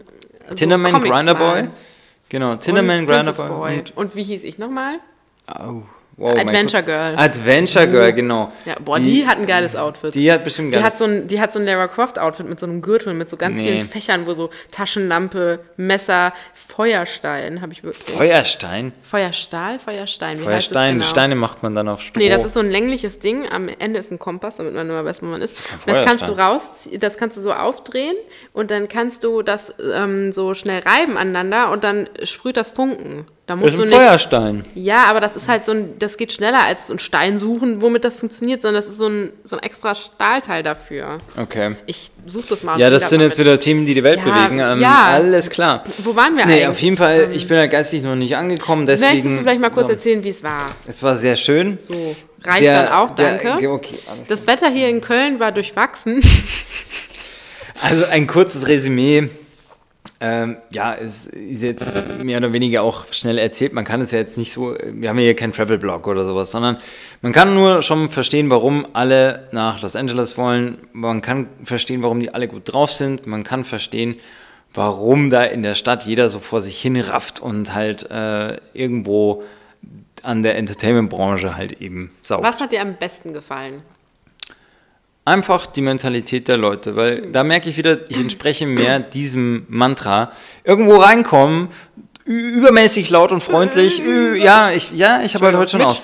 so 0.48 0.54
Tinderman, 0.54 0.92
Comics 0.92 1.10
Grinder 1.10 1.34
Boy. 1.34 1.46
malen. 1.46 1.70
Genau, 2.28 2.56
Tinderman, 2.56 3.00
und 3.00 3.06
Grinder 3.06 3.32
Princess 3.32 3.36
Boy. 3.36 3.48
Boy. 3.48 3.78
Und, 3.78 3.96
Und 3.96 4.16
wie 4.16 4.22
hieß 4.22 4.44
ich 4.44 4.58
nochmal? 4.58 4.98
oh, 5.48 5.82
Wow, 6.20 6.38
Adventure. 6.38 6.82
Girl. 6.82 7.16
Adventure 7.16 7.88
Girl, 7.88 8.12
genau. 8.12 8.52
Ja, 8.66 8.76
boah, 8.78 9.00
die, 9.00 9.26
hat 9.26 9.38
ein 9.38 9.46
geiles 9.46 9.74
Outfit. 9.74 10.14
Die 10.14 10.30
hat 10.30 10.44
bestimmt 10.44 10.68
Die 10.68 10.78
ganz 10.78 10.84
hat, 10.84 10.98
so 10.98 11.04
ein, 11.04 11.26
die 11.28 11.40
hat 11.40 11.54
so 11.54 11.58
ein 11.58 11.64
Lara 11.64 11.88
Croft-Outfit 11.88 12.46
mit 12.46 12.60
so 12.60 12.66
einem 12.66 12.82
Gürtel, 12.82 13.14
mit 13.14 13.30
so 13.30 13.38
ganz 13.38 13.56
Nee. 13.56 13.72
vielen 13.72 13.88
Fächern, 13.88 14.26
wo 14.26 14.34
so 14.34 14.50
Taschenlampe, 14.70 15.60
Messer, 15.78 16.34
Feuerstein, 16.52 17.62
habe 17.62 17.72
ich 17.72 17.82
wirklich. 17.82 18.14
Feuerstein. 18.14 18.92
Feuerstahl? 19.02 19.78
Feuerstein, 19.78 20.38
wie 20.40 20.44
Feuerstein, 20.44 20.98
das 20.98 21.04
genau? 21.06 21.10
Steine 21.10 21.34
macht 21.36 21.62
man 21.62 21.74
dann 21.74 21.88
auf 21.88 22.02
Stroh. 22.02 22.20
Nee, 22.20 22.28
das 22.28 22.44
ist 22.44 22.52
so 22.52 22.60
ein 22.60 22.70
längliches 22.70 23.18
Ding. 23.18 23.48
Am 23.50 23.68
Ende 23.68 23.98
ist 23.98 24.12
ein 24.12 24.18
Kompass, 24.18 24.56
damit 24.56 24.74
man 24.74 24.88
immer 24.90 25.04
weiß, 25.04 25.22
wo 25.22 25.26
man 25.26 25.40
ist. 25.40 25.62
Das 25.86 26.04
kannst 26.04 26.28
du 26.28 26.32
raus, 26.32 26.88
das 26.98 27.16
kannst 27.16 27.38
du 27.38 27.40
so 27.40 27.52
aufdrehen 27.52 28.16
und 28.52 28.70
dann 28.70 28.88
kannst 28.88 29.24
du 29.24 29.42
das 29.42 29.72
ähm, 29.94 30.32
so 30.32 30.52
schnell 30.52 30.80
reiben 30.80 31.16
aneinander 31.16 31.70
und 31.70 31.82
dann 31.82 32.08
sprüht 32.24 32.56
das 32.58 32.70
Funken. 32.70 33.26
Da 33.50 33.56
das 33.56 33.62
musst 33.62 33.74
ist 33.74 33.80
du 33.80 33.96
ein. 33.96 34.00
Feuerstein. 34.00 34.64
Ja, 34.76 35.06
aber 35.06 35.18
das 35.20 35.34
ist 35.34 35.48
halt 35.48 35.66
so 35.66 35.72
ein, 35.72 35.98
das 35.98 36.16
geht 36.16 36.32
schneller 36.32 36.64
als 36.64 36.86
so 36.86 36.92
ein 36.92 37.00
Stein 37.00 37.36
suchen, 37.36 37.82
womit 37.82 38.04
das 38.04 38.16
funktioniert, 38.20 38.62
sondern 38.62 38.80
das 38.80 38.88
ist 38.88 38.98
so 38.98 39.08
ein, 39.08 39.32
so 39.42 39.56
ein 39.56 39.62
extra 39.64 39.96
Stahlteil 39.96 40.62
dafür. 40.62 41.18
Okay. 41.36 41.74
Ich 41.86 42.12
suche 42.26 42.46
das 42.50 42.62
mal. 42.62 42.78
Ja, 42.78 42.90
das 42.90 43.08
sind 43.10 43.20
jetzt 43.22 43.38
mit. 43.38 43.46
wieder 43.48 43.58
Themen, 43.58 43.86
die 43.86 43.94
die 43.94 44.04
Welt 44.04 44.20
Ja, 44.24 44.46
bewegen. 44.46 44.60
Ähm, 44.60 44.80
ja. 44.80 45.08
Alles 45.14 45.50
klar. 45.50 45.82
Wo 46.04 46.14
waren 46.14 46.36
wir 46.36 46.46
Nee, 46.46 46.52
eigentlich? 46.52 46.68
auf 46.68 46.80
jeden 46.80 46.96
Fall, 46.96 47.22
Ähm, 47.24 47.32
ich 47.32 47.48
bin 47.48 47.56
ja 47.56 47.66
geistig 47.66 48.02
noch 48.04 48.14
nicht 48.14 48.36
angekommen, 48.36 48.86
deswegen... 48.86 49.14
Möchtest 49.14 49.36
du 49.38 49.40
vielleicht 49.40 49.60
mal 49.60 49.70
kurz 49.70 49.86
so, 49.88 49.92
erzählen, 49.94 50.22
wie 50.22 50.28
es 50.30 50.44
war? 50.44 50.66
Es 50.86 51.02
war 51.02 51.16
sehr 51.16 51.34
schön. 51.34 51.78
So, 51.80 52.14
reicht 52.44 52.62
Der- 52.66 52.84
dann 52.84 52.92
auch, 52.92 53.10
der- 53.10 53.36
danke. 53.38 53.68
okay, 53.68 53.98
das 54.28 54.46
Wetter 54.46 54.70
hier 54.70 54.88
in 54.88 55.00
Köln 55.00 55.40
war 55.40 55.50
durchwachsen. 55.50 56.22
Also 57.82 58.04
ein 58.12 58.26
kurzes 58.26 58.68
Resümee. 58.68 59.28
Ähm, 60.22 60.58
ja, 60.70 60.94
es 60.94 61.26
ist 61.26 61.62
jetzt 61.62 62.22
mehr 62.22 62.36
oder 62.38 62.52
weniger 62.52 62.82
auch 62.82 63.10
schnell 63.10 63.38
erzählt. 63.38 63.72
Man 63.72 63.86
kann 63.86 64.02
es 64.02 64.10
ja 64.10 64.18
jetzt 64.18 64.36
nicht 64.36 64.52
so, 64.52 64.76
wir 64.78 65.08
haben 65.08 65.16
ja 65.18 65.24
hier 65.24 65.36
keinen 65.36 65.52
Travel-Blog 65.52 66.06
oder 66.06 66.26
sowas, 66.26 66.50
sondern 66.50 66.76
man 67.22 67.32
kann 67.32 67.54
nur 67.54 67.80
schon 67.80 68.10
verstehen, 68.10 68.50
warum 68.50 68.86
alle 68.92 69.48
nach 69.52 69.80
Los 69.80 69.96
Angeles 69.96 70.36
wollen. 70.36 70.76
Man 70.92 71.22
kann 71.22 71.48
verstehen, 71.64 72.02
warum 72.02 72.20
die 72.20 72.34
alle 72.34 72.48
gut 72.48 72.70
drauf 72.70 72.92
sind. 72.92 73.26
Man 73.26 73.44
kann 73.44 73.64
verstehen, 73.64 74.16
warum 74.74 75.30
da 75.30 75.42
in 75.44 75.62
der 75.62 75.74
Stadt 75.74 76.04
jeder 76.04 76.28
so 76.28 76.38
vor 76.38 76.60
sich 76.60 76.78
hin 76.78 77.00
rafft 77.00 77.40
und 77.40 77.74
halt 77.74 78.10
äh, 78.10 78.58
irgendwo 78.74 79.42
an 80.22 80.42
der 80.42 80.56
Entertainment-Branche 80.58 81.56
halt 81.56 81.80
eben 81.80 82.10
saugt. 82.20 82.44
Was 82.44 82.60
hat 82.60 82.72
dir 82.72 82.82
am 82.82 82.96
besten 82.96 83.32
gefallen? 83.32 83.82
Einfach 85.30 85.66
die 85.66 85.80
Mentalität 85.80 86.48
der 86.48 86.56
Leute, 86.56 86.96
weil 86.96 87.30
da 87.30 87.44
merke 87.44 87.70
ich 87.70 87.76
wieder, 87.76 88.10
ich 88.10 88.16
entspreche 88.16 88.66
mehr 88.66 88.98
diesem 88.98 89.64
Mantra. 89.68 90.32
Irgendwo 90.64 90.96
reinkommen, 90.96 91.68
übermäßig 92.24 93.10
laut 93.10 93.30
und 93.30 93.40
freundlich. 93.40 94.02
Ja, 94.38 94.72
ich, 94.72 94.90
ja, 94.90 95.22
ich 95.24 95.36
habe 95.36 95.46
halt 95.46 95.56
heute 95.56 95.70
schon 95.70 95.82
aus. 95.82 96.02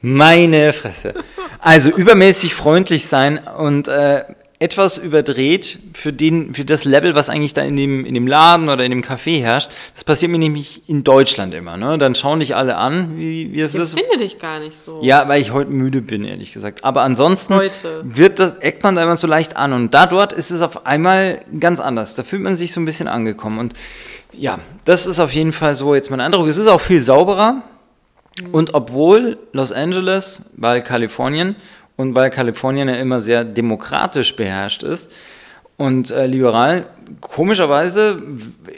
Meine 0.00 0.72
Fresse. 0.72 1.14
Also 1.60 1.90
übermäßig 1.90 2.56
freundlich 2.56 3.06
sein 3.06 3.38
und 3.38 3.86
äh, 3.86 4.24
etwas 4.62 4.96
überdreht 4.96 5.78
für, 5.92 6.12
den, 6.12 6.54
für 6.54 6.64
das 6.64 6.84
Level, 6.84 7.16
was 7.16 7.28
eigentlich 7.28 7.52
da 7.52 7.62
in 7.62 7.76
dem, 7.76 8.06
in 8.06 8.14
dem 8.14 8.28
Laden 8.28 8.68
oder 8.68 8.84
in 8.84 8.90
dem 8.92 9.02
Café 9.02 9.42
herrscht. 9.42 9.70
Das 9.94 10.04
passiert 10.04 10.30
mir 10.30 10.38
nämlich 10.38 10.88
in 10.88 11.02
Deutschland 11.02 11.52
immer. 11.52 11.76
Ne? 11.76 11.98
Dann 11.98 12.14
schauen 12.14 12.38
dich 12.38 12.54
alle 12.54 12.76
an, 12.76 13.18
wie, 13.18 13.52
wie 13.52 13.60
es 13.60 13.74
Ich 13.74 13.80
wirst. 13.80 13.98
finde 13.98 14.18
dich 14.18 14.38
gar 14.38 14.60
nicht 14.60 14.76
so. 14.76 15.00
Ja, 15.02 15.26
weil 15.26 15.42
ich 15.42 15.52
heute 15.52 15.70
müde 15.70 16.00
bin, 16.00 16.24
ehrlich 16.24 16.52
gesagt. 16.52 16.84
Aber 16.84 17.02
ansonsten 17.02 17.56
Heute. 17.56 18.02
wird 18.04 18.38
das, 18.38 18.58
eckt 18.58 18.84
man 18.84 18.94
da 18.94 19.02
immer 19.02 19.16
so 19.16 19.26
leicht 19.26 19.56
an. 19.56 19.72
Und 19.72 19.92
da 19.94 20.06
dort 20.06 20.32
ist 20.32 20.52
es 20.52 20.62
auf 20.62 20.86
einmal 20.86 21.40
ganz 21.58 21.80
anders. 21.80 22.14
Da 22.14 22.22
fühlt 22.22 22.42
man 22.42 22.56
sich 22.56 22.72
so 22.72 22.80
ein 22.80 22.84
bisschen 22.84 23.08
angekommen. 23.08 23.58
Und 23.58 23.74
ja, 24.32 24.60
das 24.84 25.06
ist 25.06 25.18
auf 25.18 25.32
jeden 25.32 25.52
Fall 25.52 25.74
so 25.74 25.96
jetzt 25.96 26.08
mein 26.10 26.20
Eindruck. 26.20 26.46
Es 26.46 26.56
ist 26.56 26.68
auch 26.68 26.80
viel 26.80 27.00
sauberer. 27.00 27.62
Und 28.52 28.74
obwohl 28.74 29.38
Los 29.52 29.72
Angeles, 29.72 30.44
weil 30.56 30.82
Kalifornien 30.82 31.56
und 31.96 32.14
weil 32.14 32.30
Kalifornien 32.30 32.88
ja 32.88 32.96
immer 32.96 33.20
sehr 33.20 33.44
demokratisch 33.44 34.36
beherrscht 34.36 34.82
ist 34.82 35.10
und 35.76 36.10
äh, 36.10 36.26
liberal, 36.26 36.86
komischerweise, 37.20 38.22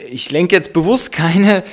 ich 0.09 0.31
lenke 0.31 0.55
jetzt 0.55 0.73
bewusst 0.73 1.11
keine 1.11 1.63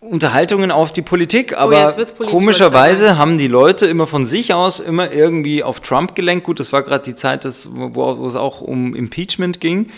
Unterhaltungen 0.00 0.70
auf 0.70 0.92
die 0.92 1.00
Politik, 1.00 1.56
aber 1.56 1.94
Oh, 1.94 1.96
wird's 1.96 2.12
politisch, 2.12 2.32
komischerweise 2.32 3.16
haben 3.16 3.38
die 3.38 3.48
Leute 3.48 3.86
immer 3.86 4.06
von 4.06 4.26
sich 4.26 4.52
aus 4.52 4.80
immer 4.80 5.12
irgendwie 5.12 5.62
auf 5.62 5.80
Trump 5.80 6.14
gelenkt. 6.14 6.44
Gut, 6.44 6.60
das 6.60 6.72
war 6.72 6.82
gerade 6.82 7.04
die 7.04 7.14
Zeit, 7.14 7.44
des, 7.44 7.70
wo, 7.72 8.18
wo 8.18 8.26
es 8.26 8.36
auch 8.36 8.60
um 8.60 8.94
Impeachment 8.94 9.60
ging. 9.60 9.90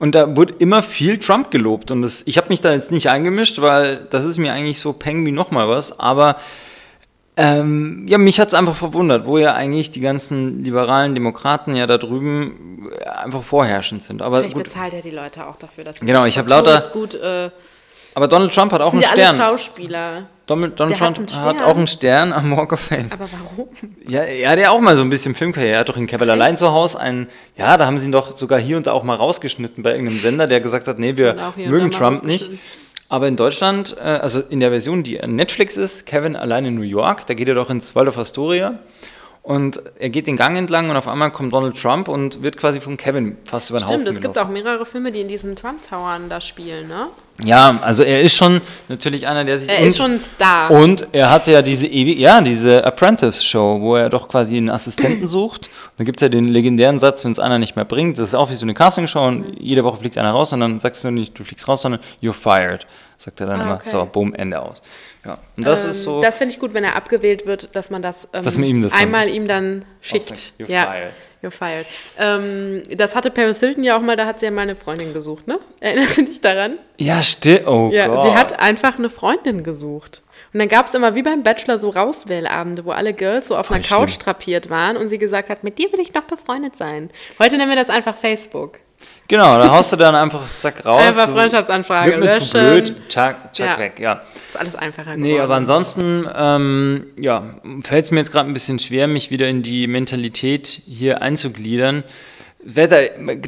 Und 0.00 0.16
da 0.16 0.36
wurde 0.36 0.54
immer 0.58 0.82
viel 0.82 1.18
Trump 1.18 1.52
gelobt. 1.52 1.92
Und 1.92 2.02
das, 2.02 2.24
ich 2.26 2.36
habe 2.36 2.48
mich 2.48 2.60
da 2.60 2.72
jetzt 2.72 2.90
nicht 2.90 3.08
eingemischt, 3.10 3.60
weil 3.60 4.06
das 4.10 4.24
ist 4.24 4.38
mir 4.38 4.52
eigentlich 4.52 4.80
so 4.80 4.92
peng 4.92 5.24
wie 5.24 5.30
nochmal 5.30 5.68
was. 5.68 6.00
Aber 6.00 6.36
ähm, 7.36 8.06
ja, 8.08 8.16
mich 8.18 8.38
hat 8.38 8.48
es 8.48 8.54
einfach 8.54 8.74
verwundert, 8.76 9.26
wo 9.26 9.38
ja 9.38 9.54
eigentlich 9.54 9.90
die 9.90 10.00
ganzen 10.00 10.62
liberalen 10.62 11.14
Demokraten 11.14 11.74
ja 11.74 11.86
da 11.86 11.98
drüben 11.98 12.90
äh, 13.00 13.04
einfach 13.08 13.42
vorherrschend 13.42 14.02
sind. 14.04 14.22
Aber 14.22 14.38
Vielleicht 14.40 14.54
gut, 14.54 14.64
bezahlt 14.64 14.94
er 14.94 15.02
die 15.02 15.10
Leute 15.10 15.46
auch 15.46 15.56
dafür, 15.56 15.82
dass 15.84 15.98
Genau, 16.00 16.24
ich 16.26 16.38
hab 16.38 16.46
Kultur 16.46 16.72
lauter- 16.72 16.90
gut. 16.90 17.14
Äh, 17.14 17.50
aber 18.16 18.28
Donald 18.28 18.54
Trump 18.54 18.70
hat 18.70 18.80
auch 18.80 18.92
einen 18.92 19.02
ja 19.02 19.08
alle 19.08 19.22
Stern. 19.22 19.36
Schauspieler. 19.36 20.22
Donald, 20.46 20.78
Donald 20.78 21.00
hat 21.00 21.16
Trump 21.16 21.18
einen 21.30 21.44
hat, 21.44 21.56
Stern. 21.56 21.68
auch 21.68 21.76
einen 21.76 21.86
Stern 21.88 22.32
am 22.32 22.56
Walk 22.56 22.72
of 22.72 22.78
Fame. 22.80 23.08
Aber 23.12 23.26
warum? 23.32 23.68
Ja, 24.06 24.20
er 24.22 24.50
hat 24.50 24.58
ja 24.60 24.70
auch 24.70 24.78
mal 24.80 24.94
so 24.94 25.02
ein 25.02 25.10
bisschen 25.10 25.34
Filmkarriere. 25.34 25.72
Er 25.72 25.80
hat 25.80 25.88
doch 25.88 25.96
in 25.96 26.06
Kevin 26.06 26.30
allein 26.30 26.56
zu 26.56 26.70
Hause 26.70 27.00
einen, 27.00 27.26
ja, 27.56 27.76
da 27.76 27.86
haben 27.86 27.98
sie 27.98 28.04
ihn 28.04 28.12
doch 28.12 28.36
sogar 28.36 28.60
hier 28.60 28.76
und 28.76 28.86
da 28.86 28.92
auch 28.92 29.02
mal 29.02 29.16
rausgeschnitten 29.16 29.82
bei 29.82 29.90
irgendeinem 29.92 30.20
Sender, 30.20 30.46
der 30.46 30.60
gesagt 30.60 30.86
hat, 30.86 31.00
nee, 31.00 31.16
wir 31.16 31.34
mögen 31.56 31.90
Trump 31.90 32.22
nicht. 32.22 32.42
rausgeschnitten. 32.44 32.83
Aber 33.08 33.28
in 33.28 33.36
Deutschland, 33.36 33.96
äh, 33.98 34.02
also 34.02 34.40
in 34.40 34.60
der 34.60 34.70
Version, 34.70 35.02
die 35.02 35.18
Netflix 35.18 35.76
ist, 35.76 36.06
Kevin 36.06 36.36
allein 36.36 36.64
in 36.64 36.74
New 36.74 36.82
York, 36.82 37.26
da 37.26 37.34
geht 37.34 37.48
er 37.48 37.54
doch 37.54 37.70
ins 37.70 37.94
Waldorf 37.94 38.18
Astoria 38.18 38.78
und 39.42 39.80
er 39.98 40.08
geht 40.08 40.26
den 40.26 40.36
Gang 40.36 40.56
entlang 40.56 40.88
und 40.88 40.96
auf 40.96 41.06
einmal 41.06 41.30
kommt 41.30 41.52
Donald 41.52 41.80
Trump 41.80 42.08
und 42.08 42.42
wird 42.42 42.56
quasi 42.56 42.80
von 42.80 42.96
Kevin 42.96 43.36
fast 43.44 43.70
über 43.70 43.78
den 43.78 43.88
Stimmt, 43.88 44.06
Haufen 44.06 44.16
es 44.16 44.22
gibt 44.22 44.38
auch 44.38 44.48
mehrere 44.48 44.86
Filme, 44.86 45.12
die 45.12 45.20
in 45.20 45.28
diesen 45.28 45.54
Trump-Towern 45.54 46.30
da 46.30 46.40
spielen, 46.40 46.88
ne? 46.88 47.08
Ja, 47.42 47.78
also 47.82 48.04
er 48.04 48.20
ist 48.22 48.36
schon 48.36 48.60
natürlich 48.88 49.26
einer, 49.26 49.44
der 49.44 49.58
sich... 49.58 49.68
Er 49.68 49.80
und- 49.80 49.86
ist 49.88 49.96
schon 49.96 50.12
ein 50.12 50.20
Star. 50.20 50.70
Und 50.70 51.08
er 51.10 51.30
hatte 51.32 51.50
ja 51.50 51.62
diese 51.62 51.88
ja, 51.88 52.40
diese 52.40 52.84
Apprentice-Show, 52.84 53.80
wo 53.80 53.96
er 53.96 54.08
doch 54.08 54.28
quasi 54.28 54.56
einen 54.56 54.70
Assistenten 54.70 55.26
sucht. 55.28 55.66
Und 55.66 55.98
da 55.98 56.04
gibt 56.04 56.18
es 56.20 56.22
ja 56.22 56.28
den 56.28 56.48
legendären 56.48 57.00
Satz, 57.00 57.24
wenn 57.24 57.32
es 57.32 57.40
einer 57.40 57.58
nicht 57.58 57.74
mehr 57.74 57.84
bringt, 57.84 58.18
das 58.18 58.28
ist 58.28 58.34
auch 58.36 58.50
wie 58.50 58.54
so 58.54 58.64
eine 58.64 58.74
Castingshow 58.74 59.26
und 59.26 59.56
jede 59.58 59.82
Woche 59.82 59.96
fliegt 59.98 60.16
einer 60.16 60.30
raus 60.30 60.52
und 60.52 60.60
dann 60.60 60.78
sagst 60.78 61.02
du 61.04 61.10
nicht, 61.10 61.36
du 61.36 61.42
fliegst 61.42 61.66
raus, 61.66 61.82
sondern 61.82 62.00
you're 62.22 62.32
fired. 62.32 62.86
Sagt 63.18 63.40
er 63.40 63.48
dann 63.48 63.60
Ah, 63.60 63.64
immer. 63.64 63.74
okay. 63.76 63.90
So, 63.90 64.06
boom, 64.10 64.32
Ende 64.34 64.60
aus. 64.62 64.82
Ja. 65.24 65.38
Und 65.56 65.66
das 65.66 65.84
Ähm, 65.84 65.90
ist 65.90 66.02
so. 66.02 66.20
Das 66.20 66.38
finde 66.38 66.52
ich 66.54 66.60
gut, 66.60 66.74
wenn 66.74 66.84
er 66.84 66.96
abgewählt 66.96 67.46
wird, 67.46 67.74
dass 67.74 67.90
man 67.90 68.02
das, 68.02 68.28
ähm, 68.32 68.42
Dass 68.42 68.58
man 68.58 68.68
ihm 68.68 68.82
das 68.82 68.92
dann 68.92 69.00
einmal 69.00 69.28
ihm 69.28 69.48
dann 69.48 69.84
schickt. 70.02 70.52
you're 70.58 70.70
ja, 70.70 70.84
fired. 70.86 71.12
You're 71.42 71.50
fired. 71.50 71.86
Ähm, 72.18 72.82
das 72.96 73.16
hatte 73.16 73.30
Paris 73.30 73.60
Hilton 73.60 73.84
ja 73.84 73.96
auch 73.96 74.00
mal, 74.02 74.16
da 74.16 74.26
hat 74.26 74.40
sie 74.40 74.46
ja 74.46 74.50
mal 74.52 74.62
eine 74.62 74.76
Freundin 74.76 75.12
gesucht, 75.14 75.46
ne? 75.48 75.58
Erinnerst 75.80 76.18
du 76.18 76.24
dich 76.24 76.40
daran? 76.40 76.78
ja, 76.98 77.22
still. 77.22 77.64
Oh 77.66 77.90
Ja, 77.92 78.06
Gott. 78.08 78.24
sie 78.24 78.34
hat 78.34 78.60
einfach 78.60 78.98
eine 78.98 79.08
Freundin 79.10 79.64
gesucht. 79.64 80.22
Und 80.52 80.60
dann 80.60 80.68
gab 80.68 80.86
es 80.86 80.94
immer 80.94 81.14
wie 81.14 81.22
beim 81.22 81.42
Bachelor 81.42 81.78
so 81.78 81.88
Rauswählabende, 81.90 82.84
wo 82.84 82.92
alle 82.92 83.12
Girls 83.12 83.48
so 83.48 83.56
auf 83.56 83.70
einer 83.72 83.82
Voll 83.82 83.98
Couch 84.00 84.10
schlimm. 84.10 84.22
drapiert 84.24 84.70
waren 84.70 84.96
und 84.96 85.08
sie 85.08 85.18
gesagt 85.18 85.48
hat, 85.48 85.64
mit 85.64 85.78
dir 85.78 85.92
will 85.92 86.00
ich 86.00 86.14
noch 86.14 86.22
befreundet 86.24 86.76
sein. 86.76 87.10
Heute 87.40 87.56
nennen 87.56 87.70
wir 87.70 87.76
das 87.76 87.90
einfach 87.90 88.14
Facebook. 88.14 88.78
Genau, 89.26 89.56
da 89.58 89.70
haust 89.70 89.90
du 89.90 89.96
dann 89.96 90.14
einfach 90.14 90.42
zack 90.58 90.84
raus. 90.84 91.02
Einfach 91.02 91.30
Freundschaftsanfrage 91.30 92.18
mir 92.18 92.30
zu 92.32 92.38
löschen. 92.40 92.50
blöd. 92.60 92.94
Zack, 93.08 93.54
zack, 93.54 93.66
Ja. 93.66 93.78
weg, 93.78 93.98
ja. 93.98 94.20
Ist 94.48 94.58
alles 94.58 94.74
einfacher 94.76 95.16
Nee, 95.16 95.28
geworden. 95.28 95.42
aber 95.44 95.54
ansonsten, 95.54 96.28
ähm, 96.36 97.06
ja, 97.18 97.54
fällt 97.82 98.04
es 98.04 98.10
mir 98.10 98.18
jetzt 98.18 98.32
gerade 98.32 98.50
ein 98.50 98.52
bisschen 98.52 98.78
schwer, 98.78 99.06
mich 99.06 99.30
wieder 99.30 99.48
in 99.48 99.62
die 99.62 99.86
Mentalität 99.86 100.66
hier 100.86 101.22
einzugliedern. 101.22 102.04
Wetter, 102.66 102.98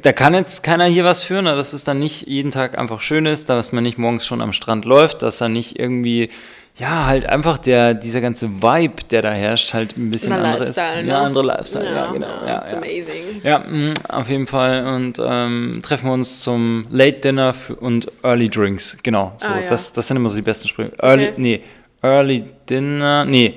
da 0.03 0.13
kann 0.13 0.35
jetzt 0.35 0.63
keiner 0.63 0.85
hier 0.87 1.05
was 1.05 1.23
führen, 1.23 1.45
ne? 1.45 1.55
dass 1.57 1.73
es 1.75 1.85
dann 1.85 1.99
nicht 1.99 2.27
jeden 2.27 2.51
Tag 2.51 2.79
einfach 2.79 3.01
schön 3.01 3.25
ist, 3.27 3.49
dass 3.51 3.73
man 3.73 3.83
nicht 3.83 3.97
morgens 3.99 4.27
schon 4.27 4.41
am 4.43 4.53
Strand 4.55 4.85
läuft, 4.87 5.23
dass 5.23 5.39
da 5.39 5.49
nicht 5.49 5.79
irgendwie, 5.79 6.31
ja, 6.79 7.07
halt 7.07 7.25
einfach 7.27 7.57
der, 7.59 7.95
dieser 7.95 8.21
ganze 8.21 8.49
Vibe, 8.63 9.05
der 9.11 9.23
da 9.23 9.31
herrscht, 9.31 9.73
halt 9.73 9.97
ein 9.97 10.11
bisschen 10.11 10.33
anderes. 10.33 10.77
Lifestyle, 10.77 11.03
ne? 11.05 11.09
Ja, 11.09 11.23
andere 11.23 11.45
Lifestyle, 11.47 11.85
ja, 11.95 12.13
genau. 12.13 12.27
Ja, 12.47 12.63
it's 12.63 12.73
ja. 12.73 12.79
amazing. 12.79 13.41
Ja, 13.43 13.59
mh, 13.61 13.95
auf 14.09 14.29
jeden 14.29 14.47
Fall. 14.47 14.87
Und 14.87 15.19
ähm, 15.25 15.81
treffen 15.83 16.07
wir 16.07 16.13
uns 16.13 16.41
zum 16.41 16.85
Late 16.91 17.21
Dinner 17.21 17.55
und 17.81 18.13
Early 18.23 18.49
Drinks. 18.51 18.97
Genau. 19.03 19.33
So, 19.39 19.49
Ah, 19.49 19.61
ja. 19.61 19.69
das, 19.69 19.93
das 19.93 20.07
sind 20.07 20.19
immer 20.19 20.29
so 20.29 20.37
die 20.37 20.43
besten 20.43 20.69
Sprüche. 20.69 20.93
Early, 21.01 21.29
Okay. 21.29 21.35
nee, 21.39 21.63
Early 22.03 22.45
Dinner, 22.69 23.25
nee. 23.25 23.55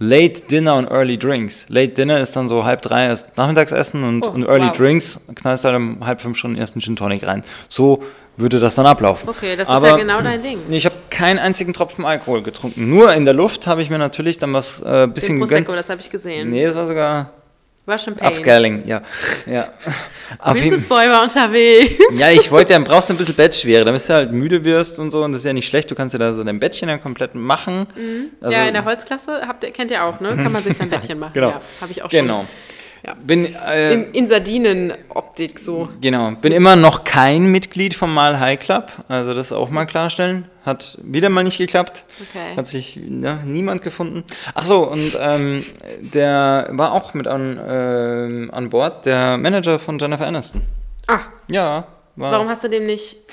Late 0.00 0.42
Dinner 0.48 0.76
und 0.76 0.86
Early 0.90 1.18
Drinks. 1.18 1.66
Late 1.68 1.88
Dinner 1.94 2.18
ist 2.20 2.34
dann 2.36 2.46
so 2.48 2.64
halb 2.64 2.82
drei 2.82 3.06
erst 3.06 3.36
Nachmittagsessen 3.36 4.04
und, 4.04 4.26
Oh, 4.26 4.30
und 4.30 4.44
Early 4.44 4.66
wow. 4.68 4.72
Drinks 4.76 5.20
knallst 5.34 5.64
halt 5.64 5.74
um 5.76 6.04
halb 6.06 6.20
fünf 6.20 6.36
schon 6.36 6.54
erst 6.56 6.74
einen 6.74 6.82
Gin 6.82 6.94
Tonic 6.96 7.26
rein. 7.26 7.42
So 7.68 8.02
würde 8.38 8.58
das 8.60 8.74
dann 8.76 8.86
ablaufen. 8.86 9.28
Okay, 9.28 9.56
das 9.56 9.68
ist 9.68 9.74
Aber, 9.74 9.88
ja 9.88 9.96
genau 9.96 10.20
dein 10.22 10.42
Ding. 10.42 10.58
Nee, 10.68 10.76
ich 10.78 10.84
habe 10.86 10.94
keinen 11.10 11.38
einzigen 11.38 11.72
Tropfen 11.72 12.04
Alkohol 12.04 12.42
getrunken. 12.42 12.88
Nur 12.88 13.12
in 13.12 13.24
der 13.24 13.34
Luft 13.34 13.66
habe 13.66 13.82
ich 13.82 13.90
mir 13.90 13.98
natürlich 13.98 14.38
dann 14.38 14.52
was 14.54 14.80
äh, 14.80 15.06
bisschen 15.06 15.36
Den 15.36 15.40
gegönnt. 15.40 15.66
Prosecco, 15.66 15.74
das 15.74 15.90
habe 15.90 16.00
ich 16.00 16.10
gesehen. 16.10 16.50
Nee, 16.50 16.64
es 16.64 16.74
war 16.74 16.86
sogar 16.86 17.30
Russian 17.88 18.14
Pain. 18.16 18.28
Upscaling, 18.28 18.86
ja. 18.86 19.00
ja. 19.46 19.68
Princess 20.44 20.84
Boy 20.84 21.08
war 21.08 21.22
unterwegs. 21.22 21.94
Ja, 22.18 22.30
ich 22.30 22.50
wollte 22.50 22.74
ja, 22.74 22.78
brauchst 22.80 23.08
du 23.08 23.14
ein 23.14 23.16
bisschen 23.16 23.34
Bettschwere, 23.34 23.84
damit 23.84 24.06
du 24.06 24.12
halt 24.12 24.30
müde 24.30 24.62
wirst 24.62 24.98
und 24.98 25.10
so. 25.10 25.24
Und 25.24 25.32
das 25.32 25.40
ist 25.40 25.46
ja 25.46 25.52
nicht 25.54 25.66
schlecht. 25.66 25.90
Du 25.90 25.94
kannst 25.94 26.12
ja 26.12 26.18
da 26.18 26.34
so 26.34 26.44
dein 26.44 26.60
Bettchen 26.60 26.88
dann 26.88 27.02
komplett 27.02 27.34
machen. 27.34 27.86
Also, 28.40 28.56
ja, 28.56 28.64
in 28.64 28.74
der 28.74 28.84
Holzklasse 28.84 29.40
habt 29.48 29.62
kennt 29.72 29.90
ihr 29.90 30.04
auch, 30.04 30.20
ne? 30.20 30.36
Kann 30.36 30.52
man 30.52 30.62
sich 30.62 30.76
sein 30.76 30.90
Bettchen 30.90 31.18
machen. 31.18 31.32
Genau. 31.38 31.48
Ja, 31.50 31.60
habe 31.80 31.92
ich 31.92 32.02
auch 32.02 32.08
Genau. 32.08 32.40
schon. 32.40 32.48
Ja. 33.06 33.14
Bin, 33.14 33.54
äh, 33.54 33.92
In, 33.94 34.12
in 34.12 34.26
Sardinen-Optik 34.28 35.58
so. 35.58 35.88
genau. 36.00 36.32
Bin 36.32 36.52
immer 36.52 36.76
noch 36.76 37.04
kein 37.04 37.46
Mitglied 37.50 37.94
vom 37.94 38.12
Mal 38.12 38.40
High 38.40 38.58
Club. 38.58 38.90
Also 39.08 39.34
das 39.34 39.52
auch 39.52 39.70
mal 39.70 39.86
klarstellen. 39.86 40.46
Hat 40.64 40.98
wieder 41.04 41.28
mal 41.30 41.44
nicht 41.44 41.58
geklappt. 41.58 42.04
Okay. 42.28 42.56
Hat 42.56 42.66
sich 42.66 42.96
ja, 42.96 43.38
niemand 43.44 43.82
gefunden. 43.82 44.24
Ach 44.54 44.64
so, 44.64 44.80
und 44.90 45.16
ähm, 45.20 45.64
der 46.00 46.68
war 46.72 46.92
auch 46.92 47.14
mit 47.14 47.26
an, 47.28 47.58
ähm, 47.68 48.50
an 48.52 48.68
Bord, 48.70 49.06
der 49.06 49.38
Manager 49.38 49.78
von 49.78 49.98
Jennifer 49.98 50.26
Aniston. 50.26 50.62
Ah, 51.06 51.20
Ja, 51.48 51.86
war. 52.18 52.32
warum 52.32 52.48
hast 52.48 52.64
du 52.64 52.68
dem 52.68 52.86
nicht. 52.86 53.16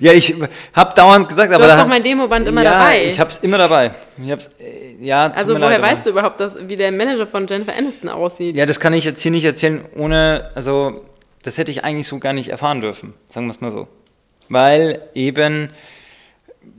Ja, 0.00 0.12
ich 0.12 0.34
hab 0.72 0.94
dauernd 0.94 1.28
gesagt, 1.28 1.50
Du 1.50 1.56
aber 1.56 1.64
hast 1.64 1.72
da 1.72 1.82
doch 1.82 1.88
mein 1.88 2.02
Demoband 2.02 2.48
immer 2.48 2.62
ja, 2.62 2.72
dabei. 2.72 3.04
Ich 3.04 3.20
hab's 3.20 3.38
immer 3.38 3.58
dabei. 3.58 3.94
Ich 4.22 4.30
hab's, 4.30 4.50
äh, 4.58 4.94
ja, 5.04 5.30
also 5.32 5.54
woher 5.60 5.82
weißt 5.82 6.06
du 6.06 6.10
überhaupt, 6.10 6.40
dass, 6.40 6.66
wie 6.66 6.76
der 6.76 6.92
Manager 6.92 7.26
von 7.26 7.46
Jennifer 7.46 7.76
Aniston 7.76 8.08
aussieht? 8.08 8.56
Ja, 8.56 8.64
das 8.64 8.80
kann 8.80 8.94
ich 8.94 9.04
jetzt 9.04 9.20
hier 9.20 9.32
nicht 9.32 9.44
erzählen, 9.44 9.84
ohne, 9.96 10.50
also, 10.54 11.04
das 11.42 11.58
hätte 11.58 11.70
ich 11.72 11.84
eigentlich 11.84 12.06
so 12.06 12.20
gar 12.20 12.32
nicht 12.32 12.48
erfahren 12.48 12.80
dürfen, 12.80 13.12
sagen 13.28 13.46
wir 13.46 13.50
es 13.50 13.60
mal 13.60 13.70
so. 13.70 13.86
Weil 14.48 15.00
eben 15.14 15.70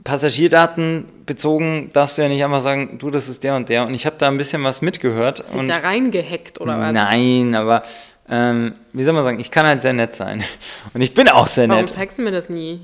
Passagierdaten 0.02 1.08
bezogen 1.26 1.90
darfst 1.92 2.18
du 2.18 2.22
ja 2.22 2.28
nicht 2.28 2.44
einfach 2.44 2.60
sagen, 2.60 2.98
du, 2.98 3.10
das 3.10 3.28
ist 3.28 3.44
der 3.44 3.56
und 3.56 3.68
der. 3.68 3.86
Und 3.86 3.94
ich 3.94 4.06
habe 4.06 4.16
da 4.18 4.28
ein 4.28 4.36
bisschen 4.36 4.62
was 4.64 4.82
mitgehört. 4.82 5.46
Sich 5.46 5.58
und 5.58 5.68
da 5.68 5.76
reingehackt 5.76 6.60
oder 6.60 6.78
was? 6.78 6.92
Nein, 6.92 7.54
aber 7.54 7.82
ähm, 8.28 8.74
wie 8.92 9.04
soll 9.04 9.12
man 9.14 9.24
sagen, 9.24 9.40
ich 9.40 9.50
kann 9.50 9.66
halt 9.66 9.80
sehr 9.80 9.92
nett 9.92 10.14
sein. 10.14 10.42
Und 10.94 11.00
ich 11.02 11.14
bin 11.14 11.28
auch 11.28 11.46
sehr 11.46 11.68
Warum 11.68 11.82
nett. 11.84 11.94
zeigst 11.94 12.18
du 12.18 12.22
mir 12.22 12.30
das 12.32 12.48
nie? 12.48 12.80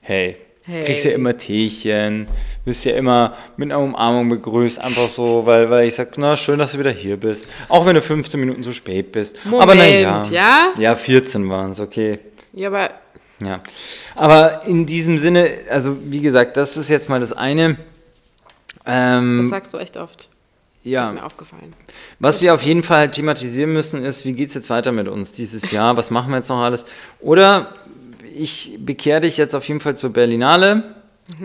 Hey, 0.00 0.36
Hey. 0.64 0.84
kriegst 0.84 1.04
ja 1.04 1.10
immer 1.10 1.36
Teechen, 1.36 2.28
wirst 2.64 2.84
ja 2.84 2.94
immer 2.94 3.34
mit 3.56 3.72
einer 3.72 3.80
Umarmung 3.80 4.28
begrüßt, 4.28 4.80
einfach 4.80 5.08
so, 5.08 5.44
weil, 5.44 5.68
weil 5.70 5.88
ich 5.88 5.96
sag, 5.96 6.16
na, 6.18 6.36
schön, 6.36 6.60
dass 6.60 6.70
du 6.72 6.78
wieder 6.78 6.92
hier 6.92 7.16
bist. 7.16 7.48
Auch 7.68 7.84
wenn 7.84 7.96
du 7.96 8.00
15 8.00 8.38
Minuten 8.38 8.62
zu 8.62 8.72
spät 8.72 9.10
bist. 9.10 9.36
aber 9.44 9.74
na 9.74 9.84
Moment, 9.84 10.30
ja? 10.30 10.70
Ja, 10.78 10.94
14 10.94 11.48
waren 11.50 11.72
es, 11.72 11.80
okay. 11.80 12.20
Ja, 12.52 12.68
aber 12.68 12.90
Ja. 13.44 13.60
Aber 14.14 14.64
in 14.64 14.86
diesem 14.86 15.18
Sinne, 15.18 15.50
also 15.68 15.96
wie 16.04 16.20
gesagt, 16.20 16.56
das 16.56 16.76
ist 16.76 16.88
jetzt 16.88 17.08
mal 17.08 17.18
das 17.18 17.32
eine. 17.32 17.70
das 18.84 18.94
Ähm, 18.94 19.48
sagst 19.48 19.74
du 19.74 19.78
echt 19.78 19.96
oft. 19.96 20.28
Ja. 20.84 21.04
Ist 21.04 21.14
mir 21.14 21.24
aufgefallen. 21.24 21.72
Was 22.18 22.40
wir 22.40 22.54
auf 22.54 22.62
jeden 22.62 22.82
Fall 22.82 23.10
thematisieren 23.10 23.72
müssen, 23.72 24.04
ist, 24.04 24.24
wie 24.24 24.32
geht 24.32 24.48
es 24.50 24.54
jetzt 24.54 24.70
weiter 24.70 24.92
mit 24.92 25.08
uns 25.08 25.32
dieses 25.32 25.70
Jahr? 25.70 25.96
Was 25.96 26.10
machen 26.10 26.30
wir 26.30 26.38
jetzt 26.38 26.48
noch 26.48 26.60
alles? 26.62 26.84
Oder 27.20 27.68
ich 28.36 28.76
bekehre 28.80 29.20
dich 29.20 29.36
jetzt 29.36 29.54
auf 29.54 29.64
jeden 29.68 29.80
Fall 29.80 29.96
zur 29.96 30.10
Berlinale 30.12 30.82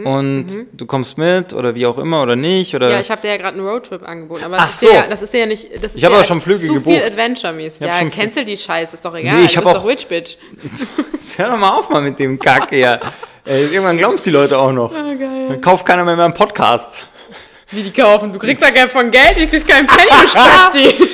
und 0.04 0.47
du 0.73 0.86
kommst 0.86 1.17
mit 1.17 1.54
oder 1.54 1.76
wie 1.76 1.86
auch 1.86 1.97
immer 1.97 2.23
oder 2.23 2.36
nicht. 2.36 2.73
Oder 2.76 2.88
Mhm, 2.88 2.93
Ja, 2.93 3.00
ich 3.00 3.12
habe 3.12 3.21
dir 3.21 3.30
ja 3.30 3.38
gerade 3.38 3.58
einen 3.58 3.65
Roadtrip 3.67 4.02
angeboten, 4.08 4.43
aber 4.43 4.58
Ach 4.60 4.65
das, 4.65 4.80
so. 4.80 4.88
ist 4.88 4.93
ja, 4.93 5.08
das 5.08 5.21
ist 5.21 5.34
ja 5.34 5.45
nicht. 5.45 5.67
Das 5.76 5.91
ist 5.91 5.95
Ich 5.97 6.04
habe 6.04 6.15
ja 6.15 6.23
schon 6.23 6.41
Flüge 6.41 6.65
zu 6.65 6.73
gebucht. 6.73 6.95
viel 6.95 7.04
Adventure-mäßig. 7.04 7.82
Ich 7.82 7.88
hab 7.88 7.93
Ja, 7.95 8.00
schon- 8.02 8.12
cancel 8.12 8.43
die 8.45 8.58
Scheiße, 8.58 8.95
ist 8.95 9.06
doch 9.06 9.15
egal. 9.15 9.36
Nee, 9.38 9.45
ich 9.45 9.52
du 9.54 9.58
hab 9.58 9.63
bist 9.65 9.76
auch- 9.76 9.82
doch 9.84 9.88
Rich 9.88 10.08
Bitch. 10.08 10.38
Hör 11.38 11.50
doch 11.52 11.58
mal 11.58 11.69
auf 11.78 11.89
mal 11.89 12.02
mit 12.02 12.17
dem 12.19 12.39
Kack. 12.39 12.71
Ey, 12.71 12.97
irgendwann 13.45 13.97
glauben 13.97 14.15
es 14.15 14.23
die 14.23 14.32
Leute 14.32 14.58
auch 14.58 14.71
noch. 14.73 14.91
Ah, 14.93 15.13
geil. 15.13 15.45
Dann 15.50 15.62
kauft 15.62 15.86
keiner 15.86 16.04
mehr 16.04 16.15
meinen 16.15 16.34
Podcast. 16.34 17.06
Wie 17.71 17.84
die 17.84 17.91
kaufen? 17.91 18.32
Du 18.32 18.39
kriegst 18.39 18.63
ja 18.63 18.69
Geld 18.69 18.91
von 18.91 19.12
Geld, 19.12 19.38
ich 19.38 19.49
krieg 19.49 19.67
keinen 19.67 19.88
Penny, 19.88 20.10
du 20.21 20.27
Spasti. 20.27 20.93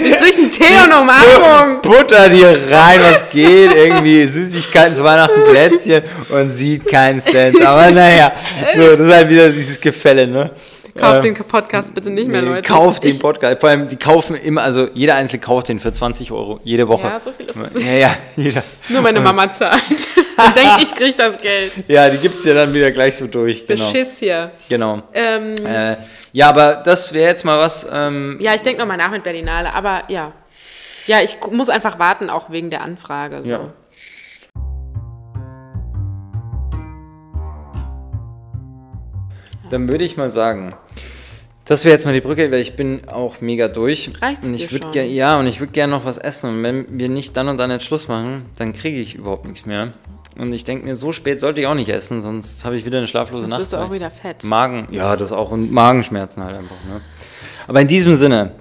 Ich 0.00 0.18
krieg 0.18 0.36
einen 0.36 0.50
Tee 0.50 0.64
und 0.84 0.92
eine 0.92 1.00
Umarmung. 1.00 1.80
Butter 1.82 2.28
dir 2.28 2.48
rein, 2.68 3.00
was 3.00 3.30
geht. 3.30 3.72
Irgendwie 3.72 4.26
Süßigkeiten 4.26 4.96
zu 4.96 5.04
Weihnachten, 5.04 5.44
Plätzchen 5.44 6.02
und 6.30 6.50
sieht 6.50 6.86
keinen 6.86 7.20
Cent. 7.20 7.64
Aber 7.64 7.88
naja, 7.90 8.32
so, 8.74 8.96
das 8.96 9.00
ist 9.00 9.14
halt 9.14 9.28
wieder 9.28 9.50
dieses 9.50 9.80
Gefälle, 9.80 10.26
ne? 10.26 10.50
Kauft 10.96 11.24
Ähm, 11.24 11.34
den 11.34 11.44
Podcast 11.44 11.94
bitte 11.94 12.10
nicht 12.10 12.28
mehr, 12.28 12.42
Leute. 12.42 12.68
Kauft 12.68 13.04
den 13.04 13.18
Podcast. 13.20 13.60
Vor 13.60 13.70
allem, 13.70 13.88
die 13.88 13.96
kaufen 13.96 14.34
immer, 14.36 14.62
also 14.62 14.88
jeder 14.94 15.14
Einzelne 15.14 15.40
kauft 15.42 15.68
den 15.68 15.78
für 15.78 15.92
20 15.92 16.32
Euro 16.32 16.60
jede 16.64 16.88
Woche. 16.88 17.06
Ja, 17.06 17.20
so 17.20 17.30
viel 17.32 17.46
ist 17.46 17.76
es. 17.76 17.84
Ja, 17.84 17.92
ja, 17.92 18.16
jeder. 18.36 18.62
Nur 18.88 19.02
meine 19.02 19.20
Mama 19.20 19.50
zahlt. 19.52 19.80
Und 20.38 20.56
denkt, 20.56 20.82
ich 20.82 20.94
krieg 20.94 21.16
das 21.16 21.40
Geld. 21.40 21.72
Ja, 21.88 22.08
die 22.08 22.18
gibt's 22.18 22.44
ja 22.44 22.54
dann 22.54 22.72
wieder 22.72 22.90
gleich 22.92 23.16
so 23.16 23.26
durch. 23.26 23.66
Genau. 23.66 23.90
Beschiss 23.90 24.18
hier. 24.18 24.52
genau. 24.68 25.02
Ähm, 25.12 25.54
Äh, 25.66 25.96
ja, 26.32 26.48
aber 26.48 26.76
das 26.84 27.12
wäre 27.12 27.28
jetzt 27.30 27.44
mal 27.44 27.58
was. 27.58 27.86
Ähm, 27.90 28.38
ja, 28.40 28.54
ich 28.54 28.62
denke 28.62 28.80
nochmal 28.80 28.96
nach 28.98 29.10
mit 29.10 29.22
Berlinale, 29.24 29.72
aber 29.74 30.02
ja. 30.08 30.32
Ja, 31.06 31.20
ich 31.22 31.38
muss 31.50 31.68
einfach 31.70 31.98
warten, 31.98 32.28
auch 32.30 32.50
wegen 32.50 32.70
der 32.70 32.82
Anfrage. 32.82 33.42
So. 33.44 33.50
Ja. 33.50 33.70
Dann 39.70 39.88
würde 39.88 40.04
ich 40.04 40.16
mal 40.16 40.30
sagen, 40.30 40.74
das 41.66 41.84
wäre 41.84 41.92
jetzt 41.94 42.06
mal 42.06 42.14
die 42.14 42.22
Brücke, 42.22 42.50
weil 42.50 42.60
ich 42.60 42.76
bin 42.76 43.02
auch 43.08 43.40
mega 43.42 43.68
durch. 43.68 44.10
Reicht's 44.22 44.46
und 44.46 44.54
ich 44.54 44.72
würd 44.72 44.84
schon? 44.84 44.92
ger- 44.92 45.02
Ja, 45.04 45.38
und 45.38 45.46
ich 45.46 45.60
würde 45.60 45.72
gerne 45.72 45.90
noch 45.92 46.06
was 46.06 46.16
essen. 46.16 46.48
Und 46.50 46.62
wenn 46.62 46.98
wir 46.98 47.08
nicht 47.10 47.36
dann 47.36 47.48
und 47.48 47.58
dann 47.58 47.70
jetzt 47.70 47.84
Schluss 47.84 48.08
machen, 48.08 48.46
dann 48.56 48.72
kriege 48.72 48.98
ich 48.98 49.14
überhaupt 49.16 49.44
nichts 49.44 49.66
mehr. 49.66 49.92
Und 50.38 50.52
ich 50.52 50.64
denke 50.64 50.86
mir, 50.86 50.94
so 50.96 51.12
spät 51.12 51.40
sollte 51.40 51.60
ich 51.60 51.66
auch 51.66 51.74
nicht 51.74 51.88
essen, 51.88 52.20
sonst 52.20 52.64
habe 52.64 52.76
ich 52.76 52.84
wieder 52.84 52.98
eine 52.98 53.06
schlaflose 53.08 53.42
Sonst 53.42 53.50
Nacht. 53.50 53.60
wirst 53.62 53.72
du 53.72 53.76
auch 53.78 53.90
wieder 53.92 54.10
fett. 54.10 54.44
Magen, 54.44 54.86
ja, 54.92 55.16
das 55.16 55.32
auch. 55.32 55.50
Und 55.50 55.72
Magenschmerzen 55.72 56.42
halt 56.44 56.56
einfach. 56.56 56.76
Ne? 56.88 57.00
Aber 57.66 57.80
in 57.80 57.88
diesem 57.88 58.14
Sinne, 58.16 58.52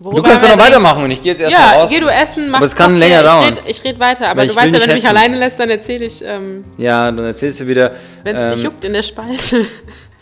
Worüber 0.00 0.22
du 0.22 0.28
kannst 0.28 0.46
ja 0.46 0.54
noch 0.54 0.62
weitermachen 0.64 1.02
und 1.04 1.10
ich 1.10 1.20
gehe 1.22 1.32
jetzt 1.32 1.40
erstmal 1.40 1.62
Ja, 1.76 1.80
raus. 1.82 1.90
geh 1.90 1.98
du 1.98 2.06
essen, 2.06 2.50
mach 2.50 2.58
Aber 2.58 2.66
es 2.66 2.76
kann 2.76 2.96
länger 2.96 3.20
ich 3.20 3.26
dauern. 3.26 3.44
Red, 3.44 3.62
ich 3.66 3.82
rede 3.84 3.98
weiter, 3.98 4.28
aber 4.28 4.40
Weil 4.42 4.48
du 4.48 4.54
weißt 4.54 4.66
ja, 4.66 4.80
wenn 4.80 4.88
du 4.90 4.94
mich 4.94 5.08
alleine 5.08 5.36
lässt, 5.38 5.58
dann 5.58 5.70
erzähle 5.70 6.04
ich, 6.04 6.22
ähm, 6.24 6.64
Ja, 6.76 7.10
dann 7.10 7.26
erzählst 7.26 7.60
du 7.60 7.66
wieder. 7.66 7.92
wenn 8.22 8.36
es 8.36 8.52
dich 8.52 8.60
ähm, 8.60 8.66
juckt 8.66 8.84
in 8.84 8.92
der 8.92 9.02
Spalte. 9.02 9.64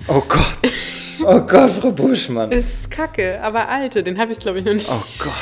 Oh 0.08 0.22
Gott. 0.28 0.52
Oh 1.24 1.40
Gott, 1.40 1.72
Frau 1.72 1.90
Buschmann. 1.90 2.52
ist 2.52 2.88
kacke, 2.92 3.40
aber 3.42 3.68
alte, 3.68 4.04
den 4.04 4.18
habe 4.20 4.30
ich 4.32 4.38
glaube 4.38 4.60
ich 4.60 4.64
noch 4.64 4.74
nicht. 4.74 4.86
Oh 4.88 5.02
Gott. 5.18 5.32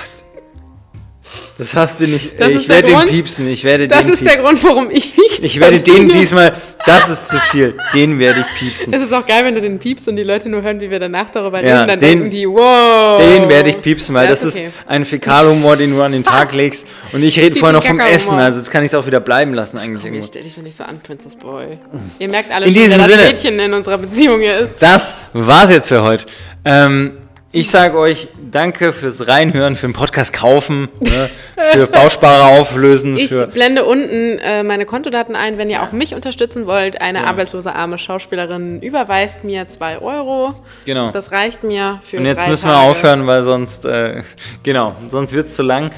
Das 1.56 1.72
hast 1.74 2.00
du 2.00 2.08
nicht. 2.08 2.40
Das 2.40 2.48
ich 2.48 2.66
der 2.66 2.76
werde 2.82 2.88
den 2.96 3.08
piepsen. 3.08 3.46
Ich 3.46 3.62
werde 3.62 3.86
das 3.86 4.02
den 4.02 4.14
ist 4.14 4.24
der 4.24 4.30
piepsen. 4.30 4.44
Grund, 4.44 4.64
warum 4.64 4.90
ich 4.90 5.16
nicht. 5.16 5.40
Ich 5.44 5.60
werde 5.60 5.80
den 5.80 6.08
diesmal. 6.08 6.52
Das 6.84 7.08
ist 7.08 7.28
zu 7.28 7.38
viel. 7.38 7.76
Den 7.94 8.18
werde 8.18 8.40
ich 8.40 8.58
piepsen. 8.58 8.92
Es 8.92 9.02
ist 9.02 9.12
auch 9.12 9.24
geil, 9.24 9.44
wenn 9.44 9.54
du 9.54 9.60
den 9.60 9.78
piepst 9.78 10.08
und 10.08 10.16
die 10.16 10.24
Leute 10.24 10.48
nur 10.48 10.62
hören, 10.62 10.80
wie 10.80 10.90
wir 10.90 10.98
danach 10.98 11.30
darüber 11.30 11.62
Ja, 11.64 11.76
reden, 11.76 11.88
dann 11.88 12.00
den- 12.00 12.18
denken 12.18 12.30
die, 12.30 12.48
wow. 12.48 13.18
Den 13.20 13.48
werde 13.48 13.70
ich 13.70 13.80
piepsen, 13.80 14.14
weil 14.16 14.24
Ja, 14.24 14.30
das 14.30 14.42
ist 14.42 14.54
ist 14.56 14.60
okay. 14.62 14.70
ein 14.88 15.04
Fäkalhumor, 15.04 15.76
den 15.76 15.92
du 15.92 16.02
an 16.02 16.10
den 16.10 16.24
Tag 16.24 16.52
legst. 16.54 16.88
Und 17.12 17.22
ich 17.22 17.38
rede 17.38 17.56
vorher 17.58 17.78
noch 17.78 17.86
vom. 17.86 18.00
Essen, 18.00 18.34
also 18.34 18.58
jetzt 18.58 18.72
kann 18.72 18.82
ich 18.82 18.88
es 18.88 18.94
auch 18.94 19.06
wieder 19.06 19.20
bleiben 19.20 19.54
lassen 19.54 19.78
eigentlich 19.78 20.02
Komm, 20.02 20.14
ich 20.14 20.26
stell 20.26 20.42
dich 20.42 20.56
doch 20.56 20.62
nicht 20.62 20.76
so 20.76 20.82
an, 20.84 21.00
Princess 21.06 21.36
Boy. 21.36 21.78
Ihr 22.18 22.30
merkt 22.30 22.50
alle 22.52 22.66
In 22.66 22.74
schon, 22.74 22.82
diesem 22.82 22.98
wer 22.98 23.06
das 23.08 23.16
Sinne. 23.16 23.32
Mädchen 23.32 23.58
in 23.60 23.72
unserer 23.74 23.98
Beziehung 23.98 24.40
hier 24.40 24.58
ist. 24.58 24.72
Das 24.80 25.14
war's 25.32 25.70
jetzt 25.70 25.86
für 25.88 26.02
heute. 26.02 26.26
Ähm, 26.64 27.12
ich 27.52 27.70
sage 27.70 27.96
euch 27.96 28.26
danke 28.54 28.92
fürs 28.92 29.26
Reinhören, 29.26 29.76
für 29.76 29.86
den 29.86 29.92
Podcast 29.92 30.32
kaufen, 30.32 30.88
ne, 31.00 31.28
für 31.72 31.86
Bausparer 31.86 32.60
auflösen, 32.60 33.16
Ich 33.16 33.30
blende 33.52 33.84
unten 33.84 34.38
äh, 34.38 34.62
meine 34.62 34.86
Kontodaten 34.86 35.34
ein, 35.36 35.58
wenn 35.58 35.70
ihr 35.70 35.82
auch 35.82 35.92
mich 35.92 36.14
unterstützen 36.14 36.66
wollt. 36.66 37.00
Eine 37.00 37.26
arbeitslose 37.26 37.74
arme 37.74 37.98
Schauspielerin 37.98 38.80
überweist 38.80 39.44
mir 39.44 39.66
2 39.68 39.98
Euro. 39.98 40.54
genau. 40.84 41.10
Das 41.10 41.32
reicht 41.32 41.64
mir 41.64 42.00
für 42.02 42.18
Und 42.18 42.26
jetzt 42.26 42.46
müssen 42.46 42.68
wir 42.68 42.74
Tage. 42.74 42.90
aufhören, 42.90 43.26
weil 43.26 43.42
sonst, 43.42 43.84
äh, 43.84 44.22
genau, 44.62 44.94
sonst 45.10 45.32
wird 45.32 45.48
es 45.48 45.56
zu 45.56 45.62
lang. 45.62 45.90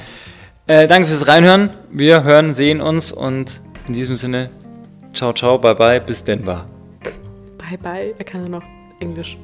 Äh, 0.65 0.87
danke 0.87 1.07
fürs 1.07 1.27
Reinhören. 1.27 1.69
Wir 1.91 2.23
hören, 2.23 2.53
sehen 2.53 2.81
uns 2.81 3.11
und 3.11 3.59
in 3.87 3.93
diesem 3.93 4.15
Sinne, 4.15 4.49
ciao, 5.13 5.31
ciao, 5.31 5.57
bye, 5.57 5.75
bye, 5.75 6.01
bis 6.01 6.23
Denver. 6.23 6.65
Bye, 7.57 7.77
bye. 7.81 8.13
Er 8.17 8.25
kann 8.25 8.41
nur 8.41 8.49
noch 8.59 8.63
Englisch. 8.99 9.37